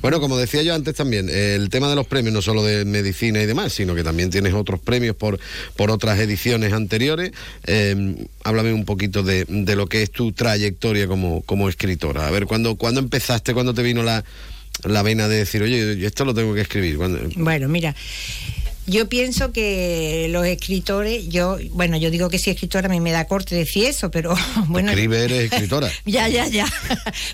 Bueno, 0.00 0.18
como 0.18 0.38
decía 0.38 0.62
yo 0.62 0.74
antes 0.74 0.94
también, 0.94 1.28
el 1.28 1.68
tema 1.68 1.90
de 1.90 1.94
los 1.94 2.06
premios, 2.06 2.32
no 2.32 2.40
solo 2.40 2.64
de 2.64 2.86
medicina 2.86 3.42
y 3.42 3.46
demás, 3.46 3.74
sino 3.74 3.94
que 3.94 4.02
también 4.02 4.30
tienes 4.30 4.54
otros 4.54 4.80
premios 4.80 5.14
por, 5.14 5.38
por 5.76 5.90
otras 5.90 6.18
ediciones 6.20 6.72
anteriores. 6.72 7.32
Eh, 7.66 8.26
háblame 8.44 8.72
un 8.72 8.86
poquito 8.86 9.22
de, 9.22 9.44
de 9.46 9.76
lo 9.76 9.88
que 9.88 10.02
es 10.02 10.10
tu 10.10 10.32
trayectoria 10.32 11.06
como, 11.06 11.42
como 11.42 11.68
escritora. 11.68 12.28
A 12.28 12.30
ver, 12.30 12.46
¿cuándo, 12.46 12.76
¿cuándo 12.76 13.00
empezaste, 13.00 13.52
cuándo 13.52 13.74
te 13.74 13.82
vino 13.82 14.02
la, 14.02 14.24
la 14.84 15.02
vena 15.02 15.28
de 15.28 15.36
decir, 15.38 15.62
oye, 15.62 15.96
yo 15.98 16.06
esto 16.06 16.24
lo 16.24 16.34
tengo 16.34 16.54
que 16.54 16.60
escribir? 16.62 16.96
¿Cuándo- 16.96 17.20
Bueno, 17.36 17.68
mira, 17.68 17.94
yo 18.86 19.06
pienso 19.08 19.52
que 19.52 20.28
los 20.30 20.46
escritores, 20.46 21.28
yo, 21.28 21.58
bueno, 21.72 21.98
yo 21.98 22.10
digo 22.10 22.30
que 22.30 22.38
soy 22.38 22.54
escritora, 22.54 22.86
a 22.86 22.90
mí 22.90 23.00
me 23.00 23.10
da 23.12 23.26
corte 23.26 23.54
decir 23.54 23.84
eso, 23.84 24.10
pero 24.10 24.34
bueno. 24.68 24.90
Escribe, 24.90 25.24
eres 25.24 25.52
escritora. 25.52 25.90
Ya, 26.06 26.28
ya, 26.28 26.46
ya. 26.48 26.66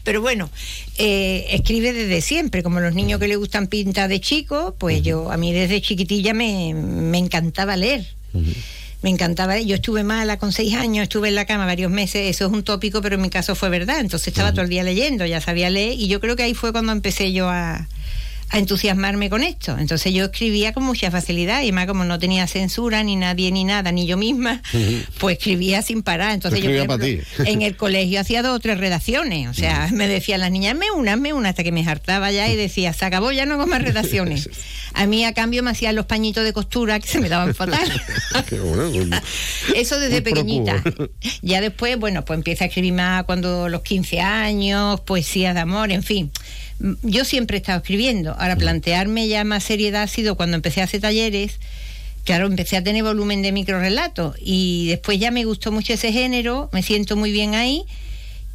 Pero 0.02 0.20
bueno, 0.20 0.50
eh, 0.98 1.46
escribe 1.50 1.92
desde 1.92 2.20
siempre, 2.22 2.62
como 2.64 2.80
los 2.80 2.94
niños 2.94 3.20
que 3.20 3.28
le 3.28 3.36
gustan 3.36 3.68
pintar 3.68 4.08
de 4.08 4.20
chico, 4.20 4.74
pues 4.78 5.02
yo, 5.02 5.30
a 5.30 5.36
mí 5.36 5.52
desde 5.52 5.80
chiquitilla 5.80 6.34
me, 6.34 6.74
me 6.74 7.18
encantaba 7.18 7.76
leer. 7.76 8.04
Me 9.04 9.10
encantaba, 9.10 9.60
yo 9.60 9.74
estuve 9.74 10.02
mala 10.02 10.38
con 10.38 10.50
seis 10.50 10.72
años, 10.76 11.02
estuve 11.02 11.28
en 11.28 11.34
la 11.34 11.44
cama 11.44 11.66
varios 11.66 11.90
meses, 11.90 12.22
eso 12.30 12.46
es 12.46 12.52
un 12.54 12.62
tópico, 12.62 13.02
pero 13.02 13.16
en 13.16 13.20
mi 13.20 13.28
caso 13.28 13.54
fue 13.54 13.68
verdad, 13.68 14.00
entonces 14.00 14.28
estaba 14.28 14.52
todo 14.52 14.62
el 14.62 14.70
día 14.70 14.82
leyendo, 14.82 15.26
ya 15.26 15.42
sabía 15.42 15.68
leer, 15.68 15.92
y 16.00 16.08
yo 16.08 16.20
creo 16.20 16.36
que 16.36 16.42
ahí 16.42 16.54
fue 16.54 16.72
cuando 16.72 16.90
empecé 16.90 17.30
yo 17.34 17.50
a, 17.50 17.86
a 18.50 18.58
entusiasmarme 18.58 19.30
con 19.30 19.42
esto. 19.42 19.76
Entonces 19.78 20.12
yo 20.12 20.26
escribía 20.26 20.72
con 20.72 20.84
mucha 20.84 21.10
facilidad, 21.10 21.60
y 21.60 21.64
además 21.64 21.86
como 21.86 22.04
no 22.04 22.18
tenía 22.18 22.46
censura, 22.46 23.02
ni 23.02 23.16
nadie, 23.16 23.50
ni 23.52 23.64
nada, 23.64 23.92
ni 23.92 24.06
yo 24.06 24.16
misma, 24.16 24.62
pues 25.18 25.38
escribía 25.38 25.82
sin 25.82 26.02
parar. 26.02 26.32
Entonces 26.32 26.60
yo, 26.60 26.66
por 26.66 26.74
Escribía 26.74 26.98
pa' 26.98 27.04
ejemplo, 27.04 27.44
ti. 27.44 27.50
en 27.50 27.62
el 27.62 27.76
colegio 27.76 28.20
hacía 28.20 28.42
dos 28.42 28.56
o 28.56 28.60
tres 28.60 28.78
redacciones, 28.78 29.48
o 29.48 29.54
sea, 29.54 29.88
me 29.92 30.08
decían 30.08 30.40
las 30.40 30.50
niñas, 30.50 30.76
me 30.76 30.90
una, 30.90 31.16
me 31.16 31.32
una, 31.32 31.48
hasta 31.50 31.64
que 31.64 31.72
me 31.72 31.86
hartaba 31.86 32.30
ya 32.30 32.48
y 32.48 32.56
decía, 32.56 32.92
se 32.92 33.04
acabó, 33.04 33.32
ya 33.32 33.46
no 33.46 33.54
hago 33.54 33.66
más 33.66 33.82
redacciones. 33.82 34.48
A 34.94 35.06
mí 35.06 35.24
a 35.24 35.34
cambio 35.34 35.62
me 35.62 35.70
hacían 35.70 35.96
los 35.96 36.06
pañitos 36.06 36.44
de 36.44 36.52
costura 36.52 37.00
que 37.00 37.08
se 37.08 37.20
me 37.20 37.28
daban 37.28 37.54
fatal. 37.54 37.90
Pues, 38.34 38.60
Eso 39.74 39.98
desde 39.98 40.22
pequeñita. 40.22 40.82
Ya 41.42 41.60
después, 41.60 41.98
bueno, 41.98 42.24
pues 42.24 42.36
empieza 42.36 42.64
a 42.64 42.66
escribir 42.68 42.92
más 42.92 43.24
cuando 43.24 43.68
los 43.68 43.82
15 43.82 44.20
años, 44.20 45.00
poesías 45.00 45.54
de 45.54 45.60
amor, 45.60 45.92
en 45.92 46.02
fin. 46.02 46.30
Yo 47.02 47.24
siempre 47.24 47.56
he 47.56 47.60
estado 47.60 47.78
escribiendo. 47.78 48.32
Ahora, 48.38 48.56
plantearme 48.56 49.28
ya 49.28 49.44
más 49.44 49.64
seriedad 49.64 50.02
ha 50.02 50.08
sido 50.08 50.36
cuando 50.36 50.56
empecé 50.56 50.80
a 50.80 50.84
hacer 50.84 51.00
talleres. 51.00 51.58
Claro, 52.24 52.46
empecé 52.46 52.76
a 52.78 52.82
tener 52.82 53.02
volumen 53.04 53.42
de 53.42 53.52
microrelatos 53.52 54.36
y 54.40 54.88
después 54.88 55.18
ya 55.18 55.30
me 55.30 55.44
gustó 55.44 55.72
mucho 55.72 55.92
ese 55.92 56.10
género, 56.10 56.70
me 56.72 56.82
siento 56.82 57.16
muy 57.16 57.32
bien 57.32 57.54
ahí. 57.54 57.84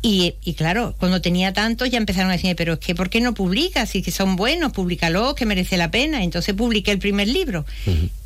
Y, 0.02 0.36
y 0.46 0.54
claro, 0.54 0.96
cuando 0.98 1.22
tenía 1.22 1.52
tantos 1.52 1.90
ya 1.90 1.98
empezaron 1.98 2.30
a 2.32 2.34
decirme, 2.34 2.56
pero 2.56 2.74
es 2.74 2.80
que 2.80 2.96
¿por 2.96 3.10
qué 3.10 3.20
no 3.20 3.34
publicas? 3.34 3.90
Si 3.90 4.02
que 4.02 4.12
son 4.12 4.38
buenos, 4.38 4.72
públicalos, 4.72 5.36
que 5.36 5.46
merece 5.46 5.76
la 5.78 5.92
pena. 5.92 6.24
Entonces 6.24 6.56
publiqué 6.56 6.92
el 6.92 7.00
primer 7.00 7.28
libro. 7.28 7.66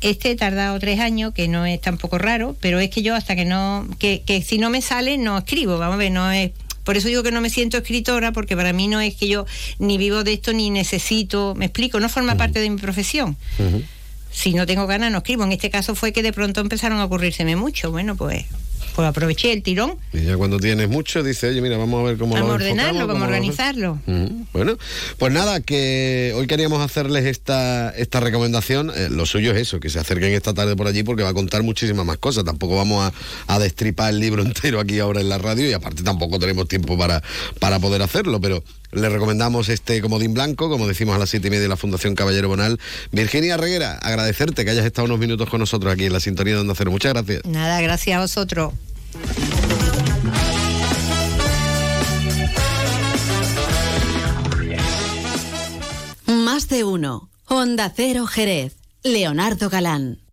Este 0.00 0.30
he 0.30 0.36
tardado 0.36 0.78
tres 0.78 1.00
años, 1.00 1.34
que 1.34 1.48
no 1.48 1.66
es 1.66 1.80
tampoco 1.80 2.16
raro, 2.16 2.56
pero 2.60 2.78
es 2.78 2.90
que 2.90 3.02
yo 3.02 3.14
hasta 3.14 3.34
que 3.34 3.44
no, 3.44 3.88
que, 3.98 4.22
que 4.24 4.40
si 4.40 4.58
no 4.58 4.70
me 4.70 4.82
sale, 4.82 5.18
no 5.18 5.36
escribo, 5.36 5.76
vamos 5.76 5.94
a 5.94 5.98
ver, 5.98 6.12
no 6.12 6.30
es... 6.30 6.52
Por 6.84 6.96
eso 6.96 7.08
digo 7.08 7.22
que 7.22 7.32
no 7.32 7.40
me 7.40 7.50
siento 7.50 7.78
escritora, 7.78 8.32
porque 8.32 8.56
para 8.56 8.72
mí 8.72 8.88
no 8.88 9.00
es 9.00 9.14
que 9.16 9.26
yo 9.26 9.46
ni 9.78 9.98
vivo 9.98 10.22
de 10.22 10.34
esto 10.34 10.52
ni 10.52 10.70
necesito, 10.70 11.54
me 11.56 11.66
explico, 11.66 11.98
no 11.98 12.08
forma 12.08 12.36
parte 12.36 12.60
de 12.60 12.70
mi 12.70 12.78
profesión. 12.78 13.36
Si 14.34 14.52
no 14.52 14.66
tengo 14.66 14.86
ganas, 14.88 15.12
no 15.12 15.18
escribo. 15.18 15.44
En 15.44 15.52
este 15.52 15.70
caso 15.70 15.94
fue 15.94 16.12
que 16.12 16.22
de 16.22 16.32
pronto 16.32 16.60
empezaron 16.60 16.98
a 16.98 17.04
ocurrírseme 17.04 17.54
mucho. 17.54 17.92
Bueno, 17.92 18.16
pues, 18.16 18.44
pues 18.96 19.06
aproveché 19.08 19.52
el 19.52 19.62
tirón. 19.62 19.94
Y 20.12 20.22
ya 20.22 20.36
cuando 20.36 20.58
tienes 20.58 20.88
mucho, 20.88 21.22
dice, 21.22 21.48
oye, 21.48 21.60
mira, 21.60 21.76
vamos 21.76 22.00
a 22.00 22.04
ver 22.08 22.18
cómo 22.18 22.34
Vamos 22.34 22.46
a 22.46 22.48
lo 22.50 22.54
ordenarlo, 22.54 23.00
enfocamos, 23.02 23.06
vamos 23.06 23.10
a 23.10 23.14
cómo 23.14 23.24
lo- 23.24 23.32
organizarlo. 24.04 24.46
Bueno, 24.52 24.76
pues 25.18 25.32
nada, 25.32 25.60
que 25.60 26.32
hoy 26.36 26.48
queríamos 26.48 26.80
hacerles 26.82 27.24
esta, 27.26 27.90
esta 27.90 28.18
recomendación. 28.20 28.90
Eh, 28.94 29.08
lo 29.10 29.24
suyo 29.24 29.52
es 29.52 29.58
eso, 29.58 29.78
que 29.80 29.88
se 29.88 30.00
acerquen 30.00 30.32
esta 30.32 30.52
tarde 30.52 30.74
por 30.74 30.88
allí 30.88 31.04
porque 31.04 31.22
va 31.22 31.28
a 31.30 31.34
contar 31.34 31.62
muchísimas 31.62 32.04
más 32.04 32.18
cosas. 32.18 32.44
Tampoco 32.44 32.76
vamos 32.76 33.12
a, 33.48 33.54
a 33.54 33.58
destripar 33.60 34.10
el 34.10 34.18
libro 34.20 34.42
entero 34.46 34.80
aquí 34.80 34.98
ahora 34.98 35.20
en 35.20 35.28
la 35.28 35.38
radio 35.38 35.68
y 35.70 35.72
aparte 35.72 36.02
tampoco 36.02 36.40
tenemos 36.40 36.66
tiempo 36.68 36.98
para, 36.98 37.22
para 37.60 37.78
poder 37.78 38.02
hacerlo, 38.02 38.40
pero 38.40 38.62
les 38.94 39.12
recomendamos 39.12 39.68
este 39.68 40.00
comodín 40.00 40.34
blanco, 40.34 40.68
como 40.68 40.86
decimos 40.86 41.16
a 41.16 41.18
las 41.18 41.30
siete 41.30 41.48
y 41.48 41.50
media 41.50 41.62
de 41.62 41.68
la 41.68 41.76
Fundación 41.76 42.14
Caballero 42.14 42.48
Bonal. 42.48 42.78
Virginia 43.12 43.56
Reguera, 43.56 43.98
agradecerte 43.98 44.64
que 44.64 44.70
hayas 44.70 44.86
estado 44.86 45.06
unos 45.06 45.18
minutos 45.18 45.48
con 45.48 45.60
nosotros 45.60 45.92
aquí 45.92 46.06
en 46.06 46.12
la 46.12 46.20
sintonía 46.20 46.54
de 46.54 46.60
Onda 46.60 46.74
Cero. 46.76 46.90
Muchas 46.90 47.12
gracias. 47.12 47.44
Nada, 47.44 47.80
gracias 47.80 48.16
a 48.16 48.20
vosotros. 48.20 48.72
Más 56.26 56.68
de 56.68 56.84
uno. 56.84 57.28
Honda 57.46 57.92
Cero 57.94 58.26
Jerez. 58.26 58.74
Leonardo 59.02 59.68
Galán. 59.68 60.23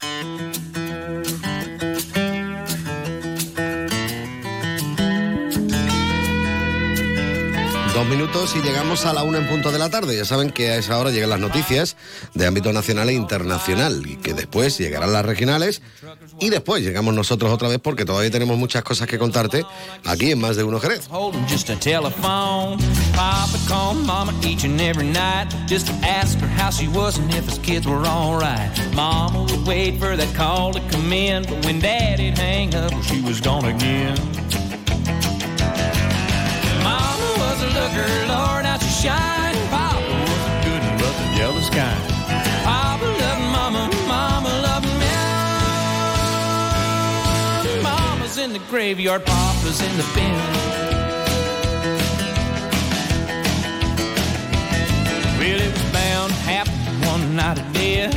Dos 8.01 8.09
minutos 8.09 8.55
y 8.55 8.63
llegamos 8.63 9.05
a 9.05 9.13
la 9.13 9.21
una 9.21 9.37
en 9.37 9.47
punto 9.47 9.71
de 9.71 9.77
la 9.77 9.91
tarde. 9.91 10.17
Ya 10.17 10.25
saben 10.25 10.49
que 10.49 10.71
a 10.71 10.77
esa 10.77 10.97
hora 10.97 11.11
llegan 11.11 11.29
las 11.29 11.39
noticias 11.39 11.97
de 12.33 12.47
ámbito 12.47 12.73
nacional 12.73 13.09
e 13.09 13.13
internacional 13.13 14.01
y 14.07 14.15
que 14.15 14.33
después 14.33 14.79
llegarán 14.79 15.13
las 15.13 15.23
regionales 15.23 15.83
y 16.39 16.49
después 16.49 16.81
llegamos 16.81 17.13
nosotros 17.13 17.51
otra 17.51 17.67
vez 17.67 17.77
porque 17.77 18.03
todavía 18.03 18.31
tenemos 18.31 18.57
muchas 18.57 18.81
cosas 18.81 19.07
que 19.07 19.19
contarte 19.19 19.67
aquí 20.03 20.31
en 20.31 20.41
Más 20.41 20.55
de 20.55 20.63
Uno 20.63 20.79
Jerez. 20.79 21.07
A 37.95 38.27
Lord, 38.27 38.65
how 38.65 38.77
she 38.77 39.07
shined. 39.07 39.57
Papa 39.69 39.99
was 39.99 40.41
a 40.41 40.51
ah. 40.51 40.61
good 40.65 40.81
and 40.87 40.97
but 40.99 41.13
the 41.19 41.27
jealous 41.37 41.69
kind. 41.69 42.01
Papa 42.63 43.05
loved 43.05 43.45
Mama, 43.57 43.83
Mama 44.07 44.51
loved 44.67 44.91
me. 45.01 45.17
Mama's 47.83 48.37
in 48.37 48.53
the 48.53 48.61
graveyard, 48.69 49.25
Papa's 49.25 49.81
in 49.81 49.97
the 49.97 50.05
bin. 50.15 50.37
Well, 55.39 55.59
it 55.59 55.71
was 55.73 55.85
bound 55.91 56.31
to 56.31 56.39
happen 56.45 56.73
one 57.09 57.35
night 57.35 57.59
of 57.59 57.73
death. 57.73 58.13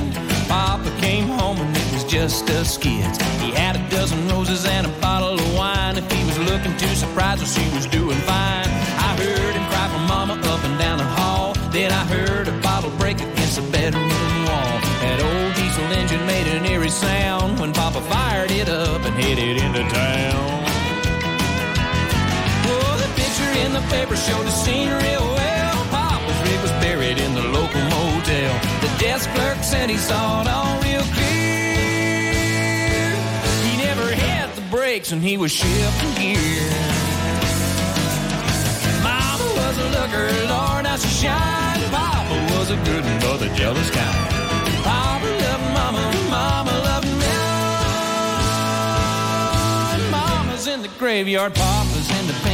Papa 0.48 0.90
came 1.00 1.26
home 1.26 1.58
and 1.58 1.76
it 1.76 1.92
was 1.92 2.04
just 2.04 2.48
us 2.50 2.76
kids. 2.76 3.18
He 3.40 3.50
had 3.50 3.76
a 3.76 3.90
dozen 3.90 4.28
roses 4.28 4.66
and 4.66 4.86
a 4.86 4.90
bottle 5.00 5.34
of 5.34 5.54
wine. 5.56 5.96
If 5.96 6.10
he 6.12 6.22
was 6.24 6.38
looking 6.50 6.76
too 6.76 6.94
surprised, 6.94 7.42
well, 7.42 7.50
she 7.50 7.74
was 7.74 7.86
doing 7.86 8.18
fine. 8.18 8.68
I 9.08 9.16
heard 9.18 9.54
him 9.56 9.63
Mama 10.08 10.34
up 10.34 10.64
and 10.64 10.78
down 10.78 10.98
the 10.98 11.04
hall. 11.04 11.54
Then 11.70 11.90
I 11.92 12.04
heard 12.06 12.48
a 12.48 12.52
bottle 12.60 12.90
break 12.98 13.16
against 13.20 13.56
the 13.56 13.62
bedroom 13.70 14.08
wall. 14.46 14.74
That 15.02 15.18
old 15.20 15.54
diesel 15.56 15.84
engine 16.00 16.24
made 16.26 16.46
an 16.56 16.64
eerie 16.66 16.90
sound 16.90 17.58
when 17.58 17.72
Papa 17.72 18.00
fired 18.02 18.50
it 18.50 18.68
up 18.68 19.02
and 19.04 19.14
headed 19.14 19.56
into 19.56 19.82
town. 19.90 20.64
Oh, 22.66 22.96
the 23.02 23.08
picture 23.20 23.52
in 23.64 23.72
the 23.72 23.84
paper 23.94 24.16
showed 24.16 24.46
the 24.46 24.50
scene 24.50 24.88
real 24.88 25.26
well. 25.34 25.84
Papa's 25.90 26.40
rig 26.48 26.60
was 26.62 26.72
buried 26.84 27.18
in 27.18 27.34
the 27.34 27.42
local 27.42 27.82
motel. 27.82 28.54
The 28.80 28.92
desk 28.98 29.28
clerk 29.34 29.58
said 29.62 29.90
he 29.90 29.96
saw 29.96 30.42
it 30.42 30.48
all 30.48 30.80
real 30.82 31.02
clear. 31.16 32.34
He 33.66 33.76
never 33.82 34.08
hit 34.08 34.54
the 34.54 34.62
brakes 34.70 35.10
when 35.10 35.20
he 35.20 35.36
was 35.36 35.52
shifting 35.52 36.14
gear 36.14 37.03
took 40.04 40.12
her, 40.18 40.28
Lord, 40.48 40.84
now 40.84 40.96
she 40.96 41.08
shined. 41.08 41.82
Papa 41.90 42.34
was 42.52 42.70
a 42.70 42.76
good 42.76 43.04
one, 43.04 43.20
but 43.20 43.36
the 43.38 43.48
jealous 43.54 43.90
kind. 43.90 44.30
Papa 44.84 45.26
loved 45.26 45.64
Mama, 45.78 46.04
Mama 46.30 46.72
loved 46.88 47.12
me. 47.22 47.36
Mama's 50.10 50.66
in 50.66 50.82
the 50.82 50.88
graveyard, 50.98 51.54
Papa's 51.54 52.10
in 52.18 52.26
the 52.26 52.34
pen. 52.44 52.53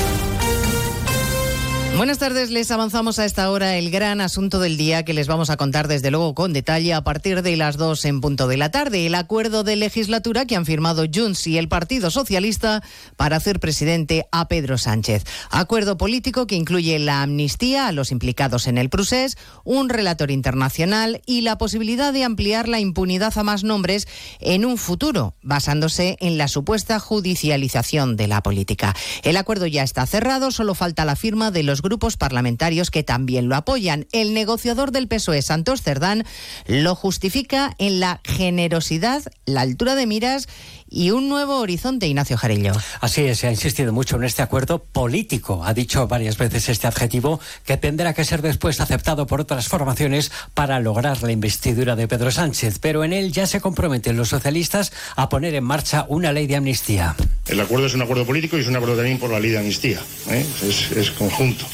Buenas 1.97 2.17
tardes, 2.17 2.49
les 2.49 2.71
avanzamos 2.71 3.19
a 3.19 3.25
esta 3.25 3.51
hora 3.51 3.77
el 3.77 3.91
gran 3.91 4.21
asunto 4.21 4.59
del 4.59 4.75
día 4.75 5.03
que 5.03 5.13
les 5.13 5.27
vamos 5.27 5.51
a 5.51 5.57
contar 5.57 5.87
desde 5.87 6.09
luego 6.09 6.33
con 6.33 6.51
detalle 6.51 6.95
a 6.95 7.03
partir 7.03 7.43
de 7.43 7.55
las 7.55 7.77
dos 7.77 8.05
en 8.05 8.21
punto 8.21 8.47
de 8.47 8.57
la 8.57 8.71
tarde. 8.71 9.05
El 9.05 9.13
acuerdo 9.13 9.63
de 9.63 9.75
legislatura 9.75 10.45
que 10.45 10.55
han 10.55 10.65
firmado 10.65 11.03
Junts 11.13 11.45
y 11.45 11.59
el 11.59 11.67
Partido 11.67 12.09
Socialista 12.09 12.81
para 13.17 13.35
hacer 13.35 13.59
presidente 13.59 14.25
a 14.31 14.47
Pedro 14.47 14.79
Sánchez. 14.79 15.25
Acuerdo 15.51 15.97
político 15.97 16.47
que 16.47 16.55
incluye 16.55 16.97
la 16.97 17.21
amnistía 17.21 17.87
a 17.87 17.91
los 17.91 18.11
implicados 18.11 18.65
en 18.65 18.79
el 18.79 18.89
procés, 18.89 19.37
un 19.63 19.87
relator 19.89 20.31
internacional 20.31 21.21
y 21.27 21.41
la 21.41 21.59
posibilidad 21.59 22.13
de 22.13 22.23
ampliar 22.23 22.67
la 22.67 22.79
impunidad 22.79 23.37
a 23.37 23.43
más 23.43 23.63
nombres 23.63 24.07
en 24.39 24.65
un 24.65 24.77
futuro, 24.77 25.35
basándose 25.43 26.17
en 26.19 26.39
la 26.39 26.47
supuesta 26.47 26.99
judicialización 26.99 28.15
de 28.15 28.27
la 28.27 28.41
política. 28.41 28.95
El 29.21 29.37
acuerdo 29.37 29.67
ya 29.67 29.83
está 29.83 30.07
cerrado, 30.07 30.49
solo 30.49 30.73
falta 30.73 31.05
la 31.05 31.15
firma 31.15 31.51
de 31.51 31.61
los 31.61 31.81
grupos 31.81 31.90
parlamentarios 32.17 32.91
que 32.91 33.03
también 33.03 33.49
lo 33.49 33.55
apoyan. 33.55 34.07
El 34.11 34.33
negociador 34.33 34.91
del 34.91 35.07
PSOE, 35.07 35.41
Santos 35.41 35.81
Cerdán, 35.81 36.23
lo 36.67 36.95
justifica 36.95 37.75
en 37.77 37.99
la 37.99 38.21
generosidad, 38.23 39.23
la 39.45 39.61
altura 39.61 39.95
de 39.95 40.07
miras 40.07 40.47
y 40.91 41.11
un 41.11 41.29
nuevo 41.29 41.57
horizonte, 41.57 42.05
Ignacio 42.05 42.37
Jarillo. 42.37 42.73
Así 42.99 43.23
es, 43.23 43.39
se 43.39 43.47
ha 43.47 43.51
insistido 43.51 43.93
mucho 43.93 44.17
en 44.17 44.25
este 44.25 44.41
acuerdo 44.41 44.83
político. 44.83 45.63
Ha 45.63 45.73
dicho 45.73 46.07
varias 46.07 46.37
veces 46.37 46.67
este 46.69 46.85
adjetivo 46.85 47.39
que 47.65 47.77
tendrá 47.77 48.13
que 48.13 48.25
ser 48.25 48.41
después 48.41 48.81
aceptado 48.81 49.25
por 49.25 49.39
otras 49.39 49.69
formaciones 49.69 50.31
para 50.53 50.79
lograr 50.81 51.23
la 51.23 51.31
investidura 51.31 51.95
de 51.95 52.07
Pedro 52.07 52.29
Sánchez. 52.29 52.79
Pero 52.79 53.05
en 53.05 53.13
él 53.13 53.31
ya 53.31 53.47
se 53.47 53.61
comprometen 53.61 54.17
los 54.17 54.29
socialistas 54.29 54.91
a 55.15 55.29
poner 55.29 55.55
en 55.55 55.63
marcha 55.63 56.05
una 56.09 56.33
ley 56.33 56.45
de 56.45 56.57
amnistía. 56.57 57.15
El 57.47 57.61
acuerdo 57.61 57.85
es 57.85 57.93
un 57.93 58.01
acuerdo 58.01 58.25
político 58.25 58.57
y 58.57 58.61
es 58.61 58.67
un 58.67 58.75
acuerdo 58.75 58.97
también 58.97 59.17
por 59.17 59.31
la 59.31 59.39
ley 59.39 59.51
de 59.51 59.59
amnistía. 59.59 60.01
¿eh? 60.29 60.45
Es, 60.61 60.91
es 60.91 61.11
conjunto. 61.11 61.65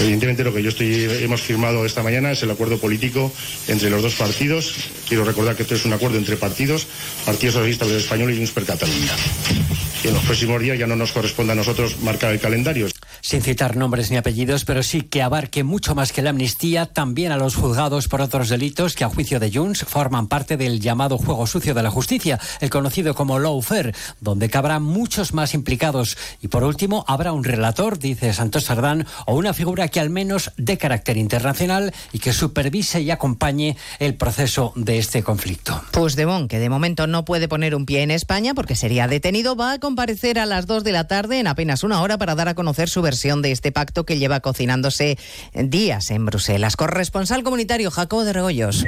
Evidentemente 0.00 0.44
lo 0.44 0.54
que 0.54 0.62
yo 0.62 0.68
estoy 0.68 1.04
hemos 1.20 1.42
firmado 1.42 1.84
esta 1.84 2.02
mañana 2.02 2.30
es 2.30 2.42
el 2.42 2.50
acuerdo 2.50 2.78
político 2.78 3.32
entre 3.66 3.90
los 3.90 4.02
dos 4.02 4.14
partidos. 4.14 4.74
Quiero 5.08 5.24
recordar 5.24 5.56
que 5.56 5.62
esto 5.62 5.74
es 5.74 5.84
un 5.84 5.92
acuerdo 5.92 6.18
entre 6.18 6.36
partidos, 6.36 6.86
Partido 7.24 7.52
Socialista 7.52 7.84
Obrero 7.84 8.00
Español 8.00 8.32
y 8.32 8.36
Junts 8.36 8.52
per 8.52 8.64
Catalunya. 8.64 9.12
En 10.04 10.14
los 10.14 10.22
próximos 10.22 10.60
días 10.60 10.78
ya 10.78 10.86
no 10.86 10.94
nos 10.94 11.10
corresponde 11.10 11.52
a 11.52 11.56
nosotros 11.56 12.00
marcar 12.02 12.32
el 12.32 12.38
calendario. 12.38 12.86
Sin 13.20 13.42
citar 13.42 13.76
nombres 13.76 14.10
ni 14.10 14.16
apellidos, 14.16 14.64
pero 14.64 14.84
sí 14.84 15.02
que 15.02 15.22
abarque 15.22 15.64
mucho 15.64 15.96
más 15.96 16.12
que 16.12 16.22
la 16.22 16.30
amnistía, 16.30 16.86
también 16.86 17.32
a 17.32 17.36
los 17.36 17.56
juzgados 17.56 18.06
por 18.06 18.20
otros 18.20 18.48
delitos 18.48 18.94
que 18.94 19.02
a 19.02 19.08
juicio 19.08 19.40
de 19.40 19.50
Junts 19.50 19.84
forman 19.84 20.28
parte 20.28 20.56
del 20.56 20.80
llamado 20.80 21.18
juego 21.18 21.46
sucio 21.46 21.74
de 21.74 21.82
la 21.82 21.90
justicia, 21.90 22.38
el 22.60 22.70
conocido 22.70 23.14
como 23.14 23.40
lawfare, 23.40 23.92
donde 24.20 24.48
cabrán 24.48 24.84
muchos 24.84 25.34
más 25.34 25.52
implicados. 25.54 26.16
Y 26.40 26.48
por 26.48 26.62
último, 26.62 27.04
habrá 27.08 27.32
un 27.32 27.42
relator, 27.42 27.98
dice 27.98 28.32
Santos 28.32 28.64
Sardán, 28.64 29.06
o 29.26 29.34
una 29.34 29.52
figura 29.52 29.67
que 29.74 30.00
al 30.00 30.10
menos 30.10 30.52
de 30.56 30.78
carácter 30.78 31.16
internacional 31.16 31.92
y 32.12 32.18
que 32.18 32.32
supervise 32.32 33.02
y 33.02 33.10
acompañe 33.10 33.76
el 33.98 34.14
proceso 34.14 34.72
de 34.76 34.98
este 34.98 35.22
conflicto. 35.22 35.82
Puigdemont, 35.92 36.48
que 36.50 36.58
de 36.58 36.70
momento 36.70 37.06
no 37.06 37.24
puede 37.24 37.48
poner 37.48 37.74
un 37.74 37.84
pie 37.84 38.02
en 38.02 38.10
España 38.10 38.54
porque 38.54 38.74
sería 38.74 39.06
detenido, 39.06 39.56
va 39.56 39.72
a 39.72 39.78
comparecer 39.78 40.38
a 40.38 40.46
las 40.46 40.66
2 40.66 40.84
de 40.84 40.92
la 40.92 41.06
tarde 41.06 41.38
en 41.38 41.46
apenas 41.46 41.84
una 41.84 42.00
hora 42.00 42.16
para 42.16 42.34
dar 42.34 42.48
a 42.48 42.54
conocer 42.54 42.88
su 42.88 43.02
versión 43.02 43.42
de 43.42 43.52
este 43.52 43.70
pacto 43.70 44.06
que 44.06 44.18
lleva 44.18 44.40
cocinándose 44.40 45.18
días 45.52 46.10
en 46.10 46.24
Bruselas. 46.24 46.76
Corresponsal 46.76 47.42
comunitario 47.42 47.90
Jacobo 47.90 48.24
de 48.24 48.32
Regoyos. 48.32 48.86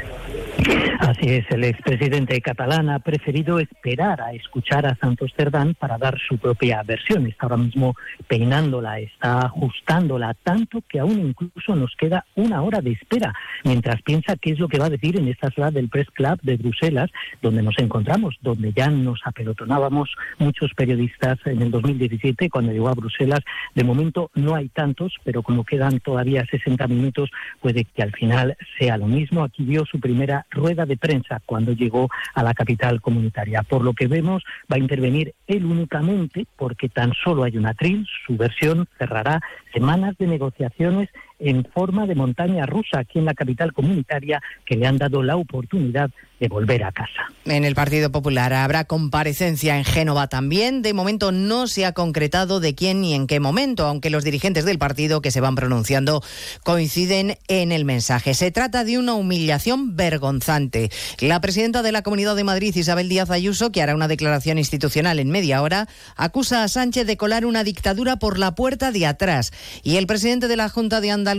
Así 1.00 1.30
es, 1.30 1.46
el 1.50 1.64
expresidente 1.64 2.38
catalán 2.42 2.90
ha 2.90 2.98
preferido 2.98 3.58
esperar 3.58 4.20
a 4.20 4.34
escuchar 4.34 4.84
a 4.84 4.94
Santos 4.96 5.32
Cerdán 5.34 5.74
para 5.74 5.96
dar 5.96 6.18
su 6.28 6.36
propia 6.36 6.82
versión. 6.82 7.26
Está 7.26 7.46
ahora 7.46 7.56
mismo 7.56 7.94
peinándola, 8.28 9.00
está 9.00 9.46
ajustándola 9.46 10.34
tanto 10.34 10.82
que 10.86 11.00
aún 11.00 11.18
incluso 11.18 11.74
nos 11.74 11.96
queda 11.96 12.26
una 12.34 12.60
hora 12.60 12.82
de 12.82 12.92
espera 12.92 13.32
mientras 13.64 14.02
piensa 14.02 14.36
qué 14.36 14.50
es 14.50 14.58
lo 14.58 14.68
que 14.68 14.78
va 14.78 14.86
a 14.86 14.90
decir 14.90 15.18
en 15.18 15.28
esta 15.28 15.50
sala 15.50 15.70
del 15.70 15.88
Press 15.88 16.08
Club 16.10 16.38
de 16.42 16.58
Bruselas, 16.58 17.10
donde 17.40 17.62
nos 17.62 17.78
encontramos, 17.78 18.36
donde 18.42 18.70
ya 18.74 18.90
nos 18.90 19.20
apelotonábamos 19.24 20.10
muchos 20.38 20.74
periodistas 20.74 21.38
en 21.46 21.62
el 21.62 21.70
2017 21.70 22.50
cuando 22.50 22.72
llegó 22.72 22.90
a 22.90 22.94
Bruselas. 22.94 23.40
De 23.74 23.84
momento 23.84 24.30
no 24.34 24.54
hay 24.54 24.68
tantos, 24.68 25.14
pero 25.24 25.42
como 25.42 25.64
quedan 25.64 26.00
todavía 26.00 26.44
60 26.44 26.86
minutos, 26.88 27.30
puede 27.62 27.84
que 27.84 28.02
al 28.02 28.12
final 28.12 28.54
sea 28.78 28.98
lo 28.98 29.06
mismo. 29.06 29.44
Aquí 29.44 29.64
dio 29.64 29.86
su 29.86 29.98
primera 29.98 30.44
rueda 30.50 30.84
de 30.89 30.89
prensa 30.96 31.40
cuando 31.44 31.72
llegó 31.72 32.08
a 32.34 32.42
la 32.42 32.54
capital 32.54 33.00
comunitaria. 33.00 33.62
Por 33.62 33.82
lo 33.82 33.92
que 33.92 34.06
vemos, 34.06 34.42
va 34.70 34.76
a 34.76 34.80
intervenir 34.80 35.34
él 35.46 35.64
únicamente 35.64 36.46
porque 36.56 36.88
tan 36.88 37.12
solo 37.12 37.44
hay 37.44 37.56
una 37.56 37.74
tril, 37.74 38.06
su 38.26 38.36
versión 38.36 38.86
cerrará 38.98 39.40
semanas 39.72 40.16
de 40.18 40.26
negociaciones 40.26 41.08
en 41.40 41.64
forma 41.64 42.06
de 42.06 42.14
montaña 42.14 42.66
rusa 42.66 43.00
aquí 43.00 43.18
en 43.18 43.24
la 43.24 43.34
capital 43.34 43.72
comunitaria 43.72 44.40
que 44.64 44.76
le 44.76 44.86
han 44.86 44.98
dado 44.98 45.22
la 45.22 45.36
oportunidad 45.36 46.10
de 46.38 46.48
volver 46.48 46.84
a 46.84 46.92
casa. 46.92 47.28
En 47.44 47.64
el 47.64 47.74
Partido 47.74 48.10
Popular 48.10 48.52
habrá 48.54 48.84
comparecencia 48.84 49.76
en 49.76 49.84
Génova 49.84 50.28
también. 50.28 50.80
De 50.82 50.94
momento 50.94 51.32
no 51.32 51.66
se 51.66 51.84
ha 51.84 51.92
concretado 51.92 52.60
de 52.60 52.74
quién 52.74 53.02
ni 53.02 53.14
en 53.14 53.26
qué 53.26 53.40
momento, 53.40 53.86
aunque 53.86 54.08
los 54.08 54.24
dirigentes 54.24 54.64
del 54.64 54.78
partido 54.78 55.20
que 55.20 55.30
se 55.30 55.40
van 55.40 55.54
pronunciando 55.54 56.22
coinciden 56.64 57.36
en 57.48 57.72
el 57.72 57.84
mensaje. 57.84 58.34
Se 58.34 58.50
trata 58.50 58.84
de 58.84 58.98
una 58.98 59.14
humillación 59.14 59.96
vergonzante. 59.96 60.90
La 61.20 61.40
presidenta 61.40 61.82
de 61.82 61.92
la 61.92 62.02
Comunidad 62.02 62.36
de 62.36 62.44
Madrid, 62.44 62.74
Isabel 62.74 63.08
Díaz 63.08 63.30
Ayuso, 63.30 63.70
que 63.70 63.82
hará 63.82 63.94
una 63.94 64.08
declaración 64.08 64.58
institucional 64.58 65.18
en 65.18 65.30
media 65.30 65.60
hora, 65.62 65.88
acusa 66.16 66.62
a 66.62 66.68
Sánchez 66.68 67.06
de 67.06 67.16
colar 67.18 67.44
una 67.44 67.64
dictadura 67.64 68.16
por 68.16 68.38
la 68.38 68.54
puerta 68.54 68.92
de 68.92 69.06
atrás. 69.06 69.52
Y 69.82 69.96
el 69.96 70.06
presidente 70.06 70.48
de 70.48 70.56
la 70.56 70.70
Junta 70.70 71.00
de 71.00 71.10
Andalucía, 71.10 71.29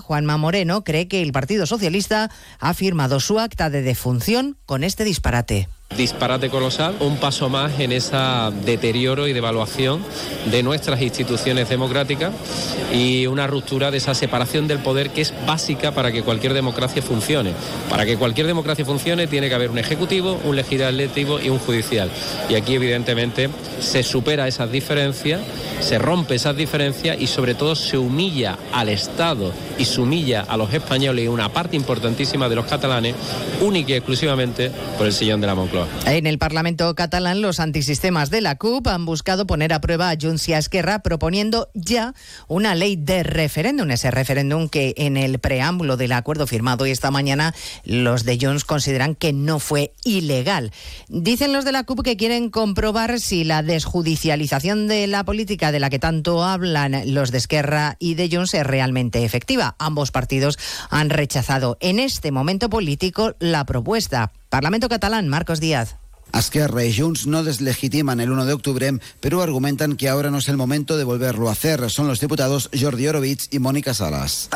Juanma 0.00 0.36
Moreno, 0.36 0.82
cree 0.84 1.08
que 1.08 1.22
el 1.22 1.32
Partido 1.32 1.66
Socialista 1.66 2.30
ha 2.58 2.74
firmado 2.74 3.20
su 3.20 3.38
acta 3.38 3.70
de 3.70 3.82
defunción 3.82 4.56
con 4.66 4.84
este 4.84 5.04
disparate. 5.04 5.68
Disparate 5.96 6.50
colosal, 6.50 6.94
un 7.00 7.16
paso 7.16 7.48
más 7.48 7.80
en 7.80 7.90
ese 7.90 8.16
deterioro 8.66 9.28
y 9.28 9.32
devaluación 9.32 10.04
de 10.50 10.62
nuestras 10.62 11.00
instituciones 11.00 11.70
democráticas 11.70 12.34
y 12.92 13.26
una 13.26 13.46
ruptura 13.46 13.90
de 13.90 13.96
esa 13.96 14.14
separación 14.14 14.68
del 14.68 14.80
poder 14.80 15.08
que 15.10 15.22
es 15.22 15.32
básica 15.46 15.92
para 15.92 16.12
que 16.12 16.22
cualquier 16.22 16.52
democracia 16.52 17.00
funcione. 17.00 17.52
Para 17.88 18.04
que 18.04 18.18
cualquier 18.18 18.46
democracia 18.46 18.84
funcione 18.84 19.26
tiene 19.26 19.48
que 19.48 19.54
haber 19.54 19.70
un 19.70 19.78
ejecutivo, 19.78 20.38
un 20.44 20.56
legislativo 20.56 21.40
y 21.40 21.48
un 21.48 21.58
judicial. 21.58 22.10
Y 22.50 22.56
aquí 22.56 22.74
evidentemente 22.74 23.48
se 23.80 24.02
supera 24.02 24.46
esas 24.48 24.70
diferencias, 24.70 25.40
se 25.80 25.98
rompe 25.98 26.34
esas 26.34 26.56
diferencias 26.56 27.18
y 27.18 27.26
sobre 27.26 27.54
todo 27.54 27.74
se 27.74 27.96
humilla 27.96 28.58
al 28.72 28.90
Estado 28.90 29.50
y 29.78 29.86
se 29.86 30.00
humilla 30.00 30.42
a 30.42 30.58
los 30.58 30.74
españoles 30.74 31.24
y 31.24 31.28
una 31.28 31.48
parte 31.48 31.76
importantísima 31.76 32.50
de 32.50 32.56
los 32.56 32.66
catalanes 32.66 33.14
única 33.62 33.92
y 33.92 33.94
exclusivamente 33.94 34.70
por 34.98 35.06
el 35.06 35.12
sillón 35.12 35.40
de 35.40 35.46
la 35.46 35.54
Moncloa. 35.54 35.75
En 36.06 36.26
el 36.26 36.38
Parlamento 36.38 36.94
catalán, 36.94 37.42
los 37.42 37.60
antisistemas 37.60 38.30
de 38.30 38.40
la 38.40 38.56
CUP 38.56 38.86
han 38.88 39.04
buscado 39.04 39.46
poner 39.46 39.72
a 39.72 39.80
prueba 39.80 40.10
a 40.10 40.16
Junts 40.20 40.48
y 40.48 40.52
a 40.52 40.58
Esquerra 40.58 41.00
proponiendo 41.00 41.68
ya 41.74 42.14
una 42.48 42.74
ley 42.74 42.96
de 42.96 43.22
referéndum. 43.22 43.90
Ese 43.90 44.10
referéndum 44.10 44.68
que 44.68 44.94
en 44.96 45.16
el 45.16 45.38
preámbulo 45.38 45.96
del 45.96 46.12
acuerdo 46.12 46.46
firmado 46.46 46.86
esta 46.86 47.10
mañana 47.10 47.54
los 47.84 48.24
de 48.24 48.38
Junts 48.40 48.64
consideran 48.64 49.14
que 49.14 49.32
no 49.32 49.58
fue 49.58 49.92
ilegal. 50.04 50.72
Dicen 51.08 51.52
los 51.52 51.64
de 51.64 51.72
la 51.72 51.84
CUP 51.84 52.02
que 52.02 52.16
quieren 52.16 52.50
comprobar 52.50 53.20
si 53.20 53.44
la 53.44 53.62
desjudicialización 53.62 54.88
de 54.88 55.06
la 55.06 55.24
política 55.24 55.72
de 55.72 55.80
la 55.80 55.90
que 55.90 55.98
tanto 55.98 56.44
hablan 56.44 57.14
los 57.14 57.30
de 57.30 57.38
Esquerra 57.38 57.96
y 57.98 58.14
de 58.14 58.28
Junts 58.30 58.54
es 58.54 58.66
realmente 58.66 59.24
efectiva. 59.24 59.76
Ambos 59.78 60.10
partidos 60.10 60.58
han 60.90 61.10
rechazado 61.10 61.76
en 61.80 61.98
este 61.98 62.30
momento 62.30 62.70
político 62.70 63.34
la 63.40 63.64
propuesta. 63.66 64.32
Parlamento 64.48 64.88
catalán, 64.88 65.28
Marcos 65.28 65.60
Díaz. 65.60 65.96
Esquerra 66.32 66.84
y 66.84 66.96
Junts 66.96 67.26
no 67.26 67.42
deslegitiman 67.42 68.20
el 68.20 68.30
1 68.30 68.44
de 68.44 68.52
octubre, 68.52 68.92
pero 69.20 69.42
argumentan 69.42 69.96
que 69.96 70.08
ahora 70.08 70.30
no 70.30 70.38
es 70.38 70.48
el 70.48 70.56
momento 70.56 70.96
de 70.96 71.04
volverlo 71.04 71.48
a 71.48 71.52
hacer. 71.52 71.90
Son 71.90 72.08
los 72.08 72.20
diputados 72.20 72.70
Jordi 72.78 73.08
Orovich 73.08 73.48
y 73.50 73.58
Mónica 73.58 73.94
Salas. 73.94 74.48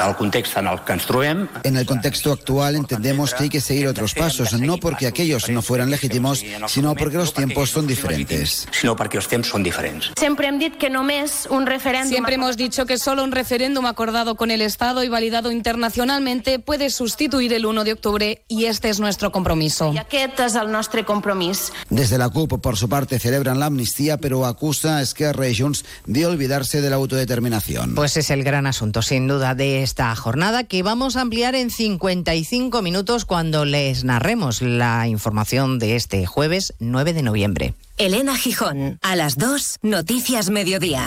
En 1.64 1.76
el 1.76 1.86
contexto 1.86 2.32
actual 2.32 2.76
entendemos 2.76 3.34
que 3.34 3.44
hay 3.44 3.48
que 3.48 3.60
seguir 3.60 3.88
otros 3.88 4.14
pasos, 4.14 4.52
no 4.54 4.78
porque 4.78 5.06
aquellos 5.06 5.48
no 5.48 5.62
fueran 5.62 5.90
legítimos, 5.90 6.44
sino 6.66 6.94
porque 6.94 7.16
los 7.16 7.32
tiempos 7.32 7.70
son 7.70 7.86
diferentes. 7.86 8.68
Sino 8.72 8.96
porque 8.96 9.16
los 9.16 9.28
tiempos 9.28 9.50
son 9.50 9.62
diferentes. 9.62 10.10
Siempre 10.18 10.48
hem 10.48 10.58
dit 10.58 10.76
que 10.76 10.90
només 10.90 11.46
un 11.50 11.66
referéndum... 11.66 12.10
Siempre 12.10 12.34
hemos 12.34 12.56
dicho 12.56 12.86
que 12.86 12.98
solo 12.98 13.24
un 13.24 13.32
referéndum 13.32 13.86
acordado 13.86 14.34
con 14.34 14.50
el 14.50 14.62
Estado 14.62 15.04
y 15.04 15.08
validado 15.08 15.50
internacionalmente 15.50 16.58
puede 16.58 16.90
sustituir 16.90 17.52
el 17.52 17.66
1 17.66 17.84
de 17.84 17.92
octubre 17.92 18.42
y 18.48 18.66
este 18.66 18.88
es 18.90 19.00
nuestro 19.00 19.32
compromiso. 19.32 19.92
I 19.94 19.98
aquest 19.98 20.40
és 20.40 20.54
el 20.56 20.70
nostre 20.72 21.04
compromís. 21.04 21.59
Desde 21.88 22.18
la 22.18 22.28
CUP, 22.28 22.60
por 22.60 22.76
su 22.76 22.88
parte, 22.88 23.18
celebran 23.18 23.58
la 23.58 23.66
amnistía, 23.66 24.18
pero 24.18 24.46
acusa 24.46 24.98
a 24.98 25.02
Esquerra 25.02 25.48
y 25.48 25.56
Junts 25.56 25.84
de 26.06 26.26
olvidarse 26.26 26.80
de 26.80 26.90
la 26.90 26.96
autodeterminación. 26.96 27.94
Pues 27.94 28.16
es 28.16 28.30
el 28.30 28.44
gran 28.44 28.66
asunto, 28.66 29.02
sin 29.02 29.26
duda, 29.26 29.54
de 29.54 29.82
esta 29.82 30.14
jornada 30.16 30.64
que 30.64 30.82
vamos 30.82 31.16
a 31.16 31.22
ampliar 31.22 31.54
en 31.54 31.70
55 31.70 32.82
minutos 32.82 33.24
cuando 33.24 33.64
les 33.64 34.04
narremos 34.04 34.62
la 34.62 35.06
información 35.08 35.78
de 35.78 35.96
este 35.96 36.26
jueves 36.26 36.74
9 36.78 37.12
de 37.12 37.22
noviembre. 37.22 37.74
Elena 37.98 38.36
Gijón, 38.36 38.98
a 39.02 39.14
las 39.14 39.36
2, 39.36 39.78
Noticias 39.82 40.48
Mediodía. 40.48 41.06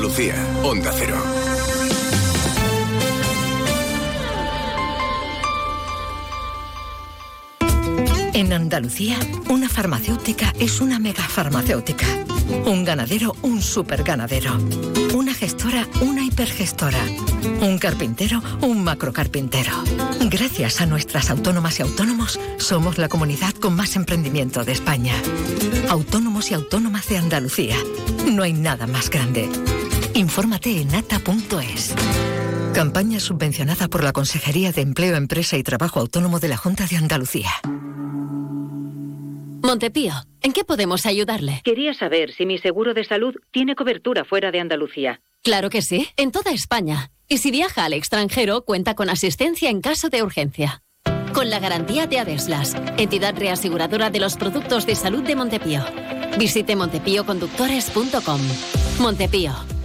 Andalucía, 0.00 0.34
Onda 0.64 0.90
Cero. 0.96 1.14
En 8.32 8.50
Andalucía, 8.54 9.18
una 9.50 9.68
farmacéutica 9.68 10.54
es 10.58 10.80
una 10.80 10.98
megafarmacéutica. 10.98 12.06
Un 12.64 12.82
ganadero, 12.82 13.36
un 13.42 13.60
superganadero. 13.60 14.56
Una 15.14 15.34
gestora, 15.34 15.86
una 16.00 16.24
hipergestora. 16.24 17.04
Un 17.60 17.78
carpintero, 17.78 18.42
un 18.62 18.82
macrocarpintero. 18.82 19.84
Gracias 20.30 20.80
a 20.80 20.86
nuestras 20.86 21.28
autónomas 21.28 21.78
y 21.78 21.82
autónomos, 21.82 22.40
somos 22.56 22.96
la 22.96 23.10
comunidad 23.10 23.52
con 23.52 23.76
más 23.76 23.96
emprendimiento 23.96 24.64
de 24.64 24.72
España. 24.72 25.14
Autónomos 25.90 26.50
y 26.50 26.54
autónomas 26.54 27.06
de 27.10 27.18
Andalucía. 27.18 27.76
No 28.32 28.44
hay 28.44 28.54
nada 28.54 28.86
más 28.86 29.10
grande. 29.10 29.50
Infórmate 30.14 30.80
en 30.80 30.94
ata.es. 30.94 31.94
Campaña 32.74 33.20
subvencionada 33.20 33.88
por 33.88 34.04
la 34.04 34.12
Consejería 34.12 34.72
de 34.72 34.82
Empleo, 34.82 35.16
Empresa 35.16 35.56
y 35.56 35.62
Trabajo 35.62 36.00
Autónomo 36.00 36.40
de 36.40 36.48
la 36.48 36.56
Junta 36.56 36.86
de 36.86 36.96
Andalucía. 36.96 37.50
Montepío, 39.62 40.14
¿en 40.42 40.52
qué 40.52 40.64
podemos 40.64 41.06
ayudarle? 41.06 41.60
Quería 41.64 41.94
saber 41.94 42.32
si 42.32 42.46
mi 42.46 42.58
seguro 42.58 42.94
de 42.94 43.04
salud 43.04 43.34
tiene 43.50 43.74
cobertura 43.74 44.24
fuera 44.24 44.50
de 44.50 44.60
Andalucía. 44.60 45.20
Claro 45.42 45.70
que 45.70 45.82
sí, 45.82 46.08
en 46.16 46.32
toda 46.32 46.52
España. 46.52 47.10
Y 47.28 47.38
si 47.38 47.50
viaja 47.50 47.84
al 47.84 47.92
extranjero, 47.92 48.62
cuenta 48.64 48.94
con 48.94 49.10
asistencia 49.10 49.70
en 49.70 49.80
caso 49.80 50.08
de 50.08 50.22
urgencia. 50.22 50.82
Con 51.32 51.50
la 51.50 51.60
garantía 51.60 52.06
de 52.06 52.18
Adeslas, 52.18 52.74
entidad 52.96 53.36
reaseguradora 53.36 54.10
de 54.10 54.18
los 54.18 54.36
productos 54.36 54.86
de 54.86 54.96
salud 54.96 55.22
de 55.22 55.36
Montepío. 55.36 55.84
Visite 56.38 56.74
montepíoconductores.com. 56.74 58.40
Montepío, 58.98 59.52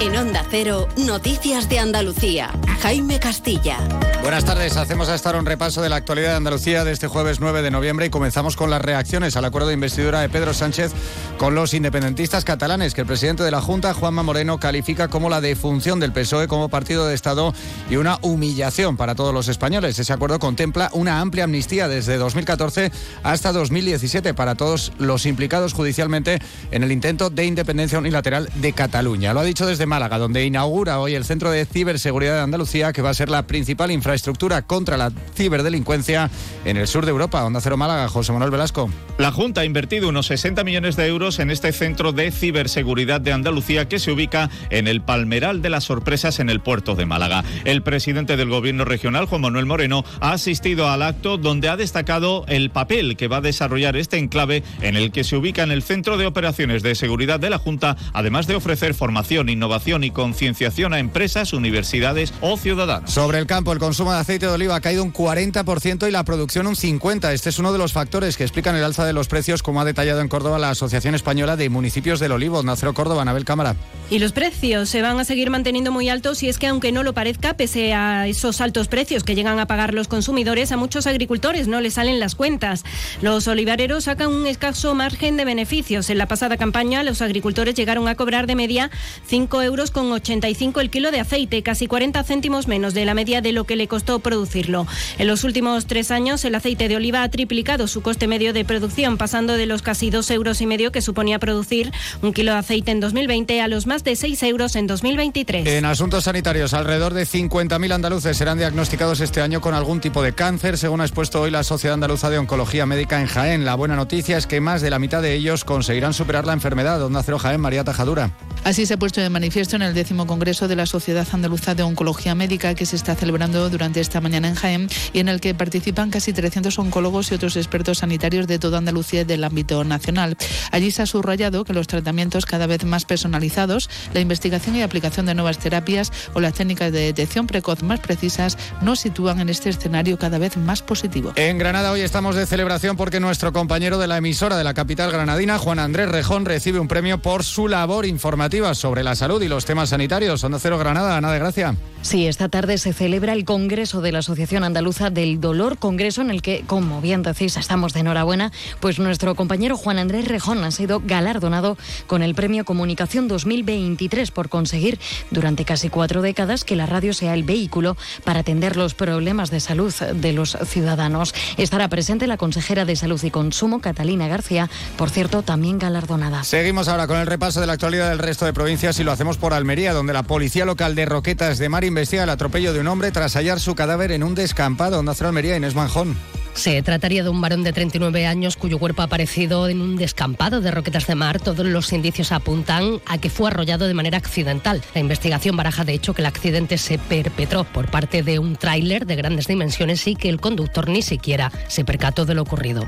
En 0.00 0.16
Onda 0.16 0.44
Cero, 0.50 0.88
Noticias 0.96 1.68
de 1.68 1.78
Andalucía. 1.78 2.50
Jaime 2.82 3.18
Castilla. 3.18 3.78
Buenas 4.20 4.44
tardes, 4.44 4.76
hacemos 4.76 5.08
hasta 5.08 5.28
ahora 5.28 5.38
un 5.38 5.46
repaso 5.46 5.80
de 5.80 5.88
la 5.88 5.96
actualidad 5.96 6.30
de 6.30 6.36
Andalucía 6.36 6.84
de 6.84 6.92
este 6.92 7.08
jueves 7.08 7.40
9 7.40 7.62
de 7.62 7.70
noviembre 7.70 8.06
y 8.06 8.10
comenzamos 8.10 8.56
con 8.56 8.70
las 8.70 8.82
reacciones 8.82 9.36
al 9.36 9.44
acuerdo 9.44 9.68
de 9.68 9.74
investidura 9.74 10.20
de 10.20 10.28
Pedro 10.28 10.52
Sánchez 10.52 10.92
con 11.38 11.54
los 11.54 11.74
independentistas 11.74 12.44
catalanes, 12.44 12.94
que 12.94 13.02
el 13.02 13.06
presidente 13.06 13.42
de 13.42 13.50
la 13.50 13.60
Junta, 13.60 13.94
Juanma 13.94 14.22
Moreno, 14.22 14.58
califica 14.58 15.08
como 15.08 15.28
la 15.28 15.40
defunción 15.40 16.00
del 16.00 16.12
PSOE 16.12 16.48
como 16.48 16.68
partido 16.68 17.06
de 17.06 17.14
Estado 17.14 17.54
y 17.90 17.96
una 17.96 18.18
humillación 18.22 18.96
para 18.96 19.14
todos 19.14 19.32
los 19.32 19.48
españoles. 19.48 19.98
Ese 19.98 20.12
acuerdo 20.12 20.38
contempla 20.38 20.90
una 20.92 21.20
amplia 21.20 21.44
amnistía 21.44 21.88
desde 21.88 22.16
2014 22.16 22.92
hasta 23.22 23.52
2017 23.52 24.34
para 24.34 24.54
todos 24.54 24.92
los 24.98 25.26
implicados 25.26 25.72
judicialmente 25.72 26.38
en 26.70 26.82
el 26.82 26.92
intento 26.92 27.30
de 27.30 27.44
independencia 27.44 27.98
unilateral 27.98 28.50
de 28.56 28.72
Cataluña. 28.72 29.32
Lo 29.32 29.40
ha 29.40 29.44
dicho 29.44 29.66
desde 29.66 29.83
Málaga, 29.86 30.18
donde 30.18 30.44
inaugura 30.44 31.00
hoy 31.00 31.14
el 31.14 31.24
Centro 31.24 31.50
de 31.50 31.64
Ciberseguridad 31.66 32.34
de 32.34 32.40
Andalucía, 32.40 32.92
que 32.92 33.02
va 33.02 33.10
a 33.10 33.14
ser 33.14 33.28
la 33.28 33.46
principal 33.46 33.90
infraestructura 33.90 34.62
contra 34.62 34.96
la 34.96 35.12
ciberdelincuencia 35.36 36.30
en 36.64 36.76
el 36.76 36.86
sur 36.86 37.04
de 37.04 37.10
Europa. 37.10 37.44
Onda 37.44 37.60
Cero 37.60 37.76
Málaga, 37.76 38.08
José 38.08 38.32
Manuel 38.32 38.50
Velasco. 38.50 38.90
La 39.18 39.30
Junta 39.30 39.60
ha 39.60 39.64
invertido 39.64 40.08
unos 40.08 40.26
60 40.26 40.64
millones 40.64 40.96
de 40.96 41.06
euros 41.06 41.38
en 41.38 41.50
este 41.50 41.72
Centro 41.72 42.12
de 42.12 42.30
Ciberseguridad 42.30 43.20
de 43.20 43.32
Andalucía 43.32 43.88
que 43.88 43.98
se 43.98 44.10
ubica 44.10 44.50
en 44.70 44.88
el 44.88 45.02
Palmeral 45.02 45.62
de 45.62 45.70
las 45.70 45.84
Sorpresas 45.84 46.40
en 46.40 46.50
el 46.50 46.60
puerto 46.60 46.94
de 46.94 47.06
Málaga. 47.06 47.44
El 47.64 47.82
presidente 47.82 48.36
del 48.36 48.48
Gobierno 48.48 48.84
regional, 48.84 49.26
Juan 49.26 49.42
Manuel 49.42 49.66
Moreno, 49.66 50.04
ha 50.20 50.32
asistido 50.32 50.88
al 50.88 51.02
acto 51.02 51.36
donde 51.36 51.68
ha 51.68 51.76
destacado 51.76 52.44
el 52.48 52.70
papel 52.70 53.16
que 53.16 53.28
va 53.28 53.36
a 53.36 53.42
desarrollar 53.42 53.96
este 53.96 54.18
enclave 54.18 54.62
en 54.80 54.96
el 54.96 55.12
que 55.12 55.24
se 55.24 55.36
ubica 55.36 55.62
en 55.62 55.70
el 55.70 55.82
Centro 55.82 56.16
de 56.16 56.26
Operaciones 56.26 56.82
de 56.82 56.94
Seguridad 56.94 57.38
de 57.38 57.50
la 57.50 57.58
Junta, 57.58 57.96
además 58.12 58.46
de 58.46 58.56
ofrecer 58.56 58.94
formación, 58.94 59.48
innovación 59.48 59.73
y 60.04 60.10
concienciación 60.10 60.92
a 60.92 60.98
empresas, 60.98 61.52
universidades 61.52 62.34
o 62.40 62.56
ciudadanos. 62.56 63.10
Sobre 63.10 63.38
el 63.38 63.46
campo, 63.46 63.72
el 63.72 63.78
consumo 63.78 63.94
consumo 63.94 64.12
de 64.12 64.18
aceite 64.18 64.46
de 64.46 64.52
oliva 64.52 64.74
ha 64.74 64.80
caído 64.80 65.04
un 65.04 65.12
40% 65.12 66.08
y 66.08 66.10
la 66.10 66.24
producción 66.24 66.66
un 66.66 66.74
50%. 66.74 67.30
Este 67.30 67.48
es 67.48 67.60
uno 67.60 67.72
de 67.72 67.78
los 67.78 67.92
factores 67.92 68.36
que 68.36 68.42
explican 68.42 68.74
el 68.74 68.82
alza 68.82 69.06
de 69.06 69.12
los 69.12 69.28
precios, 69.28 69.62
como 69.62 69.80
ha 69.80 69.84
detallado 69.84 70.20
en 70.20 70.26
Córdoba 70.26 70.58
la 70.58 70.70
Asociación 70.70 71.14
Española 71.14 71.54
de 71.54 71.68
Municipios 71.68 72.18
del 72.18 72.32
Olivo. 72.32 72.64
Nacero 72.64 72.92
Córdoba, 72.92 73.22
Anabel 73.22 73.44
Cámara. 73.44 73.76
Y 74.10 74.18
los 74.18 74.32
precios 74.32 74.88
se 74.88 75.00
van 75.00 75.20
a 75.20 75.24
seguir 75.24 75.48
manteniendo 75.48 75.92
muy 75.92 76.08
altos 76.08 76.42
y 76.42 76.48
es 76.48 76.58
que 76.58 76.66
aunque 76.66 76.90
no 76.90 77.04
lo 77.04 77.14
parezca, 77.14 77.56
pese 77.56 77.94
a 77.94 78.26
esos 78.26 78.60
altos 78.60 78.88
precios 78.88 79.22
que 79.22 79.36
llegan 79.36 79.60
a 79.60 79.66
pagar 79.66 79.94
los 79.94 80.08
consumidores, 80.08 80.72
a 80.72 80.76
muchos 80.76 81.06
agricultores 81.06 81.68
no 81.68 81.80
les 81.80 81.94
salen 81.94 82.18
las 82.18 82.34
cuentas. 82.34 82.84
Los 83.22 83.46
olivareros 83.46 84.04
sacan 84.04 84.32
un 84.32 84.48
escaso 84.48 84.92
margen 84.96 85.36
de 85.36 85.44
beneficios. 85.44 86.10
En 86.10 86.18
la 86.18 86.26
pasada 86.26 86.56
campaña, 86.56 87.04
los 87.04 87.22
agricultores 87.22 87.76
llegaron 87.76 88.08
a 88.08 88.16
cobrar 88.16 88.48
de 88.48 88.56
media 88.56 88.90
5 89.26 89.62
euros 89.64 89.90
con 89.90 90.10
85 90.12 90.80
el 90.80 90.90
kilo 90.90 91.10
de 91.10 91.20
aceite, 91.20 91.62
casi 91.62 91.86
40 91.86 92.22
céntimos 92.22 92.68
menos 92.68 92.94
de 92.94 93.04
la 93.04 93.14
media 93.14 93.40
de 93.40 93.52
lo 93.52 93.64
que 93.64 93.76
le 93.76 93.88
costó 93.88 94.20
producirlo. 94.20 94.86
En 95.18 95.26
los 95.26 95.44
últimos 95.44 95.86
tres 95.86 96.10
años, 96.10 96.44
el 96.44 96.54
aceite 96.54 96.88
de 96.88 96.96
oliva 96.96 97.22
ha 97.22 97.28
triplicado 97.28 97.88
su 97.88 98.02
coste 98.02 98.28
medio 98.28 98.52
de 98.52 98.64
producción, 98.64 99.16
pasando 99.16 99.54
de 99.56 99.66
los 99.66 99.82
casi 99.82 100.10
2 100.10 100.30
euros 100.30 100.60
y 100.60 100.66
medio 100.66 100.92
que 100.92 101.02
suponía 101.02 101.38
producir 101.38 101.92
un 102.22 102.32
kilo 102.32 102.52
de 102.52 102.58
aceite 102.58 102.90
en 102.90 103.00
2020 103.00 103.60
a 103.60 103.68
los 103.68 103.86
más 103.86 104.04
de 104.04 104.14
6 104.14 104.42
euros 104.44 104.76
en 104.76 104.86
2023. 104.86 105.66
En 105.66 105.84
asuntos 105.84 106.24
sanitarios, 106.24 106.74
alrededor 106.74 107.14
de 107.14 107.24
50.000 107.24 107.92
andaluces 107.92 108.36
serán 108.36 108.58
diagnosticados 108.58 109.20
este 109.20 109.40
año 109.40 109.60
con 109.60 109.74
algún 109.74 110.00
tipo 110.00 110.22
de 110.22 110.34
cáncer, 110.34 110.76
según 110.78 111.00
ha 111.00 111.04
expuesto 111.04 111.40
hoy 111.40 111.50
la 111.50 111.64
Sociedad 111.64 111.94
Andaluza 111.94 112.30
de 112.30 112.38
Oncología 112.38 112.86
Médica 112.86 113.20
en 113.20 113.26
Jaén. 113.26 113.64
La 113.64 113.74
buena 113.74 113.96
noticia 113.96 114.36
es 114.36 114.46
que 114.46 114.60
más 114.60 114.82
de 114.82 114.90
la 114.90 114.98
mitad 114.98 115.22
de 115.22 115.34
ellos 115.34 115.64
conseguirán 115.64 116.12
superar 116.12 116.46
la 116.46 116.52
enfermedad. 116.52 117.02
Onda 117.02 117.22
Cero 117.22 117.38
Jaén, 117.38 117.60
María 117.60 117.84
Tajadura. 117.84 118.30
Así 118.64 118.86
se 118.86 118.94
ha 118.94 118.96
puesto 118.96 119.20
de 119.20 119.30
manifiesto 119.30 119.53
en 119.54 119.82
el 119.82 119.94
décimo 119.94 120.26
Congreso 120.26 120.66
de 120.66 120.74
la 120.74 120.84
Sociedad 120.84 121.28
Andaluza 121.30 121.76
de 121.76 121.84
Oncología 121.84 122.34
Médica 122.34 122.74
que 122.74 122.86
se 122.86 122.96
está 122.96 123.14
celebrando 123.14 123.70
durante 123.70 124.00
esta 124.00 124.20
mañana 124.20 124.48
en 124.48 124.56
Jaén 124.56 124.88
y 125.12 125.20
en 125.20 125.28
el 125.28 125.40
que 125.40 125.54
participan 125.54 126.10
casi 126.10 126.32
300 126.32 126.76
oncólogos 126.80 127.30
y 127.30 127.36
otros 127.36 127.56
expertos 127.56 127.98
sanitarios 127.98 128.48
de 128.48 128.58
toda 128.58 128.78
Andalucía 128.78 129.20
y 129.20 129.24
del 129.24 129.44
ámbito 129.44 129.84
nacional. 129.84 130.36
Allí 130.72 130.90
se 130.90 131.02
ha 131.02 131.06
subrayado 131.06 131.64
que 131.64 131.72
los 131.72 131.86
tratamientos 131.86 132.46
cada 132.46 132.66
vez 132.66 132.84
más 132.84 133.04
personalizados, 133.04 133.88
la 134.12 134.18
investigación 134.18 134.74
y 134.74 134.82
aplicación 134.82 135.24
de 135.24 135.34
nuevas 135.34 135.58
terapias 135.58 136.10
o 136.32 136.40
las 136.40 136.54
técnicas 136.54 136.90
de 136.90 136.98
detección 137.00 137.46
precoz 137.46 137.84
más 137.84 138.00
precisas 138.00 138.58
nos 138.82 138.98
sitúan 138.98 139.38
en 139.38 139.50
este 139.50 139.70
escenario 139.70 140.18
cada 140.18 140.38
vez 140.38 140.56
más 140.56 140.82
positivo. 140.82 141.32
En 141.36 141.58
Granada 141.58 141.92
hoy 141.92 142.00
estamos 142.00 142.34
de 142.34 142.46
celebración 142.46 142.96
porque 142.96 143.20
nuestro 143.20 143.52
compañero 143.52 143.98
de 143.98 144.08
la 144.08 144.16
emisora 144.16 144.56
de 144.56 144.64
la 144.64 144.74
capital 144.74 145.12
granadina, 145.12 145.58
Juan 145.58 145.78
Andrés 145.78 146.08
Rejón, 146.08 146.44
recibe 146.44 146.80
un 146.80 146.88
premio 146.88 147.18
por 147.18 147.44
su 147.44 147.68
labor 147.68 148.04
informativa 148.04 148.74
sobre 148.74 149.04
la 149.04 149.14
salud 149.14 149.43
y 149.44 149.48
los 149.48 149.64
temas 149.64 149.90
sanitarios. 149.90 150.42
Onda 150.42 150.58
Cero 150.58 150.78
Granada, 150.78 151.16
Ana 151.16 151.30
de 151.32 151.38
Gracia. 151.38 151.76
Sí, 152.02 152.26
esta 152.26 152.50
tarde 152.50 152.76
se 152.76 152.92
celebra 152.92 153.32
el 153.32 153.46
Congreso 153.46 154.02
de 154.02 154.12
la 154.12 154.18
Asociación 154.18 154.62
Andaluza 154.62 155.08
del 155.08 155.40
Dolor, 155.40 155.78
congreso 155.78 156.20
en 156.20 156.30
el 156.30 156.42
que, 156.42 156.62
como 156.66 157.00
bien 157.00 157.22
decís, 157.22 157.56
estamos 157.56 157.94
de 157.94 158.00
enhorabuena, 158.00 158.52
pues 158.80 158.98
nuestro 158.98 159.34
compañero 159.34 159.78
Juan 159.78 159.98
Andrés 159.98 160.28
Rejón 160.28 160.64
ha 160.64 160.70
sido 160.70 161.00
galardonado 161.02 161.78
con 162.06 162.22
el 162.22 162.34
Premio 162.34 162.66
Comunicación 162.66 163.26
2023 163.26 164.30
por 164.32 164.50
conseguir 164.50 164.98
durante 165.30 165.64
casi 165.64 165.88
cuatro 165.88 166.20
décadas 166.20 166.64
que 166.64 166.76
la 166.76 166.84
radio 166.84 167.14
sea 167.14 167.32
el 167.32 167.42
vehículo 167.42 167.96
para 168.22 168.40
atender 168.40 168.76
los 168.76 168.92
problemas 168.92 169.50
de 169.50 169.60
salud 169.60 169.94
de 169.94 170.32
los 170.34 170.58
ciudadanos. 170.66 171.34
Estará 171.56 171.88
presente 171.88 172.26
la 172.26 172.36
consejera 172.36 172.84
de 172.84 172.96
Salud 172.96 173.22
y 173.24 173.30
Consumo, 173.30 173.80
Catalina 173.80 174.28
García, 174.28 174.68
por 174.98 175.08
cierto, 175.08 175.42
también 175.42 175.78
galardonada. 175.78 176.44
Seguimos 176.44 176.88
ahora 176.88 177.06
con 177.06 177.16
el 177.16 177.26
repaso 177.26 177.62
de 177.62 177.66
la 177.66 177.72
actualidad 177.72 178.10
del 178.10 178.18
resto 178.18 178.44
de 178.44 178.52
provincias 178.52 178.98
y 179.00 179.04
lo 179.04 179.12
hacemos 179.12 179.33
por 179.36 179.54
Almería, 179.54 179.92
donde 179.92 180.12
la 180.12 180.22
policía 180.22 180.64
local 180.64 180.94
de 180.94 181.06
Roquetas 181.06 181.58
de 181.58 181.68
Mar 181.68 181.84
investiga 181.84 182.24
el 182.24 182.30
atropello 182.30 182.72
de 182.72 182.80
un 182.80 182.88
hombre 182.88 183.10
tras 183.10 183.34
hallar 183.34 183.60
su 183.60 183.74
cadáver 183.74 184.12
en 184.12 184.22
un 184.22 184.34
descampado. 184.34 184.98
Onda 184.98 185.14
Cero 185.14 185.28
Almería, 185.28 185.56
Inés 185.56 185.74
Manjón. 185.74 186.16
Se 186.54 186.80
trataría 186.82 187.24
de 187.24 187.28
un 187.28 187.40
varón 187.40 187.64
de 187.64 187.72
39 187.72 188.26
años 188.26 188.56
cuyo 188.56 188.78
cuerpo 188.78 189.02
ha 189.02 189.06
aparecido 189.06 189.68
en 189.68 189.80
un 189.80 189.96
descampado 189.96 190.60
de 190.60 190.70
Roquetas 190.70 191.06
de 191.06 191.16
Mar. 191.16 191.40
Todos 191.40 191.66
los 191.66 191.92
indicios 191.92 192.30
apuntan 192.30 193.00
a 193.06 193.18
que 193.18 193.28
fue 193.28 193.50
arrollado 193.50 193.86
de 193.86 193.94
manera 193.94 194.18
accidental. 194.18 194.80
La 194.94 195.00
investigación 195.00 195.56
baraja 195.56 195.84
de 195.84 195.94
hecho 195.94 196.14
que 196.14 196.22
el 196.22 196.26
accidente 196.26 196.78
se 196.78 196.98
perpetró 196.98 197.64
por 197.64 197.90
parte 197.90 198.22
de 198.22 198.38
un 198.38 198.56
tráiler 198.56 199.04
de 199.04 199.16
grandes 199.16 199.48
dimensiones 199.48 200.06
y 200.06 200.14
que 200.14 200.28
el 200.28 200.40
conductor 200.40 200.88
ni 200.88 201.02
siquiera 201.02 201.50
se 201.66 201.84
percató 201.84 202.24
de 202.24 202.34
lo 202.34 202.42
ocurrido. 202.42 202.86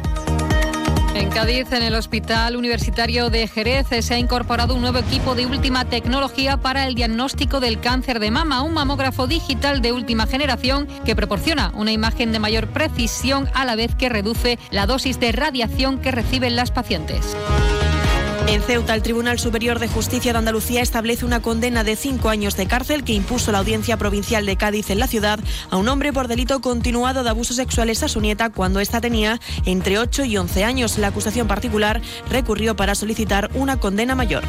En 1.16 1.30
Cádiz, 1.30 1.72
en 1.72 1.82
el 1.82 1.94
Hospital 1.94 2.56
Universitario 2.56 3.30
de 3.30 3.48
Jerez, 3.48 3.86
se 4.00 4.12
ha 4.12 4.18
incorporado 4.18 4.74
un 4.74 4.82
nuevo 4.82 4.98
equipo 4.98 5.34
de 5.34 5.46
última 5.46 5.86
tecnología 5.86 6.58
para 6.58 6.86
el 6.86 6.94
diagnóstico 6.94 7.58
del 7.58 7.80
cáncer 7.80 8.20
de 8.20 8.30
mama, 8.30 8.60
un 8.60 8.74
mamógrafo 8.74 9.26
digital 9.26 9.80
de 9.80 9.92
última 9.92 10.26
generación 10.26 10.86
que 11.06 11.16
proporciona 11.16 11.72
una 11.74 11.90
imagen 11.90 12.32
de 12.32 12.38
mayor 12.38 12.66
precisión 12.66 13.48
a 13.54 13.64
la 13.64 13.76
vez 13.76 13.94
que 13.94 14.10
reduce 14.10 14.58
la 14.70 14.84
dosis 14.84 15.18
de 15.18 15.32
radiación 15.32 16.00
que 16.00 16.10
reciben 16.10 16.54
las 16.54 16.70
pacientes. 16.70 17.34
En 18.49 18.62
Ceuta, 18.62 18.94
el 18.94 19.03
Tribunal 19.03 19.40
Superior 19.40 19.80
de 19.80 19.88
Justicia 19.88 20.32
de 20.32 20.38
Andalucía 20.38 20.80
establece 20.80 21.24
una 21.24 21.42
condena 21.42 21.82
de 21.82 21.97
cinco 21.97 22.28
años 22.28 22.57
de 22.57 22.66
cárcel 22.66 23.03
que 23.03 23.12
impuso 23.12 23.51
la 23.51 23.59
Audiencia 23.59 23.97
Provincial 23.97 24.47
de 24.47 24.57
Cádiz 24.57 24.90
en 24.90 25.01
la 25.01 25.09
ciudad 25.09 25.40
a 25.68 25.76
un 25.76 25.88
hombre 25.88 26.12
por 26.12 26.28
delito 26.28 26.61
continuado 26.61 27.24
de 27.24 27.30
abusos 27.30 27.57
sexuales 27.57 28.05
a 28.05 28.09
su 28.09 28.20
nieta 28.20 28.51
cuando 28.51 28.78
ésta 28.78 29.01
tenía 29.01 29.40
entre 29.64 29.99
8 29.99 30.24
y 30.26 30.36
11 30.36 30.62
años. 30.62 30.97
La 30.97 31.09
acusación 31.09 31.49
particular 31.49 32.01
recurrió 32.30 32.76
para 32.76 32.94
solicitar 32.94 33.51
una 33.55 33.80
condena 33.80 34.14
mayor. 34.14 34.44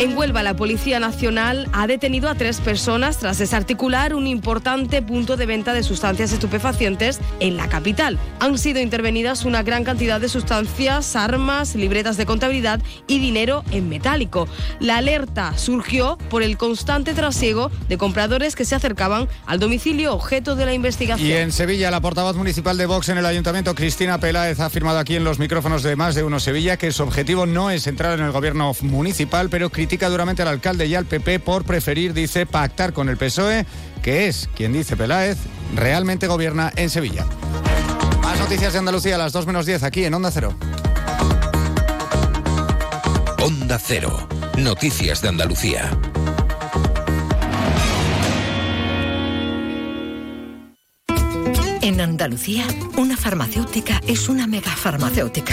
En 0.00 0.16
Huelva, 0.16 0.42
la 0.42 0.56
Policía 0.56 0.98
Nacional 0.98 1.68
ha 1.74 1.86
detenido 1.86 2.30
a 2.30 2.34
tres 2.34 2.62
personas 2.62 3.18
tras 3.18 3.36
desarticular 3.36 4.14
un 4.14 4.26
importante 4.26 5.02
punto 5.02 5.36
de 5.36 5.44
venta 5.44 5.74
de 5.74 5.82
sustancias 5.82 6.32
estupefacientes 6.32 7.20
en 7.38 7.58
la 7.58 7.68
capital. 7.68 8.18
Han 8.38 8.56
sido 8.56 8.80
intervenidas 8.80 9.44
una 9.44 9.62
gran 9.62 9.84
cantidad 9.84 10.18
de 10.18 10.30
sustancias, 10.30 11.16
armas, 11.16 11.74
libretas 11.74 12.16
de 12.16 12.24
contabilidad 12.24 12.80
y 13.08 13.18
dinero 13.18 13.62
en 13.72 13.90
metálico. 13.90 14.48
La 14.78 14.96
alerta 14.96 15.58
surgió 15.58 16.16
por 16.30 16.42
el 16.42 16.56
constante 16.56 17.12
trasiego 17.12 17.70
de 17.90 17.98
compradores 17.98 18.56
que 18.56 18.64
se 18.64 18.74
acercaban 18.74 19.28
al 19.44 19.58
domicilio 19.58 20.14
objeto 20.14 20.56
de 20.56 20.64
la 20.64 20.72
investigación. 20.72 21.28
Y 21.28 21.32
en 21.34 21.52
Sevilla, 21.52 21.90
la 21.90 22.00
portavoz 22.00 22.36
municipal 22.36 22.78
de 22.78 22.86
Vox 22.86 23.10
en 23.10 23.18
el 23.18 23.26
ayuntamiento, 23.26 23.74
Cristina 23.74 24.16
Peláez, 24.16 24.60
ha 24.60 24.64
afirmado 24.64 24.98
aquí 24.98 25.16
en 25.16 25.24
los 25.24 25.38
micrófonos 25.38 25.82
de 25.82 25.94
Más 25.94 26.14
de 26.14 26.22
Uno 26.22 26.40
Sevilla 26.40 26.78
que 26.78 26.90
su 26.90 27.02
objetivo 27.02 27.44
no 27.44 27.70
es 27.70 27.86
entrar 27.86 28.18
en 28.18 28.24
el 28.24 28.32
gobierno 28.32 28.72
municipal, 28.80 29.50
pero 29.50 29.68
critica 29.90 30.08
duramente 30.08 30.42
al 30.42 30.46
alcalde 30.46 30.86
y 30.86 30.94
al 30.94 31.04
PP 31.04 31.40
por 31.40 31.64
preferir, 31.64 32.14
dice, 32.14 32.46
pactar 32.46 32.92
con 32.92 33.08
el 33.08 33.16
PSOE, 33.16 33.66
que 34.04 34.28
es, 34.28 34.48
quien 34.54 34.72
dice 34.72 34.96
Peláez, 34.96 35.36
realmente 35.74 36.28
gobierna 36.28 36.72
en 36.76 36.90
Sevilla. 36.90 37.26
Más 38.22 38.38
noticias 38.38 38.72
de 38.72 38.78
Andalucía 38.78 39.16
a 39.16 39.18
las 39.18 39.32
2 39.32 39.48
menos 39.48 39.66
10 39.66 39.82
aquí 39.82 40.04
en 40.04 40.14
Onda 40.14 40.30
Cero. 40.30 40.54
Onda 43.42 43.80
Cero. 43.84 44.28
Noticias 44.58 45.22
de 45.22 45.28
Andalucía. 45.28 45.90
En 51.82 52.00
Andalucía, 52.00 52.64
una 52.96 53.16
farmacéutica 53.16 54.00
es 54.06 54.28
una 54.28 54.46
megafarmacéutica. 54.46 55.52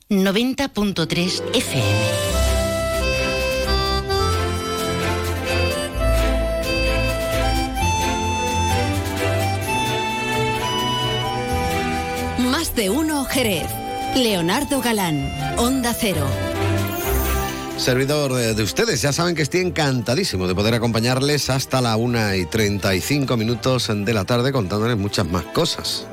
90.3 0.11 1.41
FM. 1.53 1.85
Más 12.49 12.75
de 12.75 12.89
uno 12.89 13.23
Jerez. 13.23 13.63
Leonardo 14.17 14.81
Galán, 14.81 15.31
Onda 15.55 15.93
Cero. 15.93 16.27
Servidor 17.77 18.33
de 18.33 18.63
ustedes, 18.63 19.01
ya 19.01 19.13
saben 19.13 19.33
que 19.33 19.43
estoy 19.43 19.61
encantadísimo 19.61 20.45
de 20.45 20.53
poder 20.53 20.73
acompañarles 20.73 21.49
hasta 21.49 21.79
la 21.79 21.95
1 21.95 22.35
y 22.35 22.45
35 22.47 23.37
minutos 23.37 23.89
de 23.89 24.13
la 24.13 24.25
tarde 24.25 24.51
contándoles 24.51 24.97
muchas 24.97 25.25
más 25.25 25.45
cosas. 25.45 26.05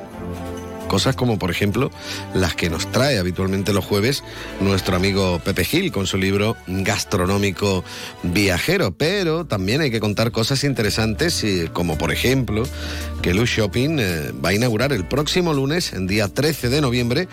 Cosas 0.89 1.15
como, 1.15 1.39
por 1.39 1.51
ejemplo, 1.51 1.91
las 2.35 2.55
que 2.55 2.71
nos 2.71 2.91
trae 2.91 3.19
habitualmente 3.19 3.73
los 3.73 3.85
jueves 3.85 4.25
nuestro 4.61 4.97
amigo 4.97 5.41
Pepe 5.45 5.65
Gil 5.65 5.93
con 5.93 6.07
su 6.07 6.17
libro 6.17 6.57
Gastronómico 6.67 7.85
Viajero. 8.23 8.93
Pero 8.93 9.45
también 9.45 9.81
hay 9.81 9.91
que 9.91 10.01
contar 10.01 10.33
cosas 10.33 10.65
interesantes, 10.65 11.45
como 11.73 11.99
por 11.99 12.13
ejemplo 12.13 12.65
que 13.23 13.35
Luz 13.35 13.51
Shopping 13.51 13.99
eh, 13.99 14.33
va 14.45 14.51
a 14.51 14.55
inaugurar 14.55 14.93
el 14.93 15.05
próximo 15.05 15.53
lunes, 15.53 15.93
en 15.93 16.07
día 16.07 16.29
13 16.29 16.69
de 16.69 16.81
noviembre, 16.81 17.29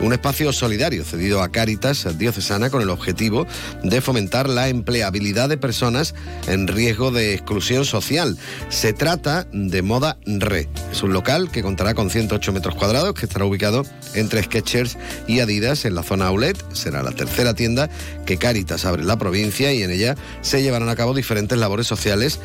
un 0.00 0.12
espacio 0.12 0.52
solidario 0.52 1.04
cedido 1.04 1.42
a 1.42 1.50
Cáritas 1.50 2.18
Diocesana 2.18 2.70
con 2.70 2.82
el 2.82 2.90
objetivo 2.90 3.46
de 3.82 4.00
fomentar 4.00 4.48
la 4.48 4.68
empleabilidad 4.68 5.48
de 5.48 5.58
personas 5.58 6.14
en 6.46 6.66
riesgo 6.66 7.10
de 7.10 7.34
exclusión 7.34 7.84
social. 7.84 8.38
Se 8.68 8.92
trata 8.92 9.46
de 9.52 9.82
Moda 9.82 10.18
Re. 10.26 10.68
Es 10.92 11.02
un 11.02 11.12
local 11.12 11.50
que 11.50 11.62
contará 11.62 11.94
con 11.94 12.10
108 12.10 12.52
metros 12.52 12.74
cuadrados, 12.74 13.14
que 13.14 13.26
estará 13.26 13.44
ubicado 13.44 13.84
entre 14.14 14.42
Skechers 14.42 14.96
y 15.26 15.40
Adidas 15.40 15.84
en 15.84 15.94
la 15.94 16.02
zona 16.02 16.26
outlet. 16.26 16.56
Será 16.72 17.02
la 17.02 17.12
tercera 17.12 17.54
tienda 17.54 17.90
que 18.26 18.38
Cáritas 18.38 18.84
abre 18.84 19.02
en 19.02 19.08
la 19.08 19.18
provincia 19.18 19.72
y 19.72 19.82
en 19.82 19.90
ella 19.90 20.16
se 20.40 20.62
llevarán 20.62 20.88
a 20.88 20.96
cabo 20.96 21.14
diferentes 21.14 21.58
labores 21.58 21.86
sociales 21.86 22.40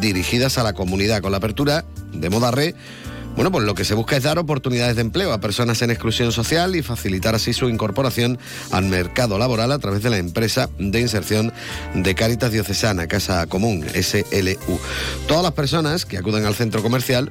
dirigidas 0.00 0.58
a 0.58 0.62
la 0.62 0.72
comunidad. 0.72 1.22
Con 1.22 1.32
la 1.32 1.38
apertura 1.38 1.84
de 2.12 2.30
Moda 2.30 2.50
Re, 2.50 2.74
bueno, 3.36 3.50
pues 3.50 3.64
lo 3.64 3.74
que 3.74 3.84
se 3.84 3.94
busca 3.94 4.16
es 4.16 4.22
dar 4.22 4.38
oportunidades 4.38 4.96
de 4.96 5.02
empleo 5.02 5.32
a 5.32 5.40
personas 5.40 5.80
en 5.82 5.90
exclusión 5.90 6.32
social 6.32 6.76
y 6.76 6.82
facilitar 6.82 7.34
así 7.34 7.52
su 7.52 7.68
incorporación 7.68 8.38
al 8.70 8.84
mercado 8.84 9.38
laboral 9.38 9.72
a 9.72 9.78
través 9.78 10.02
de 10.02 10.10
la 10.10 10.18
empresa 10.18 10.68
de 10.78 11.00
inserción 11.00 11.52
de 11.94 12.14
Cáritas 12.14 12.52
Diocesana, 12.52 13.06
Casa 13.06 13.46
Común, 13.46 13.86
SLU. 13.94 14.80
Todas 15.26 15.42
las 15.42 15.52
personas 15.52 16.04
que 16.06 16.18
acuden 16.18 16.44
al 16.44 16.54
centro 16.54 16.82
comercial 16.82 17.30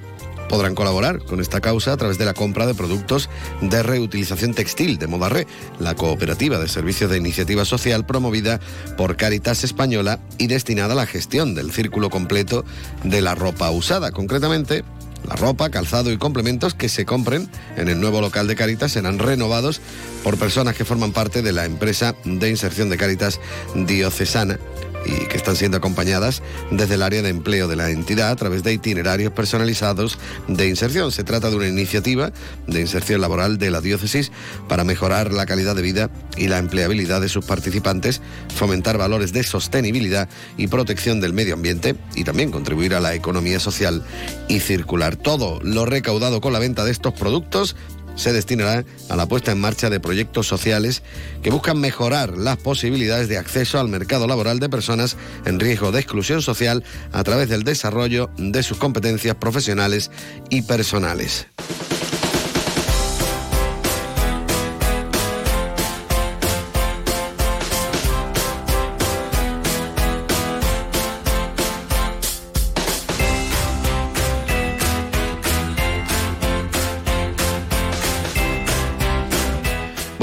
podrán 0.50 0.76
colaborar 0.76 1.20
con 1.20 1.39
esta 1.39 1.62
causa 1.62 1.93
a 1.93 1.97
través 1.97 2.18
de 2.18 2.26
la 2.26 2.34
compra 2.34 2.66
de 2.66 2.74
productos 2.74 3.30
de 3.62 3.84
reutilización 3.84 4.54
textil 4.54 4.97
de 4.97 5.08
Moda 5.08 5.30
Re, 5.30 5.47
la 5.80 5.95
cooperativa 5.95 6.58
de 6.58 6.68
servicios 6.68 7.10
de 7.10 7.18
iniciativa 7.18 7.64
social 7.64 8.06
promovida 8.06 8.60
por 8.97 9.16
Cáritas 9.16 9.64
Española 9.64 10.20
y 10.38 10.47
destinada 10.47 10.93
a 10.93 10.97
la 10.97 11.06
gestión 11.06 11.56
del 11.56 11.72
círculo 11.72 12.10
completo 12.10 12.66
de 13.04 13.22
la 13.22 13.36
ropa 13.36 13.70
usada. 13.70 14.12
Concretamente, 14.12 14.84
la 15.28 15.36
ropa, 15.36 15.70
calzado 15.70 16.11
y 16.11 16.17
complementos 16.17 16.74
que 16.74 16.89
se 16.89 17.05
compren 17.05 17.49
en 17.78 17.88
el 17.88 17.99
nuevo 17.99 18.22
local 18.22 18.47
de 18.47 18.55
Caritas 18.55 18.93
serán 18.93 19.20
renovados 19.20 19.82
por 20.24 20.38
personas 20.38 20.76
que 20.76 20.86
forman 20.86 21.11
parte 21.11 21.41
de 21.41 21.51
la 21.51 21.65
empresa 21.65 22.15
de 22.24 22.49
inserción 22.49 22.89
de 22.89 22.97
Caritas 22.97 23.39
diocesana 23.76 24.59
y 25.06 25.28
que 25.28 25.38
están 25.38 25.56
siendo 25.56 25.78
acompañadas 25.78 26.41
desde 26.72 26.95
el 26.95 27.04
área 27.04 27.22
de 27.22 27.30
empleo 27.30 27.68
de 27.68 27.76
la 27.76 27.89
entidad 27.89 28.30
a 28.30 28.36
través 28.36 28.64
de 28.64 28.74
itinerarios 28.74 29.32
personalizados 29.32 30.18
de 30.47 30.68
inserción. 30.68 31.12
Se 31.12 31.24
trata 31.24 31.50
de 31.50 31.56
una 31.56 31.68
iniciativa 31.68 32.32
de 32.68 32.82
inserción 32.82 33.22
laboral 33.22 33.58
de 33.58 33.72
la 33.72 33.82
diócesis 33.82 34.32
para 34.68 34.84
mejorar 34.84 35.32
la 35.32 35.45
calidad 35.45 35.76
de 35.76 35.82
vida 35.82 36.10
y 36.38 36.47
la 36.47 36.58
empleabilidad 36.58 37.22
de 37.22 37.30
sus 37.30 37.45
participantes, 37.45 38.22
fomentar 38.56 38.97
valores 38.97 39.34
de 39.34 39.43
sostenibilidad 39.43 40.30
y 40.58 40.68
protección 40.68 41.20
del 41.20 41.34
medio 41.34 41.54
ambiente 41.54 41.95
y 42.16 42.24
también 42.24 42.52
contribuir 42.52 42.93
a 42.93 43.00
la 43.00 43.14
economía 43.14 43.60
social 43.60 44.04
y 44.47 44.60
circular. 44.60 45.16
Todo 45.16 45.60
lo 45.64 45.86
recaudado 45.86 46.41
con 46.41 46.54
la 46.54 46.60
venta 46.60 46.86
de 46.86 46.91
estos 46.91 47.14
productos 47.14 47.76
se 48.20 48.34
destinará 48.34 48.84
a 49.09 49.15
la 49.15 49.28
puesta 49.28 49.51
en 49.51 49.61
marcha 49.61 49.89
de 49.89 49.99
proyectos 49.99 50.47
sociales 50.47 51.01
que 51.41 51.49
buscan 51.49 51.80
mejorar 51.80 52.38
las 52.38 52.57
posibilidades 52.57 53.30
de 53.30 53.38
acceso 53.38 53.80
al 53.80 53.88
mercado 53.88 54.28
laboral 54.28 54.59
de 54.59 54.70
personas 54.70 55.15
en 55.45 55.59
riesgo 55.59 55.91
de 55.91 56.01
exclusión 56.01 56.41
social 56.41 56.84
a 57.13 57.24
través 57.24 57.49
del 57.49 57.63
desarrollo 57.63 58.30
de 58.38 58.61
sus 58.61 58.78
competencias 58.78 59.36
profesionales 59.36 60.11
y 60.49 60.63
personales. 60.63 61.47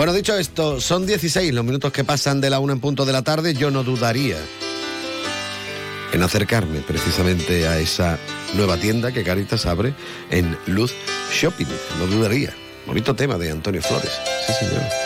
Bueno, 0.06 0.18
dicho 0.18 0.38
esto, 0.38 0.80
son 0.80 1.04
16 1.04 1.52
los 1.52 1.64
minutos 1.64 1.90
que 1.90 2.04
pasan 2.04 2.40
de 2.40 2.48
la 2.48 2.60
una 2.60 2.74
en 2.74 2.78
punto 2.78 3.04
de 3.04 3.12
la 3.12 3.22
tarde. 3.22 3.54
Yo 3.54 3.72
no 3.72 3.82
dudaría 3.82 4.36
en 6.12 6.22
acercarme 6.22 6.78
precisamente 6.82 7.66
a 7.66 7.80
esa 7.80 8.16
nueva 8.54 8.76
tienda 8.76 9.10
que 9.10 9.24
Caritas 9.24 9.66
abre 9.66 9.94
en 10.30 10.56
Luz 10.66 10.94
Shopping. 11.32 11.66
No 11.98 12.06
dudaría. 12.06 12.54
Bonito 12.86 13.16
tema 13.16 13.36
de 13.36 13.50
Antonio 13.50 13.82
Flores. 13.82 14.12
Sí, 14.46 14.52
señor. 14.52 15.05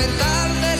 escarmentar 0.00 0.60
de 0.60 0.79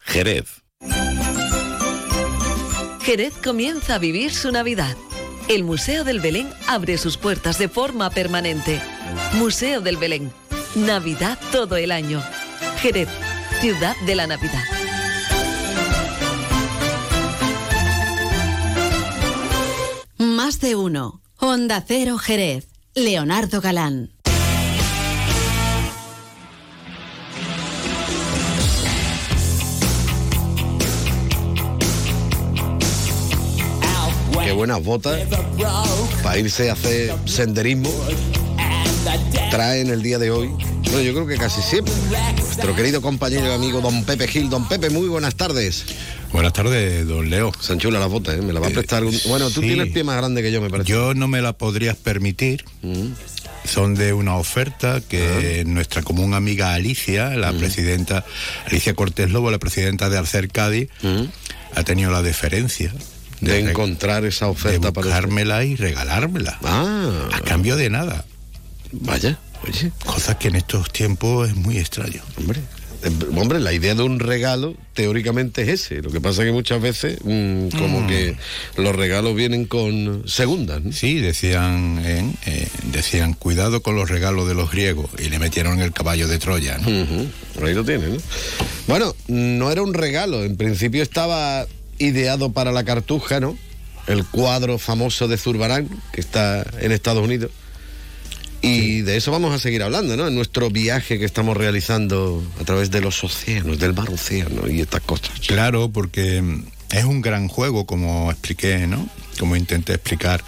Jerez. 0.00 0.62
Jerez 3.02 3.34
comienza 3.42 3.94
a 3.96 3.98
vivir 3.98 4.32
su 4.32 4.50
Navidad. 4.52 4.96
el 5.48 5.64
Museo 5.64 6.04
del 6.04 6.20
Belén 6.20 6.48
abre 6.68 6.96
sus 6.96 7.16
puertas 7.16 7.58
de 7.58 7.68
forma 7.68 8.10
permanente. 8.10 8.80
Museo 9.34 9.80
del 9.80 9.96
Belén. 9.96 10.32
Navidad 10.76 11.38
todo 11.50 11.76
el 11.76 11.90
año. 11.90 12.22
Jerez, 12.78 13.08
ciudad 13.60 13.96
de 14.06 14.14
la 14.14 14.28
Navidad. 14.28 14.62
Más 20.18 20.60
de 20.60 20.76
uno. 20.76 21.20
Honda 21.38 21.82
Cero 21.86 22.18
Jerez. 22.18 22.68
Leonardo 22.94 23.60
Galán. 23.60 24.12
Buenas 34.60 34.84
botas 34.84 35.18
para 36.22 36.36
irse 36.38 36.68
a 36.68 36.74
hacer 36.74 37.14
senderismo. 37.24 37.90
Traen 39.50 39.88
el 39.88 40.02
día 40.02 40.18
de 40.18 40.30
hoy. 40.30 40.48
Bueno, 40.84 41.00
yo 41.00 41.14
creo 41.14 41.26
que 41.26 41.36
casi 41.38 41.62
siempre. 41.62 41.94
Nuestro 42.36 42.76
querido 42.76 43.00
compañero 43.00 43.46
y 43.46 43.52
amigo 43.52 43.80
don 43.80 44.04
Pepe 44.04 44.28
Gil. 44.28 44.50
Don 44.50 44.68
Pepe, 44.68 44.90
muy 44.90 45.08
buenas 45.08 45.34
tardes. 45.34 45.86
Buenas 46.30 46.52
tardes, 46.52 47.08
don 47.08 47.30
Leo. 47.30 47.52
Se 47.58 47.72
enchula 47.72 47.98
las 47.98 48.10
botas, 48.10 48.34
¿eh? 48.36 48.42
Me 48.42 48.52
la 48.52 48.60
va 48.60 48.66
a 48.66 48.70
prestar. 48.70 49.02
un- 49.02 49.18
Bueno, 49.28 49.48
tú 49.50 49.62
sí. 49.62 49.68
tienes 49.68 49.94
pie 49.94 50.04
más 50.04 50.18
grande 50.18 50.42
que 50.42 50.52
yo, 50.52 50.60
me 50.60 50.68
parece. 50.68 50.90
Yo 50.90 51.14
no 51.14 51.26
me 51.26 51.40
la 51.40 51.54
podrías 51.54 51.96
permitir. 51.96 52.66
Son 53.64 53.94
de 53.94 54.12
una 54.12 54.36
oferta 54.36 55.00
que 55.00 55.64
nuestra 55.66 56.02
común 56.02 56.34
amiga 56.34 56.74
Alicia, 56.74 57.30
la 57.30 57.54
presidenta, 57.54 58.26
Alicia 58.66 58.92
Cortés 58.92 59.30
Lobo, 59.30 59.50
la 59.50 59.58
presidenta 59.58 60.10
de 60.10 60.18
Alcer 60.18 60.48
Cádiz, 60.48 60.90
ha 61.74 61.82
tenido 61.82 62.10
la 62.10 62.20
deferencia 62.20 62.92
De 63.40 63.58
encontrar 63.60 64.24
esa 64.24 64.48
oferta 64.48 64.88
de 64.88 64.92
para 64.92 65.06
buscármela 65.06 65.64
y 65.64 65.76
regalármela. 65.76 66.58
Ah. 66.62 67.28
A 67.32 67.40
cambio 67.40 67.76
de 67.76 67.88
nada. 67.90 68.24
Vaya, 68.92 69.38
oye. 69.66 69.92
Cosa 70.04 70.38
que 70.38 70.48
en 70.48 70.56
estos 70.56 70.92
tiempos 70.92 71.48
es 71.48 71.56
muy 71.56 71.78
extraño. 71.78 72.22
Hombre. 72.36 72.60
Eh, 73.02 73.10
Hombre, 73.34 73.60
la 73.60 73.72
idea 73.72 73.94
de 73.94 74.02
un 74.02 74.20
regalo 74.20 74.74
teóricamente 74.92 75.62
es 75.62 75.68
ese. 75.68 76.02
Lo 76.02 76.10
que 76.10 76.20
pasa 76.20 76.44
que 76.44 76.52
muchas 76.52 76.82
veces 76.82 77.16
mm, 77.24 77.68
como 77.70 78.02
Mm. 78.02 78.06
que 78.08 78.36
los 78.76 78.94
regalos 78.94 79.34
vienen 79.34 79.64
con 79.64 80.24
segundas. 80.28 80.82
¿no? 80.82 80.92
Sí, 80.92 81.18
decían, 81.18 81.98
eh, 82.04 82.68
decían, 82.92 83.32
cuidado 83.32 83.80
con 83.80 83.96
los 83.96 84.10
regalos 84.10 84.46
de 84.48 84.54
los 84.54 84.70
griegos 84.70 85.08
y 85.18 85.30
le 85.30 85.38
metieron 85.38 85.80
el 85.80 85.92
caballo 85.92 86.28
de 86.28 86.38
Troya. 86.38 86.76
¿no? 86.76 86.88
Ahí 87.66 87.72
lo 87.74 87.84
tienen, 87.86 88.16
¿no? 88.16 88.20
Bueno, 88.86 89.14
no 89.28 89.70
era 89.70 89.80
un 89.80 89.94
regalo. 89.94 90.44
En 90.44 90.58
principio 90.58 91.02
estaba 91.02 91.66
ideado 92.00 92.52
para 92.52 92.72
la 92.72 92.82
cartuja, 92.82 93.38
¿no? 93.38 93.56
El 94.08 94.24
cuadro 94.24 94.78
famoso 94.78 95.28
de 95.28 95.36
Zurbarán, 95.36 95.88
que 96.12 96.20
está 96.20 96.66
en 96.80 96.90
Estados 96.90 97.22
Unidos. 97.22 97.52
Y 98.62 99.02
de 99.02 99.16
eso 99.16 99.30
vamos 99.30 99.54
a 99.54 99.58
seguir 99.58 99.82
hablando, 99.82 100.16
¿no? 100.16 100.26
En 100.26 100.34
nuestro 100.34 100.70
viaje 100.70 101.18
que 101.18 101.24
estamos 101.24 101.56
realizando 101.56 102.42
a 102.60 102.64
través 102.64 102.90
de 102.90 103.00
los 103.00 103.22
océanos, 103.22 103.78
del 103.78 103.94
mar 103.94 104.10
océano 104.10 104.68
y 104.68 104.80
estas 104.80 105.00
cosas. 105.02 105.30
Claro, 105.46 105.90
porque 105.90 106.42
mm, 106.42 106.64
es 106.90 107.04
un 107.04 107.22
gran 107.22 107.48
juego, 107.48 107.86
como 107.86 108.30
expliqué, 108.30 108.86
¿no? 108.86 109.08
Como 109.38 109.56
intenté 109.56 109.94
explicar. 109.94 110.42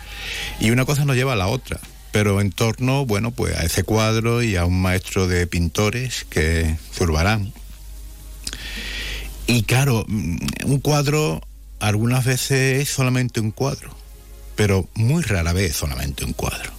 Y 0.60 0.70
una 0.70 0.84
cosa 0.84 1.04
nos 1.04 1.16
lleva 1.16 1.32
a 1.34 1.36
la 1.36 1.46
otra. 1.46 1.80
Pero 2.10 2.42
en 2.42 2.50
torno, 2.52 3.06
bueno, 3.06 3.30
pues 3.30 3.56
a 3.56 3.64
ese 3.64 3.84
cuadro 3.84 4.42
y 4.42 4.56
a 4.56 4.66
un 4.66 4.82
maestro 4.82 5.26
de 5.26 5.46
pintores 5.46 6.26
que 6.28 6.60
es 6.60 6.78
Zurbarán. 6.94 7.54
Y 9.46 9.62
claro, 9.64 10.04
mm, 10.08 10.36
un 10.64 10.80
cuadro 10.80 11.40
algunas 11.80 12.24
veces 12.24 12.82
es 12.82 12.88
solamente 12.88 13.40
un 13.40 13.50
cuadro, 13.50 13.94
pero 14.54 14.88
muy 14.94 15.22
rara 15.22 15.52
vez 15.52 15.74
solamente 15.74 16.24
un 16.24 16.32
cuadro. 16.32 16.70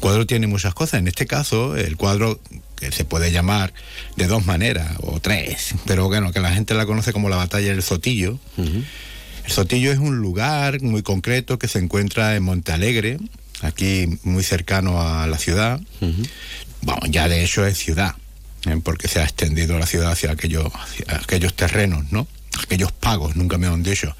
Cuadro 0.00 0.26
tiene 0.26 0.46
muchas 0.46 0.74
cosas. 0.74 1.00
En 1.00 1.08
este 1.08 1.26
caso, 1.26 1.76
el 1.76 1.96
cuadro 1.96 2.40
que 2.76 2.90
se 2.90 3.04
puede 3.04 3.30
llamar 3.30 3.72
de 4.16 4.26
dos 4.26 4.44
maneras 4.46 4.96
o 5.02 5.20
tres, 5.20 5.74
pero 5.86 6.08
bueno, 6.08 6.32
que 6.32 6.40
la 6.40 6.52
gente 6.52 6.74
la 6.74 6.86
conoce 6.86 7.12
como 7.12 7.28
la 7.28 7.36
batalla 7.36 7.68
del 7.68 7.82
Sotillo. 7.82 8.38
El 8.56 9.52
Sotillo 9.52 9.92
es 9.92 9.98
un 9.98 10.16
lugar 10.16 10.80
muy 10.82 11.02
concreto 11.02 11.58
que 11.58 11.68
se 11.68 11.78
encuentra 11.78 12.34
en 12.34 12.42
Montealegre, 12.42 13.18
aquí 13.60 14.18
muy 14.24 14.42
cercano 14.42 15.00
a 15.00 15.26
la 15.26 15.38
ciudad. 15.38 15.80
Bueno, 16.80 17.02
ya 17.06 17.28
de 17.28 17.44
hecho 17.44 17.64
es 17.64 17.78
ciudad. 17.78 18.16
Porque 18.84 19.08
se 19.08 19.20
ha 19.20 19.24
extendido 19.24 19.78
la 19.78 19.86
ciudad 19.86 20.12
hacia 20.12 20.30
aquellos, 20.32 20.66
hacia 20.74 21.16
aquellos 21.16 21.54
terrenos, 21.54 22.10
¿no? 22.12 22.26
Aquellos 22.62 22.92
pagos, 22.92 23.34
nunca 23.36 23.58
me 23.58 23.66
han 23.66 23.82
dicho. 23.82 24.14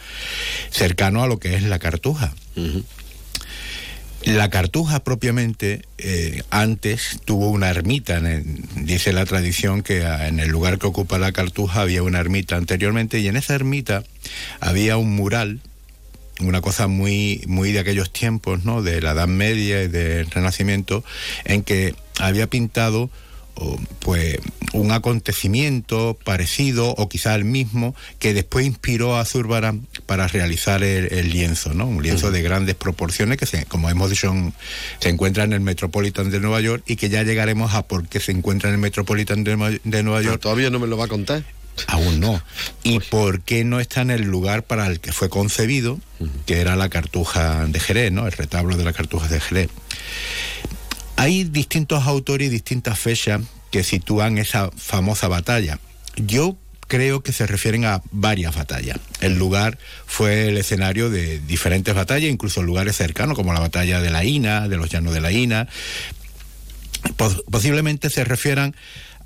Cercano 0.70 1.22
a 1.22 1.26
lo 1.26 1.38
que 1.38 1.54
es 1.54 1.62
la 1.62 1.78
Cartuja. 1.78 2.32
La 4.24 4.50
Cartuja 4.50 5.00
propiamente 5.02 5.82
eh, 5.98 6.42
antes 6.50 7.18
tuvo 7.24 7.50
una 7.50 7.68
ermita, 7.70 8.16
en 8.18 8.26
el- 8.26 8.86
dice 8.86 9.12
la 9.12 9.26
tradición 9.26 9.82
que 9.82 10.04
ah, 10.04 10.28
en 10.28 10.38
el 10.38 10.48
lugar 10.48 10.78
que 10.78 10.86
ocupa 10.86 11.18
la 11.18 11.32
Cartuja 11.32 11.80
había 11.80 12.04
una 12.04 12.20
ermita 12.20 12.56
anteriormente 12.56 13.18
y 13.18 13.26
en 13.26 13.36
esa 13.36 13.54
ermita 13.56 14.04
había 14.60 14.96
un 14.96 15.10
mural, 15.16 15.60
una 16.38 16.60
cosa 16.60 16.86
muy, 16.86 17.42
muy 17.48 17.72
de 17.72 17.80
aquellos 17.80 18.12
tiempos, 18.12 18.64
¿no? 18.64 18.80
de 18.80 19.00
la 19.00 19.10
Edad 19.10 19.26
Media 19.26 19.82
y 19.82 19.88
del 19.88 20.30
Renacimiento, 20.30 21.04
en 21.44 21.64
que 21.64 21.96
había 22.20 22.46
pintado 22.46 23.10
pues 24.00 24.38
un 24.72 24.90
acontecimiento 24.90 26.18
parecido 26.24 26.90
o 26.96 27.08
quizá 27.08 27.34
el 27.34 27.44
mismo 27.44 27.94
que 28.18 28.34
después 28.34 28.66
inspiró 28.66 29.16
a 29.16 29.24
Zurbarán 29.24 29.86
para 30.06 30.26
realizar 30.28 30.82
el, 30.82 31.12
el 31.12 31.30
lienzo, 31.30 31.72
¿no? 31.74 31.86
Un 31.86 32.02
lienzo 32.02 32.30
de 32.30 32.42
grandes 32.42 32.74
proporciones 32.74 33.38
que, 33.38 33.46
se, 33.46 33.64
como 33.66 33.90
hemos 33.90 34.10
dicho, 34.10 34.32
se 35.00 35.08
encuentra 35.10 35.44
en 35.44 35.52
el 35.52 35.60
Metropolitan 35.60 36.30
de 36.30 36.40
Nueva 36.40 36.60
York 36.60 36.82
y 36.86 36.96
que 36.96 37.08
ya 37.08 37.22
llegaremos 37.22 37.74
a 37.74 37.82
por 37.82 38.08
qué 38.08 38.20
se 38.20 38.32
encuentra 38.32 38.68
en 38.70 38.74
el 38.76 38.80
Metropolitan 38.80 39.44
de, 39.44 39.56
Nueva- 39.56 39.78
de 39.84 40.02
Nueva 40.02 40.22
York. 40.22 40.40
Todavía 40.40 40.70
no 40.70 40.78
me 40.78 40.86
lo 40.86 40.96
va 40.96 41.04
a 41.04 41.08
contar. 41.08 41.44
Aún 41.86 42.20
no. 42.20 42.42
¿Y 42.82 42.98
por 43.00 43.40
qué 43.40 43.64
no 43.64 43.80
está 43.80 44.02
en 44.02 44.10
el 44.10 44.22
lugar 44.22 44.62
para 44.62 44.86
el 44.88 45.00
que 45.00 45.10
fue 45.12 45.28
concebido, 45.30 45.98
que 46.46 46.60
era 46.60 46.76
la 46.76 46.88
cartuja 46.90 47.64
de 47.66 47.80
Jerez, 47.80 48.12
¿no? 48.12 48.26
El 48.26 48.32
retablo 48.32 48.76
de 48.76 48.84
la 48.84 48.92
cartuja 48.92 49.26
de 49.28 49.40
Jerez. 49.40 49.70
Hay 51.22 51.44
distintos 51.44 52.04
autores 52.08 52.48
y 52.48 52.50
distintas 52.50 52.98
fechas 52.98 53.42
que 53.70 53.84
sitúan 53.84 54.38
esa 54.38 54.72
famosa 54.76 55.28
batalla. 55.28 55.78
Yo 56.16 56.56
creo 56.88 57.22
que 57.22 57.32
se 57.32 57.46
refieren 57.46 57.84
a 57.84 58.02
varias 58.10 58.56
batallas. 58.56 58.98
El 59.20 59.38
lugar 59.38 59.78
fue 60.04 60.48
el 60.48 60.58
escenario 60.58 61.10
de 61.10 61.38
diferentes 61.38 61.94
batallas, 61.94 62.28
incluso 62.28 62.60
lugares 62.64 62.96
cercanos 62.96 63.36
como 63.36 63.52
la 63.52 63.60
batalla 63.60 64.00
de 64.00 64.10
la 64.10 64.24
Ina, 64.24 64.66
de 64.66 64.76
los 64.76 64.90
llanos 64.90 65.14
de 65.14 65.20
la 65.20 65.30
Ina. 65.30 65.68
Pos- 67.16 67.44
posiblemente 67.48 68.10
se 68.10 68.24
refieran 68.24 68.74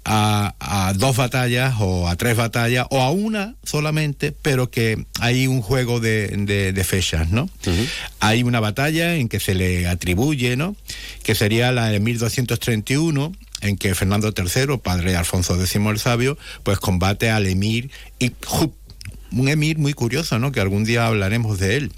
a, 0.09 0.55
a 0.61 0.93
dos 0.95 1.17
batallas 1.17 1.75
o 1.81 2.09
a 2.09 2.15
tres 2.15 2.37
batallas 2.37 2.87
o 2.91 3.03
a 3.03 3.11
una 3.11 3.57
solamente, 3.65 4.31
pero 4.31 4.71
que 4.71 5.05
hay 5.21 5.49
un 5.49 5.61
juego 5.63 5.99
de, 5.99 6.29
de- 6.29 6.73
de 6.73 6.85
fechas, 6.85 7.31
¿no? 7.31 7.51
Hay 8.21 8.45
una 8.45 8.61
batalla 8.61 9.17
en 9.17 9.29
que 9.29 9.41
se 9.41 9.55
le 9.55 9.89
atribuye, 9.89 10.57
¿no? 10.57 10.77
Que 11.25 11.35
sería 11.35 11.73
la 11.73 11.87
de 11.89 11.99
1231, 12.01 13.33
en 13.63 13.77
que 13.77 13.95
Fernando 13.95 14.33
III, 14.37 14.79
padre 14.79 15.11
de 15.11 15.17
Alfonso 15.17 15.61
X 15.61 15.75
el 15.77 15.99
Sabio, 15.99 16.39
pues 16.63 16.79
combate 16.79 17.31
al 17.31 17.47
emir 17.47 17.91
Iqub, 18.21 18.73
un 19.33 19.49
emir 19.49 19.79
muy 19.79 19.93
curioso, 19.93 20.39
¿no? 20.39 20.53
Que 20.53 20.61
algún 20.61 20.85
día 20.85 21.07
hablaremos 21.07 21.59
de 21.59 21.77
él, 21.77 21.93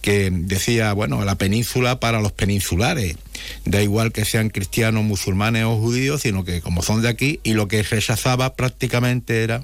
que 0.00 0.30
decía, 0.32 0.92
bueno, 0.92 1.24
la 1.24 1.36
península 1.36 2.00
para 2.00 2.20
los 2.20 2.32
peninsulares, 2.32 3.16
da 3.64 3.82
igual 3.82 4.12
que 4.12 4.24
sean 4.24 4.50
cristianos, 4.50 5.04
musulmanes 5.04 5.64
o 5.64 5.76
judíos, 5.78 6.22
sino 6.22 6.44
que 6.44 6.60
como 6.60 6.82
son 6.82 7.02
de 7.02 7.08
aquí, 7.08 7.40
y 7.44 7.54
lo 7.54 7.68
que 7.68 7.82
rechazaba 7.82 8.54
prácticamente 8.56 9.42
era 9.42 9.62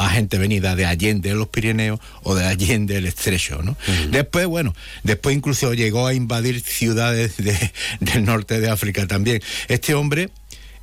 a 0.00 0.10
gente 0.10 0.38
venida 0.38 0.76
de 0.76 0.86
Allende 0.86 1.34
los 1.34 1.48
Pirineos 1.48 1.98
o 2.22 2.36
de 2.36 2.44
Allende 2.46 2.96
el 2.98 3.06
Estrecho, 3.06 3.62
¿no? 3.62 3.76
Después, 4.10 4.46
bueno, 4.46 4.74
después 5.02 5.36
incluso 5.36 5.74
llegó 5.74 6.06
a 6.06 6.14
invadir 6.14 6.60
ciudades 6.60 7.36
de- 7.36 7.72
del 8.00 8.24
norte 8.24 8.60
de 8.60 8.70
África 8.70 9.06
también. 9.08 9.42
Este 9.66 9.94
hombre 9.94 10.30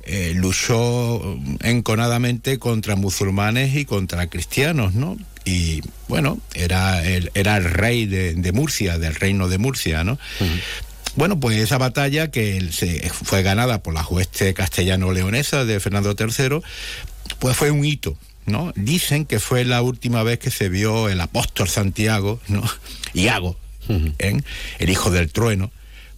eh, 0.06 0.32
luchó 0.34 1.36
enconadamente 1.62 2.58
contra 2.58 2.94
musulmanes 2.94 3.74
y 3.74 3.84
contra 3.84 4.28
cristianos, 4.28 4.94
¿no? 4.94 5.16
Y 5.44 5.82
bueno, 6.08 6.38
era 6.54 7.04
el, 7.04 7.30
era 7.34 7.56
el 7.56 7.64
rey 7.64 8.06
de, 8.06 8.34
de 8.34 8.52
Murcia, 8.52 8.98
del 8.98 9.16
reino 9.16 9.48
de 9.48 9.58
Murcia, 9.58 10.04
¿no? 10.04 10.18
Bueno, 11.16 11.40
pues 11.40 11.56
esa 11.56 11.78
batalla 11.78 12.30
que 12.30 12.68
se, 12.70 13.08
fue 13.10 13.42
ganada 13.42 13.82
por 13.82 13.94
la 13.94 14.06
hueste 14.06 14.54
castellano-leonesa 14.54 15.64
de 15.64 15.80
Fernando 15.80 16.14
III, 16.18 16.60
pues 17.38 17.56
fue 17.56 17.70
un 17.70 17.84
hito, 17.84 18.16
¿no? 18.44 18.72
Dicen 18.76 19.24
que 19.24 19.40
fue 19.40 19.64
la 19.64 19.82
última 19.82 20.22
vez 20.22 20.38
que 20.38 20.50
se 20.50 20.68
vio 20.68 21.08
el 21.08 21.20
apóstol 21.20 21.68
Santiago, 21.68 22.40
¿no? 22.48 22.62
Iago, 23.14 23.58
¿eh? 23.88 24.40
el 24.78 24.90
hijo 24.90 25.10
del 25.10 25.32
trueno, 25.32 25.72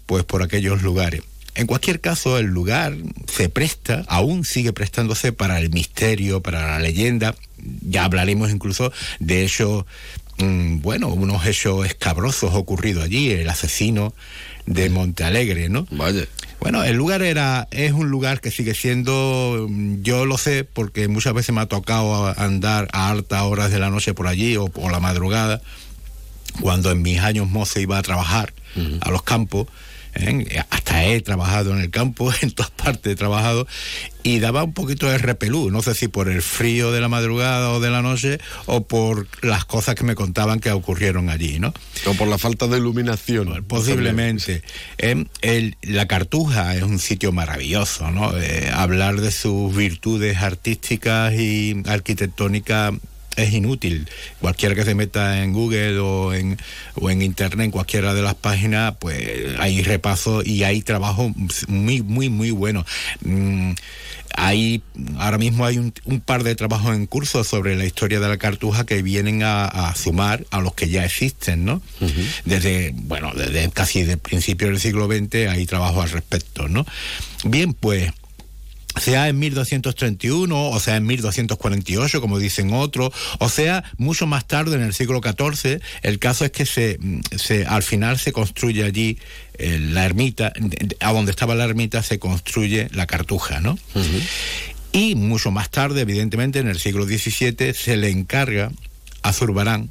pues 0.06 0.24
por 0.24 0.42
aquellos 0.42 0.82
lugares. 0.82 1.22
En 1.58 1.66
cualquier 1.66 2.00
caso, 2.00 2.38
el 2.38 2.46
lugar 2.46 2.94
se 3.26 3.48
presta, 3.48 4.04
aún 4.06 4.44
sigue 4.44 4.72
prestándose 4.72 5.32
para 5.32 5.58
el 5.58 5.70
misterio, 5.70 6.40
para 6.40 6.68
la 6.68 6.78
leyenda. 6.78 7.34
Ya 7.82 8.04
hablaremos 8.04 8.52
incluso 8.52 8.92
de 9.18 9.44
esos 9.44 9.84
mm, 10.38 10.82
bueno, 10.82 11.08
unos 11.08 11.44
hechos 11.46 11.84
escabrosos 11.84 12.54
ocurridos 12.54 13.02
allí, 13.02 13.32
el 13.32 13.48
asesino 13.48 14.14
de 14.66 14.88
Montealegre, 14.88 15.68
¿no? 15.68 15.88
Vaya. 15.90 16.28
Bueno, 16.60 16.84
el 16.84 16.94
lugar 16.94 17.22
era, 17.22 17.66
es 17.72 17.90
un 17.90 18.08
lugar 18.08 18.40
que 18.40 18.52
sigue 18.52 18.74
siendo, 18.76 19.66
mm, 19.68 20.02
yo 20.02 20.26
lo 20.26 20.38
sé 20.38 20.62
porque 20.62 21.08
muchas 21.08 21.34
veces 21.34 21.52
me 21.52 21.60
ha 21.60 21.66
tocado 21.66 22.38
andar 22.38 22.86
a 22.92 23.10
altas 23.10 23.42
horas 23.42 23.72
de 23.72 23.80
la 23.80 23.90
noche 23.90 24.14
por 24.14 24.28
allí 24.28 24.56
o 24.56 24.68
por 24.68 24.92
la 24.92 25.00
madrugada, 25.00 25.60
cuando 26.60 26.92
en 26.92 27.02
mis 27.02 27.18
años 27.18 27.48
mozo 27.50 27.80
iba 27.80 27.98
a 27.98 28.02
trabajar 28.02 28.52
a 29.00 29.10
los 29.10 29.24
campos. 29.24 29.66
¿Eh? 30.18 30.62
Hasta 30.70 31.04
he 31.04 31.20
trabajado 31.20 31.72
en 31.72 31.80
el 31.80 31.90
campo, 31.90 32.30
en 32.42 32.50
todas 32.52 32.70
partes 32.70 33.12
he 33.12 33.16
trabajado, 33.16 33.66
y 34.22 34.40
daba 34.40 34.62
un 34.64 34.74
poquito 34.74 35.08
de 35.08 35.18
repelú, 35.18 35.70
no 35.70 35.80
sé 35.82 35.94
si 35.94 36.08
por 36.08 36.28
el 36.28 36.42
frío 36.42 36.92
de 36.92 37.00
la 37.00 37.08
madrugada 37.08 37.70
o 37.70 37.80
de 37.80 37.90
la 37.90 38.02
noche, 38.02 38.38
o 38.66 38.86
por 38.86 39.26
las 39.42 39.64
cosas 39.64 39.94
que 39.94 40.04
me 40.04 40.14
contaban 40.14 40.60
que 40.60 40.70
ocurrieron 40.70 41.30
allí, 41.30 41.58
¿no? 41.60 41.72
O 42.06 42.14
por 42.14 42.28
la 42.28 42.38
falta 42.38 42.66
de 42.66 42.78
iluminación. 42.78 43.64
Posiblemente. 43.66 44.62
Eh, 44.98 45.24
el- 45.40 45.76
la 45.82 46.06
Cartuja 46.06 46.74
es 46.76 46.82
un 46.82 46.98
sitio 46.98 47.32
maravilloso, 47.32 48.10
¿no? 48.10 48.36
Eh, 48.38 48.70
hablar 48.74 49.20
de 49.20 49.30
sus 49.32 49.74
virtudes 49.74 50.38
artísticas 50.38 51.32
y 51.34 51.82
arquitectónicas 51.86 52.92
es 53.38 53.52
inútil. 53.52 54.08
Cualquiera 54.40 54.74
que 54.74 54.84
se 54.84 54.94
meta 54.94 55.42
en 55.42 55.52
Google 55.52 55.98
o 56.00 56.34
en, 56.34 56.58
o 56.94 57.10
en 57.10 57.22
Internet, 57.22 57.64
en 57.66 57.70
cualquiera 57.70 58.14
de 58.14 58.22
las 58.22 58.34
páginas, 58.34 58.94
pues 58.98 59.18
hay 59.58 59.82
repaso 59.82 60.42
y 60.44 60.64
hay 60.64 60.82
trabajo 60.82 61.32
muy, 61.68 62.02
muy, 62.02 62.28
muy 62.28 62.50
bueno. 62.50 62.84
Mm, 63.20 63.72
hay, 64.34 64.82
ahora 65.18 65.38
mismo 65.38 65.64
hay 65.64 65.78
un, 65.78 65.92
un 66.04 66.20
par 66.20 66.44
de 66.44 66.54
trabajos 66.54 66.94
en 66.94 67.06
curso 67.06 67.44
sobre 67.44 67.76
la 67.76 67.84
historia 67.84 68.20
de 68.20 68.28
la 68.28 68.36
cartuja 68.36 68.84
que 68.86 69.02
vienen 69.02 69.42
a, 69.42 69.64
a 69.64 69.94
sumar 69.94 70.44
a 70.50 70.60
los 70.60 70.74
que 70.74 70.88
ya 70.88 71.04
existen, 71.04 71.64
¿no? 71.64 71.82
Desde, 72.44 72.92
bueno, 72.94 73.32
desde 73.34 73.68
casi 73.70 74.02
de 74.04 74.16
principios 74.16 74.70
del 74.70 74.80
siglo 74.80 75.06
XX 75.06 75.48
hay 75.48 75.66
trabajo 75.66 76.02
al 76.02 76.10
respecto, 76.10 76.68
¿no? 76.68 76.86
Bien, 77.44 77.72
pues 77.74 78.12
sea 79.00 79.28
en 79.28 79.38
1231, 79.38 80.70
o 80.70 80.80
sea 80.80 80.96
en 80.96 81.06
1248, 81.06 82.20
como 82.20 82.38
dicen 82.38 82.72
otros, 82.72 83.12
o 83.38 83.48
sea 83.48 83.84
mucho 83.96 84.26
más 84.26 84.46
tarde 84.46 84.76
en 84.76 84.82
el 84.82 84.94
siglo 84.94 85.20
XIV, 85.22 85.80
el 86.02 86.18
caso 86.18 86.44
es 86.44 86.52
que 86.52 86.66
se, 86.66 86.98
mm, 87.00 87.20
se 87.36 87.66
al 87.66 87.82
final 87.82 88.18
se 88.18 88.32
construye 88.32 88.84
allí 88.84 89.18
eh, 89.58 89.78
la 89.80 90.04
ermita, 90.04 90.52
a 91.00 91.12
donde 91.12 91.30
estaba 91.30 91.54
la 91.54 91.64
ermita 91.64 92.02
se 92.02 92.18
construye 92.18 92.88
la 92.92 93.06
cartuja, 93.06 93.60
¿no? 93.60 93.78
Y 94.92 95.14
mucho 95.14 95.50
más 95.50 95.70
tarde, 95.70 96.00
evidentemente, 96.00 96.60
en 96.60 96.68
el 96.68 96.78
siglo 96.78 97.04
XVII, 97.04 97.74
se 97.74 97.96
le 97.96 98.10
encarga 98.10 98.70
a 99.22 99.32
Zurbarán 99.32 99.90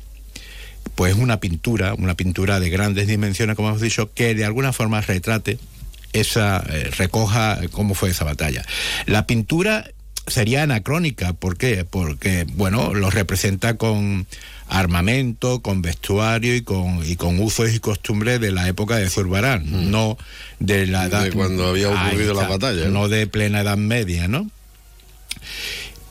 pues 0.95 1.14
una 1.16 1.39
pintura, 1.39 1.93
una 1.93 2.16
pintura 2.16 2.60
de 2.60 2.70
grandes 2.70 3.08
dimensiones, 3.08 3.55
como 3.55 3.70
hemos 3.70 3.82
dicho, 3.82 4.12
que 4.14 4.34
de 4.34 4.45
alguna 4.45 4.74
forma 4.74 4.99
retrate 5.01 5.60
esa, 6.14 6.64
eh, 6.70 6.91
recoja 6.97 7.60
cómo 7.72 7.93
fue 7.93 8.10
esa 8.10 8.26
batalla. 8.26 8.64
La 9.05 9.28
pintura 9.28 9.86
sería 10.28 10.64
anacrónica, 10.64 11.34
¿por 11.34 11.58
qué? 11.58 11.86
Porque, 11.89 12.45
bueno, 12.55 12.93
lo 12.93 13.10
representa 13.10 13.76
con 13.78 14.28
armamento, 14.68 15.62
con 15.62 15.82
vestuario 15.82 16.55
y 16.55 16.62
con, 16.62 17.01
y 17.05 17.16
con 17.16 17.39
usos 17.39 17.74
y 17.74 17.80
costumbres 17.80 18.41
de 18.41 18.51
la 18.51 18.68
época 18.68 18.97
de 18.97 19.10
Zurbarán, 19.10 19.91
no 19.91 20.18
de 20.60 20.88
la 20.88 21.05
edad... 21.05 21.24
De 21.24 21.32
cuando 21.32 21.68
había 21.68 21.89
ocurrido 21.89 22.34
la 22.34 22.47
batalla, 22.47 22.86
¿no? 22.86 22.91
no 22.91 23.10
de 23.10 23.28
plena 23.28 23.62
edad 23.62 23.78
media, 23.78 24.28
¿no? 24.28 24.49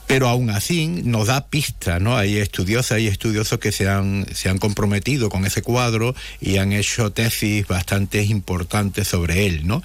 Pero 0.06 0.28
aún 0.28 0.50
así 0.50 0.86
nos 0.86 1.26
da 1.26 1.46
pistas, 1.48 2.00
¿no? 2.00 2.16
Hay 2.16 2.36
estudiosas 2.38 3.00
y 3.00 3.08
estudiosos 3.08 3.58
que 3.58 3.72
se 3.72 3.88
han, 3.88 4.26
se 4.34 4.48
han 4.48 4.58
comprometido 4.58 5.28
con 5.30 5.44
ese 5.46 5.62
cuadro 5.62 6.14
y 6.40 6.58
han 6.58 6.72
hecho 6.72 7.10
tesis 7.12 7.66
bastante 7.66 8.22
importantes 8.22 9.08
sobre 9.08 9.46
él, 9.46 9.66
¿no? 9.66 9.82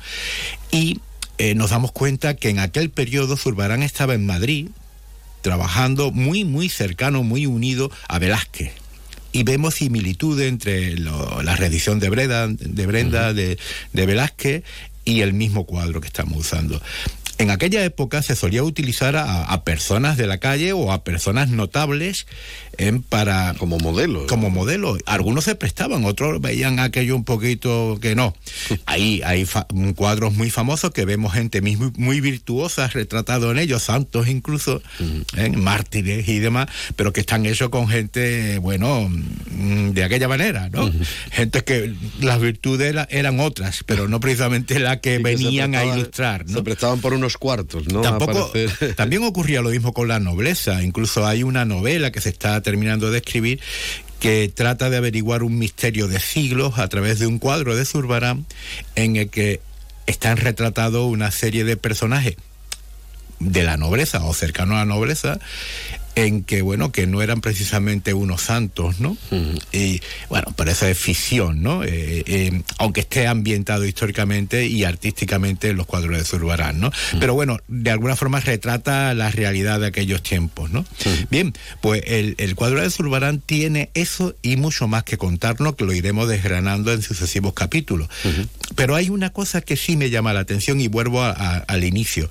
Y 0.71 0.99
eh, 1.37 1.55
nos 1.55 1.71
damos 1.71 1.91
cuenta 1.91 2.35
que 2.35 2.49
en 2.49 2.59
aquel 2.59 2.91
periodo 2.91 3.35
Zurbarán 3.35 3.81
estaba 3.81 4.13
en 4.13 4.25
Madrid 4.25 4.67
trabajando 5.41 6.11
muy, 6.11 6.45
muy 6.45 6.69
cercano, 6.69 7.23
muy 7.23 7.47
unido 7.47 7.89
a 8.07 8.19
Velázquez. 8.19 8.73
Y 9.33 9.43
vemos 9.43 9.75
similitudes 9.75 10.47
entre 10.49 10.97
lo- 10.97 11.41
la 11.41 11.55
reedición 11.55 11.99
de 11.99 12.09
Breda, 12.09 12.47
de 12.47 12.85
Brenda, 12.85 13.33
de, 13.33 13.57
de 13.93 14.05
Velázquez 14.05 14.63
y 15.03 15.21
el 15.21 15.33
mismo 15.33 15.65
cuadro 15.65 15.99
que 15.99 16.07
estamos 16.07 16.37
usando. 16.37 16.79
En 17.41 17.49
aquella 17.49 17.83
época 17.83 18.21
se 18.21 18.35
solía 18.35 18.61
utilizar 18.61 19.15
a, 19.15 19.63
personas 19.63 20.15
de 20.15 20.27
la 20.27 20.37
calle 20.37 20.73
o 20.73 20.91
a 20.91 21.03
personas 21.03 21.49
notables 21.49 22.27
en 22.77 23.01
para 23.03 23.53
como 23.57 23.77
modelo 23.79 24.25
como 24.27 24.49
modelo 24.49 24.97
algunos 25.05 25.43
se 25.45 25.55
prestaban 25.55 26.05
otros 26.05 26.39
veían 26.41 26.79
aquello 26.79 27.15
un 27.15 27.23
poquito 27.23 27.99
que 28.01 28.15
no 28.15 28.33
ahí 28.85 29.21
hay 29.25 29.45
cuadros 29.95 30.33
muy 30.33 30.49
famosos 30.49 30.91
que 30.91 31.05
vemos 31.05 31.33
gente 31.33 31.61
muy, 31.61 31.91
muy 31.97 32.21
virtuosa 32.21 32.87
retratado 32.87 33.51
en 33.51 33.59
ellos 33.59 33.83
santos 33.83 34.27
incluso 34.27 34.81
¿eh? 35.37 35.49
mártires 35.49 36.27
y 36.27 36.39
demás 36.39 36.67
pero 36.95 37.13
que 37.13 37.21
están 37.21 37.45
hechos 37.45 37.69
con 37.69 37.87
gente 37.87 38.57
bueno 38.59 39.09
mm, 39.09 39.89
de 39.91 40.03
aquella 40.03 40.27
manera 40.27 40.69
no 40.69 40.89
gente 41.31 41.63
que 41.63 41.93
las 42.19 42.39
virtudes 42.39 42.89
era- 42.89 43.07
eran 43.11 43.39
otras 43.39 43.83
pero 43.85 44.07
no 44.07 44.19
precisamente 44.19 44.79
las 44.79 44.97
que 44.99 45.11
Sí, 45.11 45.17
que 45.17 45.23
venían 45.23 45.75
a 45.75 45.83
ilustrar 45.85 46.45
¿no? 46.47 46.57
Se 46.57 46.63
prestaban 46.63 46.99
por 47.01 47.13
unos 47.13 47.37
cuartos, 47.37 47.87
¿no? 47.91 48.01
Tampoco, 48.01 48.51
también 48.95 49.23
ocurría 49.23 49.61
lo 49.61 49.69
mismo 49.69 49.93
con 49.93 50.07
la 50.07 50.19
nobleza. 50.19 50.81
Incluso 50.83 51.25
hay 51.27 51.43
una 51.43 51.65
novela 51.65 52.11
que 52.11 52.21
se 52.21 52.29
está 52.29 52.60
terminando 52.61 53.11
de 53.11 53.17
escribir 53.17 53.59
que 54.19 54.51
trata 54.53 54.89
de 54.89 54.97
averiguar 54.97 55.43
un 55.43 55.57
misterio 55.57 56.07
de 56.07 56.19
siglos 56.19 56.77
a 56.77 56.87
través 56.87 57.19
de 57.19 57.27
un 57.27 57.39
cuadro 57.39 57.75
de 57.75 57.85
Zurbarán 57.85 58.45
en 58.95 59.15
el 59.15 59.29
que 59.29 59.61
están 60.05 60.37
retratados 60.37 61.05
una 61.11 61.31
serie 61.31 61.63
de 61.63 61.77
personajes 61.77 62.35
de 63.39 63.63
la 63.63 63.77
nobleza 63.77 64.23
o 64.23 64.33
cercano 64.33 64.75
a 64.75 64.79
la 64.79 64.85
nobleza 64.85 65.39
en 66.15 66.43
que 66.43 66.61
bueno 66.61 66.91
que 66.91 67.07
no 67.07 67.21
eran 67.21 67.39
precisamente 67.41 68.13
unos 68.13 68.41
santos 68.41 68.99
no 68.99 69.15
y 69.71 70.01
bueno 70.29 70.53
pero 70.57 70.71
eso 70.71 70.85
es 70.87 70.97
ficción 70.97 71.63
no 71.63 71.83
Eh, 71.83 72.23
eh, 72.27 72.61
aunque 72.79 73.01
esté 73.01 73.27
ambientado 73.27 73.85
históricamente 73.85 74.65
y 74.65 74.83
artísticamente 74.83 75.69
en 75.69 75.77
los 75.77 75.85
cuadros 75.85 76.17
de 76.17 76.23
Zurbarán 76.25 76.79
no 76.81 76.91
pero 77.19 77.33
bueno 77.33 77.59
de 77.69 77.91
alguna 77.91 78.15
forma 78.15 78.39
retrata 78.41 79.13
la 79.13 79.31
realidad 79.31 79.79
de 79.79 79.87
aquellos 79.87 80.21
tiempos 80.21 80.69
no 80.71 80.85
bien 81.29 81.53
pues 81.81 82.01
el, 82.05 82.35
el 82.39 82.55
cuadro 82.55 82.81
de 82.81 82.89
Zurbarán 82.89 83.39
tiene 83.39 83.89
eso 83.93 84.35
y 84.41 84.57
mucho 84.57 84.87
más 84.87 85.03
que 85.03 85.17
contarnos 85.17 85.75
que 85.75 85.85
lo 85.85 85.93
iremos 85.93 86.27
desgranando 86.27 86.91
en 86.93 87.01
sucesivos 87.01 87.53
capítulos. 87.53 88.09
Pero 88.75 88.95
hay 88.95 89.09
una 89.09 89.29
cosa 89.31 89.61
que 89.61 89.77
sí 89.77 89.95
me 89.95 90.09
llama 90.09 90.33
la 90.33 90.41
atención 90.41 90.79
y 90.81 90.87
vuelvo 90.87 91.21
a- 91.23 91.31
a- 91.31 91.57
al 91.67 91.83
inicio 91.83 92.29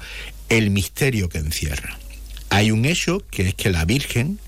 el 0.49 0.71
misterio 0.71 1.29
que 1.29 1.39
encierra 1.39 1.99
hay 2.51 2.71
un 2.71 2.85
hecho 2.85 3.25
que 3.31 3.49
es 3.49 3.55
que 3.55 3.71
la 3.71 3.85
Virgen 3.85 4.39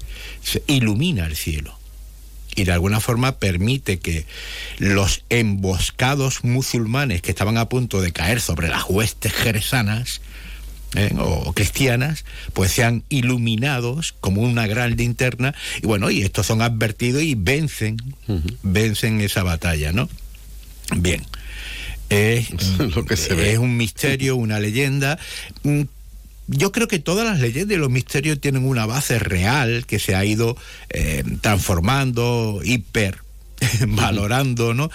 se 0.43 0.63
ilumina 0.67 1.27
el 1.27 1.37
cielo 1.37 1.79
y 2.55 2.65
de 2.65 2.73
alguna 2.73 3.01
forma 3.01 3.39
permite 3.39 3.99
que 3.99 4.27
los 4.79 5.25
emboscados 5.31 6.45
musulmanes 6.45 7.23
que 7.23 7.31
estaban 7.31 7.57
a 7.57 7.69
punto 7.69 8.01
de 8.01 8.13
caer 8.13 8.41
sobre 8.41 8.69
las 8.69 8.85
huestes 8.89 9.33
jerezanas 9.33 10.21
¿eh? 10.95 11.15
o 11.19 11.53
cristianas, 11.53 12.25
pues 12.53 12.73
sean 12.73 13.05
iluminados 13.09 14.15
como 14.21 14.43
una 14.43 14.67
gran 14.67 14.97
linterna 14.97 15.55
y 15.81 15.87
bueno, 15.87 16.11
y 16.11 16.23
estos 16.23 16.47
son 16.47 16.61
advertidos 16.61 17.23
y 17.23 17.35
vencen, 17.35 17.97
vencen 18.63 19.21
esa 19.21 19.43
batalla, 19.43 19.93
¿no? 19.93 20.09
Bien. 20.97 21.25
Es, 22.11 22.51
es 23.31 23.59
un 23.59 23.77
misterio, 23.79 24.37
una 24.37 24.61
leyenda. 24.61 25.19
Yo 26.53 26.71
creo 26.73 26.89
que 26.89 26.99
todas 26.99 27.27
las 27.27 27.41
leyendas 27.41 27.77
y 27.77 27.81
los 27.81 27.91
misterios 27.91 28.41
tienen 28.41 28.65
una 28.65 28.87
base 28.87 29.19
real 29.19 29.85
que 29.87 29.99
se 29.99 30.15
ha 30.15 30.25
ido 30.25 30.57
eh, 30.91 31.25
transformando, 31.41 32.61
hiper 32.65 33.19
valorando, 33.89 34.75
¿no? 34.75 34.91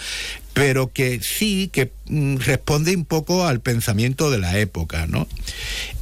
Pero 0.54 0.92
que 0.92 1.20
sí, 1.22 1.68
que 1.72 1.92
mm, 2.06 2.36
responde 2.38 2.94
un 2.96 3.04
poco 3.04 3.46
al 3.46 3.60
pensamiento 3.60 4.30
de 4.30 4.38
la 4.38 4.58
época, 4.58 5.06
¿no? 5.06 5.26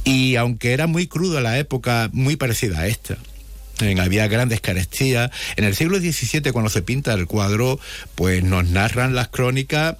Y 0.03 0.35
aunque 0.35 0.73
era 0.73 0.87
muy 0.87 1.07
cruda 1.07 1.41
la 1.41 1.59
época, 1.59 2.09
muy 2.13 2.35
parecida 2.35 2.79
a 2.79 2.87
esta. 2.87 3.17
En- 3.79 3.99
había 3.99 4.27
grandes 4.27 4.61
carestías. 4.61 5.29
En 5.55 5.63
el 5.63 5.75
siglo 5.75 5.99
XVII, 5.99 6.51
cuando 6.51 6.69
se 6.69 6.81
pinta 6.81 7.13
el 7.13 7.27
cuadro, 7.27 7.79
pues 8.15 8.43
nos 8.43 8.65
narran 8.67 9.13
las 9.15 9.27
crónicas 9.27 9.97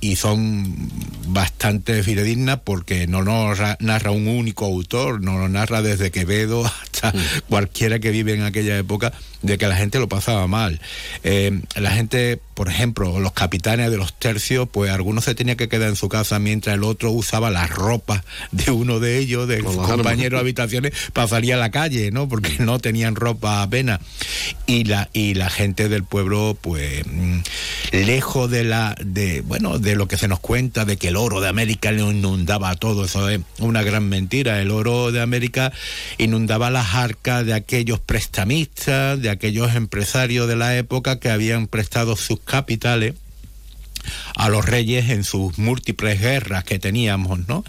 y 0.00 0.16
son 0.16 0.88
bastante 1.28 2.02
fidedignas 2.02 2.60
porque 2.64 3.06
no 3.06 3.22
nos 3.22 3.58
ra- 3.58 3.76
narra 3.80 4.10
un 4.10 4.28
único 4.28 4.64
autor, 4.66 5.22
no 5.22 5.38
nos 5.38 5.50
narra 5.50 5.82
desde 5.82 6.10
Quevedo 6.10 6.70
vista 6.96 7.12
cualquiera 7.48 7.98
que 7.98 8.10
vive 8.10 8.34
en 8.34 8.42
aquella 8.42 8.76
época 8.78 9.12
de 9.42 9.58
que 9.58 9.68
la 9.68 9.76
gente 9.76 9.98
lo 9.98 10.08
pasaba 10.08 10.46
mal. 10.46 10.80
Eh, 11.22 11.60
la 11.76 11.90
gente, 11.90 12.40
por 12.54 12.68
ejemplo, 12.68 13.20
los 13.20 13.32
capitanes 13.32 13.90
de 13.90 13.96
los 13.96 14.18
tercios, 14.18 14.68
pues 14.70 14.90
algunos 14.90 15.24
se 15.24 15.34
tenía 15.34 15.56
que 15.56 15.68
quedar 15.68 15.88
en 15.88 15.96
su 15.96 16.08
casa 16.08 16.38
mientras 16.38 16.74
el 16.74 16.84
otro 16.84 17.12
usaba 17.12 17.50
la 17.50 17.66
ropa 17.66 18.24
de 18.50 18.70
uno 18.70 18.98
de 18.98 19.18
ellos, 19.18 19.46
de 19.46 19.60
sus 19.60 19.76
compañeros 19.76 20.38
de 20.38 20.40
habitaciones, 20.40 20.92
para 21.12 21.28
salir 21.28 21.54
a 21.54 21.56
la 21.56 21.70
calle, 21.70 22.10
¿no? 22.10 22.28
Porque 22.28 22.56
no 22.58 22.78
tenían 22.78 23.14
ropa 23.14 23.62
apenas. 23.62 24.00
Y 24.66 24.84
la, 24.84 25.08
y 25.12 25.34
la 25.34 25.50
gente 25.50 25.88
del 25.88 26.04
pueblo, 26.04 26.56
pues, 26.60 27.04
mm, 27.06 27.38
lejos 27.92 28.50
de 28.50 28.64
la, 28.64 28.96
de, 29.04 29.42
bueno, 29.42 29.78
de 29.78 29.94
lo 29.94 30.08
que 30.08 30.16
se 30.16 30.28
nos 30.28 30.40
cuenta 30.40 30.84
de 30.84 30.96
que 30.96 31.08
el 31.08 31.16
oro 31.16 31.40
de 31.40 31.48
América 31.48 31.92
le 31.92 32.02
inundaba 32.02 32.74
todo, 32.74 33.04
eso 33.04 33.28
es 33.28 33.40
una 33.58 33.82
gran 33.82 34.08
mentira. 34.08 34.60
El 34.60 34.70
oro 34.70 35.12
de 35.12 35.20
América 35.20 35.72
inundaba 36.18 36.70
las 36.70 36.85
arcas 36.94 37.44
de 37.44 37.54
aquellos 37.54 38.00
prestamistas, 38.00 39.20
de 39.20 39.30
aquellos 39.30 39.74
empresarios 39.74 40.48
de 40.48 40.56
la 40.56 40.76
época 40.76 41.18
que 41.18 41.30
habían 41.30 41.66
prestado 41.66 42.16
sus 42.16 42.40
capitales 42.40 43.14
a 44.36 44.48
los 44.48 44.64
reyes 44.64 45.10
en 45.10 45.24
sus 45.24 45.58
múltiples 45.58 46.20
guerras 46.20 46.64
que 46.64 46.78
teníamos, 46.78 47.46
¿no? 47.48 47.64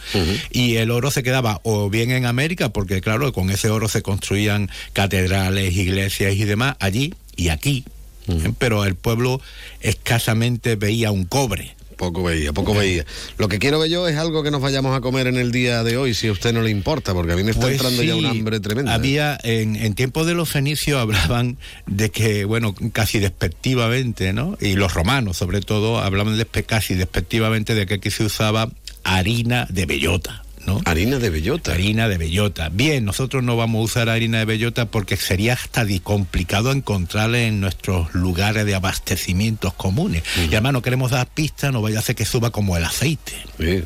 Y 0.52 0.76
el 0.76 0.92
oro 0.92 1.12
se 1.12 1.24
quedaba 1.24 1.62
o 1.64 1.90
bien 1.90 2.12
en 2.12 2.26
América, 2.26 2.70
porque 2.70 3.02
claro, 3.02 3.34
con 3.34 3.50
ese 3.50 3.70
oro 3.70 3.88
se 3.88 4.02
construían 4.02 4.70
catedrales, 4.94 5.76
iglesias 5.76 6.34
y 6.36 6.46
demás 6.46 6.76
allí 6.80 7.14
y 7.36 7.50
aquí, 7.50 7.86
¿eh? 8.28 8.52
pero 8.58 8.86
el 8.86 8.96
pueblo 8.96 9.42
escasamente 9.82 10.76
veía 10.76 11.12
un 11.12 11.26
cobre. 11.26 11.77
Poco 11.98 12.24
veía, 12.24 12.54
poco 12.54 12.74
veía. 12.74 13.06
Lo 13.38 13.48
que 13.50 13.60
quiero 13.60 13.80
ver 13.80 13.90
yo 13.90 14.08
es 14.08 14.16
algo 14.18 14.44
que 14.44 14.52
nos 14.52 14.62
vayamos 14.62 14.96
a 14.96 15.02
comer 15.02 15.28
en 15.28 15.36
el 15.36 15.52
día 15.52 15.84
de 15.84 15.98
hoy, 15.98 16.14
si 16.14 16.28
a 16.28 16.32
usted 16.32 16.54
no 16.54 16.62
le 16.62 16.70
importa, 16.70 17.14
porque 17.14 17.34
a 17.34 17.36
mí 17.36 17.44
me 17.44 17.52
está 17.52 17.64
Pues 17.64 17.74
entrando 17.74 18.04
ya 18.04 18.16
un 18.16 18.26
hambre 18.26 18.60
tremenda. 18.60 18.92
¿eh? 18.92 18.96
Había, 18.96 19.38
en, 19.44 19.76
en 19.76 19.94
tiempos 19.96 20.26
de 20.28 20.34
los 20.36 20.48
fenicios 20.48 20.98
hablaban 21.02 21.58
de 21.88 22.10
que, 22.12 22.46
bueno, 22.46 22.74
casi 22.94 23.20
despectivamente, 23.20 24.32
¿no? 24.32 24.58
Y 24.62 24.76
los 24.76 24.94
romanos, 24.94 25.38
sobre 25.38 25.62
todo, 25.62 26.00
hablaban 26.00 26.38
despe- 26.40 26.66
casi 26.66 26.94
despectivamente 26.94 27.74
de 27.76 27.86
que 27.86 27.96
aquí 27.96 28.12
se 28.12 28.24
usaba 28.24 28.70
harina 29.04 29.66
de 29.70 29.86
bellota. 29.86 30.44
¿No? 30.68 30.82
Harina 30.86 31.18
de 31.18 31.32
bellota. 31.32 31.74
Harina 31.74 32.08
de 32.08 32.18
bellota. 32.18 32.70
Bien, 32.70 33.04
nosotros 33.04 33.44
no 33.44 33.58
vamos 33.58 33.82
a 33.82 33.84
usar 33.86 34.10
harina 34.10 34.40
de 34.40 34.46
bellota 34.46 34.86
porque 34.86 35.18
sería 35.18 35.54
hasta 35.54 35.88
complicado 36.04 36.72
encontrarla 36.72 37.40
en 37.40 37.62
nuestros 37.62 38.14
lugares 38.14 38.66
de 38.66 38.76
abastecimientos 38.76 39.74
comunes. 39.74 40.24
Y 40.38 40.48
además 40.48 40.74
no 40.74 40.82
queremos 40.82 41.12
dar 41.12 41.28
pistas, 41.28 41.72
no 41.72 41.82
vaya 41.82 42.00
a 42.00 42.02
ser 42.02 42.16
que 42.16 42.26
suba 42.26 42.52
como 42.52 42.76
el 42.76 42.84
aceite. 42.84 43.34
¿Eh? 43.60 43.84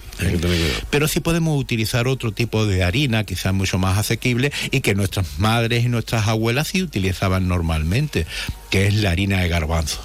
Pero 0.90 1.08
sí 1.08 1.20
podemos 1.20 1.60
utilizar 1.60 2.08
otro 2.08 2.32
tipo 2.32 2.66
de 2.66 2.84
harina, 2.84 3.24
quizás 3.24 3.54
mucho 3.54 3.78
más 3.78 3.98
asequible, 3.98 4.52
y 4.72 4.82
que 4.82 4.96
nuestras 4.96 5.40
madres 5.40 5.86
y 5.86 5.90
nuestras 5.90 6.28
abuelas 6.28 6.70
sí 6.70 6.82
utilizaban 6.82 7.48
normalmente, 7.48 8.26
que 8.70 8.88
es 8.88 8.96
la 8.96 9.12
harina 9.12 9.42
de 9.42 9.50
garbanzo. 9.50 10.04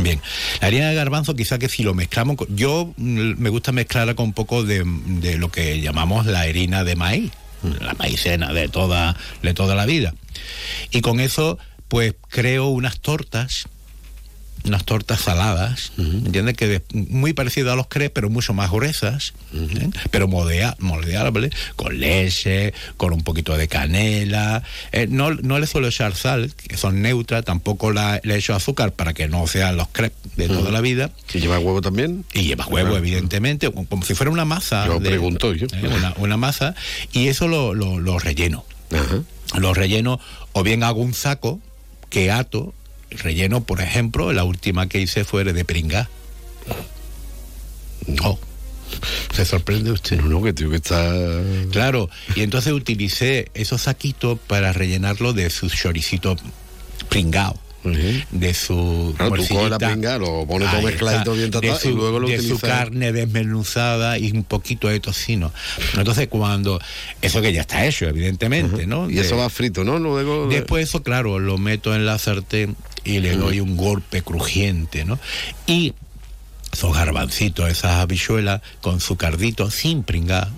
Bien, 0.00 0.20
la 0.60 0.68
harina 0.68 0.88
de 0.88 0.94
garbanzo 0.94 1.34
quizá 1.34 1.58
que 1.58 1.68
si 1.68 1.82
lo 1.82 1.94
mezclamos, 1.94 2.36
yo 2.48 2.92
mm, 2.96 3.34
me 3.38 3.50
gusta 3.50 3.72
mezclarla 3.72 4.14
con 4.14 4.26
un 4.26 4.32
poco 4.32 4.64
de, 4.64 4.84
de 4.84 5.38
lo 5.38 5.50
que 5.50 5.80
llamamos 5.80 6.26
la 6.26 6.40
harina 6.40 6.84
de 6.84 6.96
maíz, 6.96 7.32
la 7.80 7.94
maicena 7.94 8.52
de 8.52 8.68
toda, 8.68 9.16
de 9.42 9.54
toda 9.54 9.74
la 9.74 9.86
vida. 9.86 10.14
Y 10.90 11.00
con 11.00 11.20
eso 11.20 11.58
pues 11.92 12.14
creo 12.28 12.68
unas 12.68 13.00
tortas, 13.00 13.68
unas 14.64 14.84
tortas 14.84 15.20
saladas, 15.20 15.92
¿entiendes? 15.98 16.56
Que 16.56 16.66
de- 16.66 16.82
muy 16.92 17.32
parecido 17.32 17.72
a 17.72 17.76
los 17.76 17.86
crepes, 17.88 18.12
pero 18.14 18.30
mucho 18.30 18.52
más 18.54 18.70
gruesas, 18.70 19.34
¿eh? 19.54 19.90
pero 20.10 20.28
moldea- 20.28 20.76
moldeables, 20.78 21.52
con 21.76 21.98
leche, 21.98 22.72
con 22.96 23.12
un 23.12 23.22
poquito 23.22 23.56
de 23.56 23.68
canela. 23.68 24.62
Eh, 24.92 25.06
no, 25.10 25.30
no 25.32 25.58
le 25.58 25.66
suelo 25.66 25.88
echar 25.88 26.14
sal, 26.14 26.52
que 26.68 26.76
son 26.76 27.02
neutras, 27.02 27.44
tampoco 27.44 27.92
la, 27.92 28.20
le 28.22 28.36
echo 28.36 28.54
azúcar 28.54 28.92
para 28.92 29.14
que 29.14 29.28
no 29.28 29.46
sean 29.46 29.76
los 29.76 29.88
crepes 29.88 30.36
de 30.36 30.48
toda 30.48 30.70
la 30.70 30.80
vida. 30.80 31.10
¿Y 31.34 31.40
lleva 31.40 31.58
huevo 31.58 31.80
también? 31.80 32.24
Y 32.32 32.42
lleva 32.42 32.66
huevo, 32.66 32.90
Claro. 32.90 33.04
evidentemente, 33.04 33.70
como 33.70 33.86
como 33.88 34.04
si 34.04 34.14
fuera 34.14 34.30
una 34.30 34.44
masa. 34.44 34.86
Yo 34.86 35.00
de- 35.00 35.08
pregunto 35.10 35.52
yo. 35.54 35.66
¿eh? 35.66 35.88
una, 35.88 36.14
una 36.18 36.36
masa, 36.36 36.74
y 37.12 37.28
eso 37.28 37.48
lo, 37.48 37.74
lo, 37.74 37.98
lo 38.00 38.18
relleno. 38.18 38.64
Lo 39.58 39.74
relleno, 39.74 40.18
o 40.52 40.62
bien 40.62 40.82
hago 40.82 41.00
un 41.00 41.14
saco 41.14 41.60
que 42.10 42.30
ato, 42.30 42.74
relleno, 43.18 43.62
por 43.62 43.80
ejemplo, 43.80 44.32
la 44.32 44.44
última 44.44 44.88
que 44.88 45.00
hice 45.00 45.24
fue 45.24 45.44
de 45.44 45.64
pringá. 45.64 46.08
Oh. 48.22 48.38
¿Se 49.32 49.44
sorprende 49.44 49.90
usted? 49.90 50.20
No, 50.20 50.28
no, 50.28 50.42
que 50.42 50.52
tío 50.52 50.70
que 50.70 50.76
está... 50.76 51.12
Claro, 51.70 52.10
y 52.36 52.42
entonces 52.42 52.72
utilicé 52.72 53.50
esos 53.54 53.82
saquitos 53.82 54.38
para 54.46 54.72
rellenarlo 54.72 55.32
de 55.32 55.48
su 55.50 55.68
choricito 55.70 56.36
pringao. 57.08 57.58
De 58.30 58.54
su 58.54 59.12
Claro, 59.16 59.34
tú 59.34 59.48
coges 59.48 59.70
la 59.70 59.78
pringa, 59.78 60.16
lo 60.16 60.46
pones 60.46 60.70
todo 60.70 60.82
mezcladito 60.82 61.32
bien 61.32 61.50
tratado 61.50 61.76
y 61.76 61.80
su, 61.80 61.96
luego 61.96 62.20
lo 62.20 62.28
de 62.28 62.36
su 62.36 62.54
utilizas. 62.54 62.70
carne 62.70 63.12
desmenuzada 63.12 64.18
y 64.18 64.30
un 64.30 64.44
poquito 64.44 64.86
de 64.86 65.00
tocino. 65.00 65.52
Entonces 65.98 66.28
cuando 66.28 66.80
eso 67.22 67.42
que 67.42 67.52
ya 67.52 67.62
está 67.62 67.84
hecho, 67.84 68.06
evidentemente, 68.06 68.86
¿no? 68.86 69.10
Y 69.10 69.18
eso 69.18 69.36
va 69.36 69.50
frito, 69.50 69.82
¿no? 69.82 69.98
Luego... 69.98 70.46
Después 70.46 70.88
eso, 70.88 71.02
claro, 71.02 71.40
lo 71.40 71.58
meto 71.58 71.92
en 71.92 72.06
la 72.06 72.18
sartén 72.18 72.76
y 73.04 73.20
le 73.20 73.36
doy 73.36 73.60
un 73.60 73.76
golpe 73.76 74.22
crujiente, 74.22 75.04
¿no? 75.04 75.18
Y 75.66 75.94
esos 76.72 76.94
garbancitos, 76.94 77.70
esas 77.70 77.92
habichuelas 77.92 78.62
con 78.80 79.00
su 79.00 79.16
cardito 79.16 79.70
sin 79.70 80.02
pringar, 80.02 80.48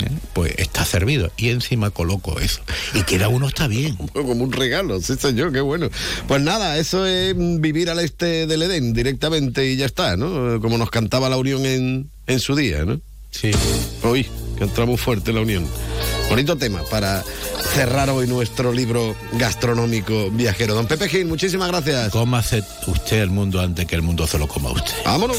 ¿eh? 0.00 0.10
pues 0.32 0.54
está 0.58 0.84
servido. 0.84 1.30
Y 1.36 1.50
encima 1.50 1.90
coloco 1.90 2.40
eso. 2.40 2.60
Y 2.94 3.02
queda 3.02 3.28
uno 3.28 3.48
está 3.48 3.68
bien. 3.68 3.96
Como 4.12 4.44
un 4.44 4.52
regalo, 4.52 5.00
sí 5.00 5.14
señor, 5.16 5.52
qué 5.52 5.60
bueno. 5.60 5.88
Pues 6.26 6.42
nada, 6.42 6.78
eso 6.78 7.06
es 7.06 7.34
vivir 7.36 7.90
al 7.90 8.00
este 8.00 8.46
del 8.46 8.62
Edén 8.62 8.92
directamente 8.92 9.70
y 9.70 9.76
ya 9.76 9.86
está, 9.86 10.16
¿no? 10.16 10.60
Como 10.60 10.78
nos 10.78 10.90
cantaba 10.90 11.28
la 11.28 11.36
Unión 11.36 11.64
en, 11.66 12.10
en 12.26 12.40
su 12.40 12.56
día, 12.56 12.84
¿no? 12.84 13.00
Sí. 13.30 13.50
Hoy, 14.02 14.26
que 14.56 14.64
entra 14.64 14.86
muy 14.86 14.96
fuerte 14.96 15.32
la 15.32 15.40
Unión. 15.40 15.66
Bonito 16.34 16.56
tema 16.56 16.82
para 16.90 17.22
cerrar 17.74 18.10
hoy 18.10 18.26
nuestro 18.26 18.72
libro 18.72 19.14
gastronómico 19.34 20.32
viajero. 20.32 20.74
Don 20.74 20.84
Pepe 20.84 21.08
Gil, 21.08 21.26
muchísimas 21.26 21.68
gracias. 21.68 22.10
Cómase 22.10 22.64
usted 22.88 23.22
el 23.22 23.30
mundo 23.30 23.60
antes 23.60 23.86
que 23.86 23.94
el 23.94 24.02
mundo 24.02 24.26
se 24.26 24.36
lo 24.40 24.48
coma 24.48 24.70
a 24.70 24.72
usted. 24.72 24.94
Vámonos. 25.04 25.38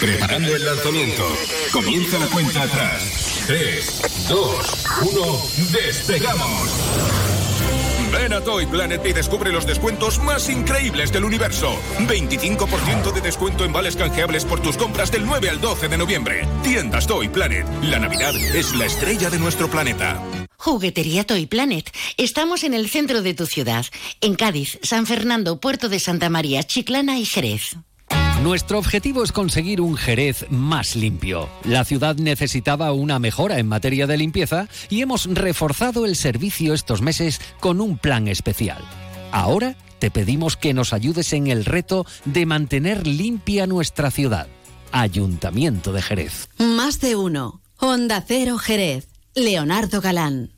Preparando 0.00 0.54
el 0.54 0.64
lanzamiento. 0.64 1.22
Comienza 1.72 2.18
la 2.18 2.26
cuenta 2.26 2.62
atrás. 2.62 3.44
3, 3.46 4.26
2, 4.28 4.86
1, 5.12 5.42
despegamos. 5.72 6.70
Ven 8.12 8.32
a 8.32 8.40
Toy 8.40 8.66
Planet 8.66 9.04
y 9.04 9.12
descubre 9.12 9.50
los 9.50 9.66
descuentos 9.66 10.18
más 10.20 10.48
increíbles 10.48 11.12
del 11.12 11.24
universo. 11.24 11.76
25% 12.00 13.12
de 13.12 13.20
descuento 13.20 13.64
en 13.64 13.72
vales 13.72 13.96
canjeables 13.96 14.44
por 14.44 14.60
tus 14.60 14.76
compras 14.76 15.10
del 15.10 15.26
9 15.26 15.50
al 15.50 15.60
12 15.60 15.88
de 15.88 15.98
noviembre. 15.98 16.48
Tiendas 16.62 17.06
Toy 17.06 17.28
Planet. 17.28 17.66
La 17.82 17.98
Navidad 17.98 18.34
es 18.36 18.74
la 18.74 18.86
estrella 18.86 19.30
de 19.30 19.38
nuestro 19.38 19.68
planeta. 19.68 20.22
Juguetería 20.56 21.24
Toy 21.24 21.46
Planet. 21.46 21.90
Estamos 22.16 22.64
en 22.64 22.74
el 22.74 22.88
centro 22.88 23.20
de 23.20 23.34
tu 23.34 23.46
ciudad, 23.46 23.84
en 24.20 24.34
Cádiz, 24.34 24.78
San 24.82 25.06
Fernando, 25.06 25.60
Puerto 25.60 25.88
de 25.88 25.98
Santa 25.98 26.30
María, 26.30 26.62
Chiclana 26.62 27.18
y 27.18 27.26
Jerez. 27.26 27.76
Nuestro 28.44 28.78
objetivo 28.78 29.24
es 29.24 29.32
conseguir 29.32 29.80
un 29.80 29.96
Jerez 29.96 30.44
más 30.50 30.96
limpio. 30.96 31.48
La 31.64 31.82
ciudad 31.86 32.16
necesitaba 32.16 32.92
una 32.92 33.18
mejora 33.18 33.58
en 33.58 33.66
materia 33.66 34.06
de 34.06 34.18
limpieza 34.18 34.68
y 34.90 35.00
hemos 35.00 35.24
reforzado 35.24 36.04
el 36.04 36.14
servicio 36.14 36.74
estos 36.74 37.00
meses 37.00 37.40
con 37.58 37.80
un 37.80 37.96
plan 37.96 38.28
especial. 38.28 38.84
Ahora 39.32 39.76
te 39.98 40.10
pedimos 40.10 40.58
que 40.58 40.74
nos 40.74 40.92
ayudes 40.92 41.32
en 41.32 41.46
el 41.46 41.64
reto 41.64 42.04
de 42.26 42.44
mantener 42.44 43.06
limpia 43.06 43.66
nuestra 43.66 44.10
ciudad. 44.10 44.46
Ayuntamiento 44.92 45.94
de 45.94 46.02
Jerez. 46.02 46.50
Más 46.58 47.00
de 47.00 47.16
uno. 47.16 47.62
Honda 47.78 48.22
Cero 48.28 48.58
Jerez. 48.58 49.08
Leonardo 49.34 50.02
Galán. 50.02 50.53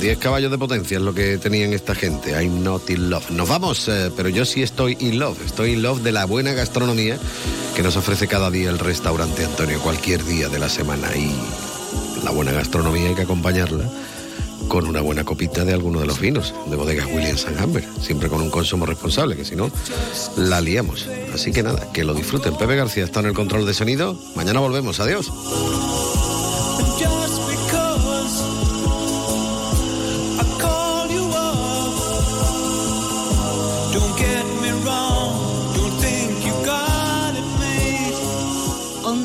10 0.00 0.18
caballos 0.18 0.50
de 0.50 0.58
potencia 0.58 0.96
es 0.96 1.02
lo 1.02 1.12
que 1.12 1.38
tenían 1.38 1.72
esta 1.72 1.94
gente. 1.94 2.30
I'm 2.30 2.62
not 2.62 2.88
in 2.88 3.10
love. 3.10 3.30
Nos 3.30 3.48
vamos, 3.48 3.88
eh, 3.88 4.10
pero 4.16 4.28
yo 4.28 4.44
sí 4.44 4.62
estoy 4.62 4.96
in 5.00 5.18
love. 5.18 5.36
Estoy 5.44 5.72
in 5.72 5.82
love 5.82 6.02
de 6.02 6.12
la 6.12 6.24
buena 6.24 6.52
gastronomía 6.52 7.18
que 7.74 7.82
nos 7.82 7.96
ofrece 7.96 8.28
cada 8.28 8.50
día 8.50 8.70
el 8.70 8.78
restaurante 8.78 9.44
Antonio, 9.44 9.80
cualquier 9.80 10.24
día 10.24 10.48
de 10.48 10.58
la 10.58 10.68
semana. 10.68 11.08
Y 11.16 11.32
la 12.24 12.30
buena 12.30 12.52
gastronomía 12.52 13.08
hay 13.08 13.14
que 13.14 13.22
acompañarla 13.22 13.90
con 14.68 14.86
una 14.86 15.00
buena 15.00 15.24
copita 15.24 15.64
de 15.64 15.72
alguno 15.72 16.00
de 16.00 16.06
los 16.06 16.20
vinos 16.20 16.54
de 16.66 16.76
bodegas 16.76 17.06
Williams 17.06 17.46
Hammer, 17.58 17.84
siempre 18.00 18.28
con 18.28 18.40
un 18.40 18.50
consumo 18.50 18.86
responsable, 18.86 19.36
que 19.36 19.44
si 19.44 19.56
no, 19.56 19.70
la 20.36 20.60
liamos. 20.60 21.08
Así 21.34 21.52
que 21.52 21.62
nada, 21.62 21.90
que 21.92 22.04
lo 22.04 22.14
disfruten. 22.14 22.56
Pepe 22.56 22.76
García 22.76 23.04
está 23.04 23.20
en 23.20 23.26
el 23.26 23.34
control 23.34 23.66
de 23.66 23.74
sonido. 23.74 24.16
Mañana 24.36 24.60
volvemos. 24.60 25.00
Adiós. 25.00 25.32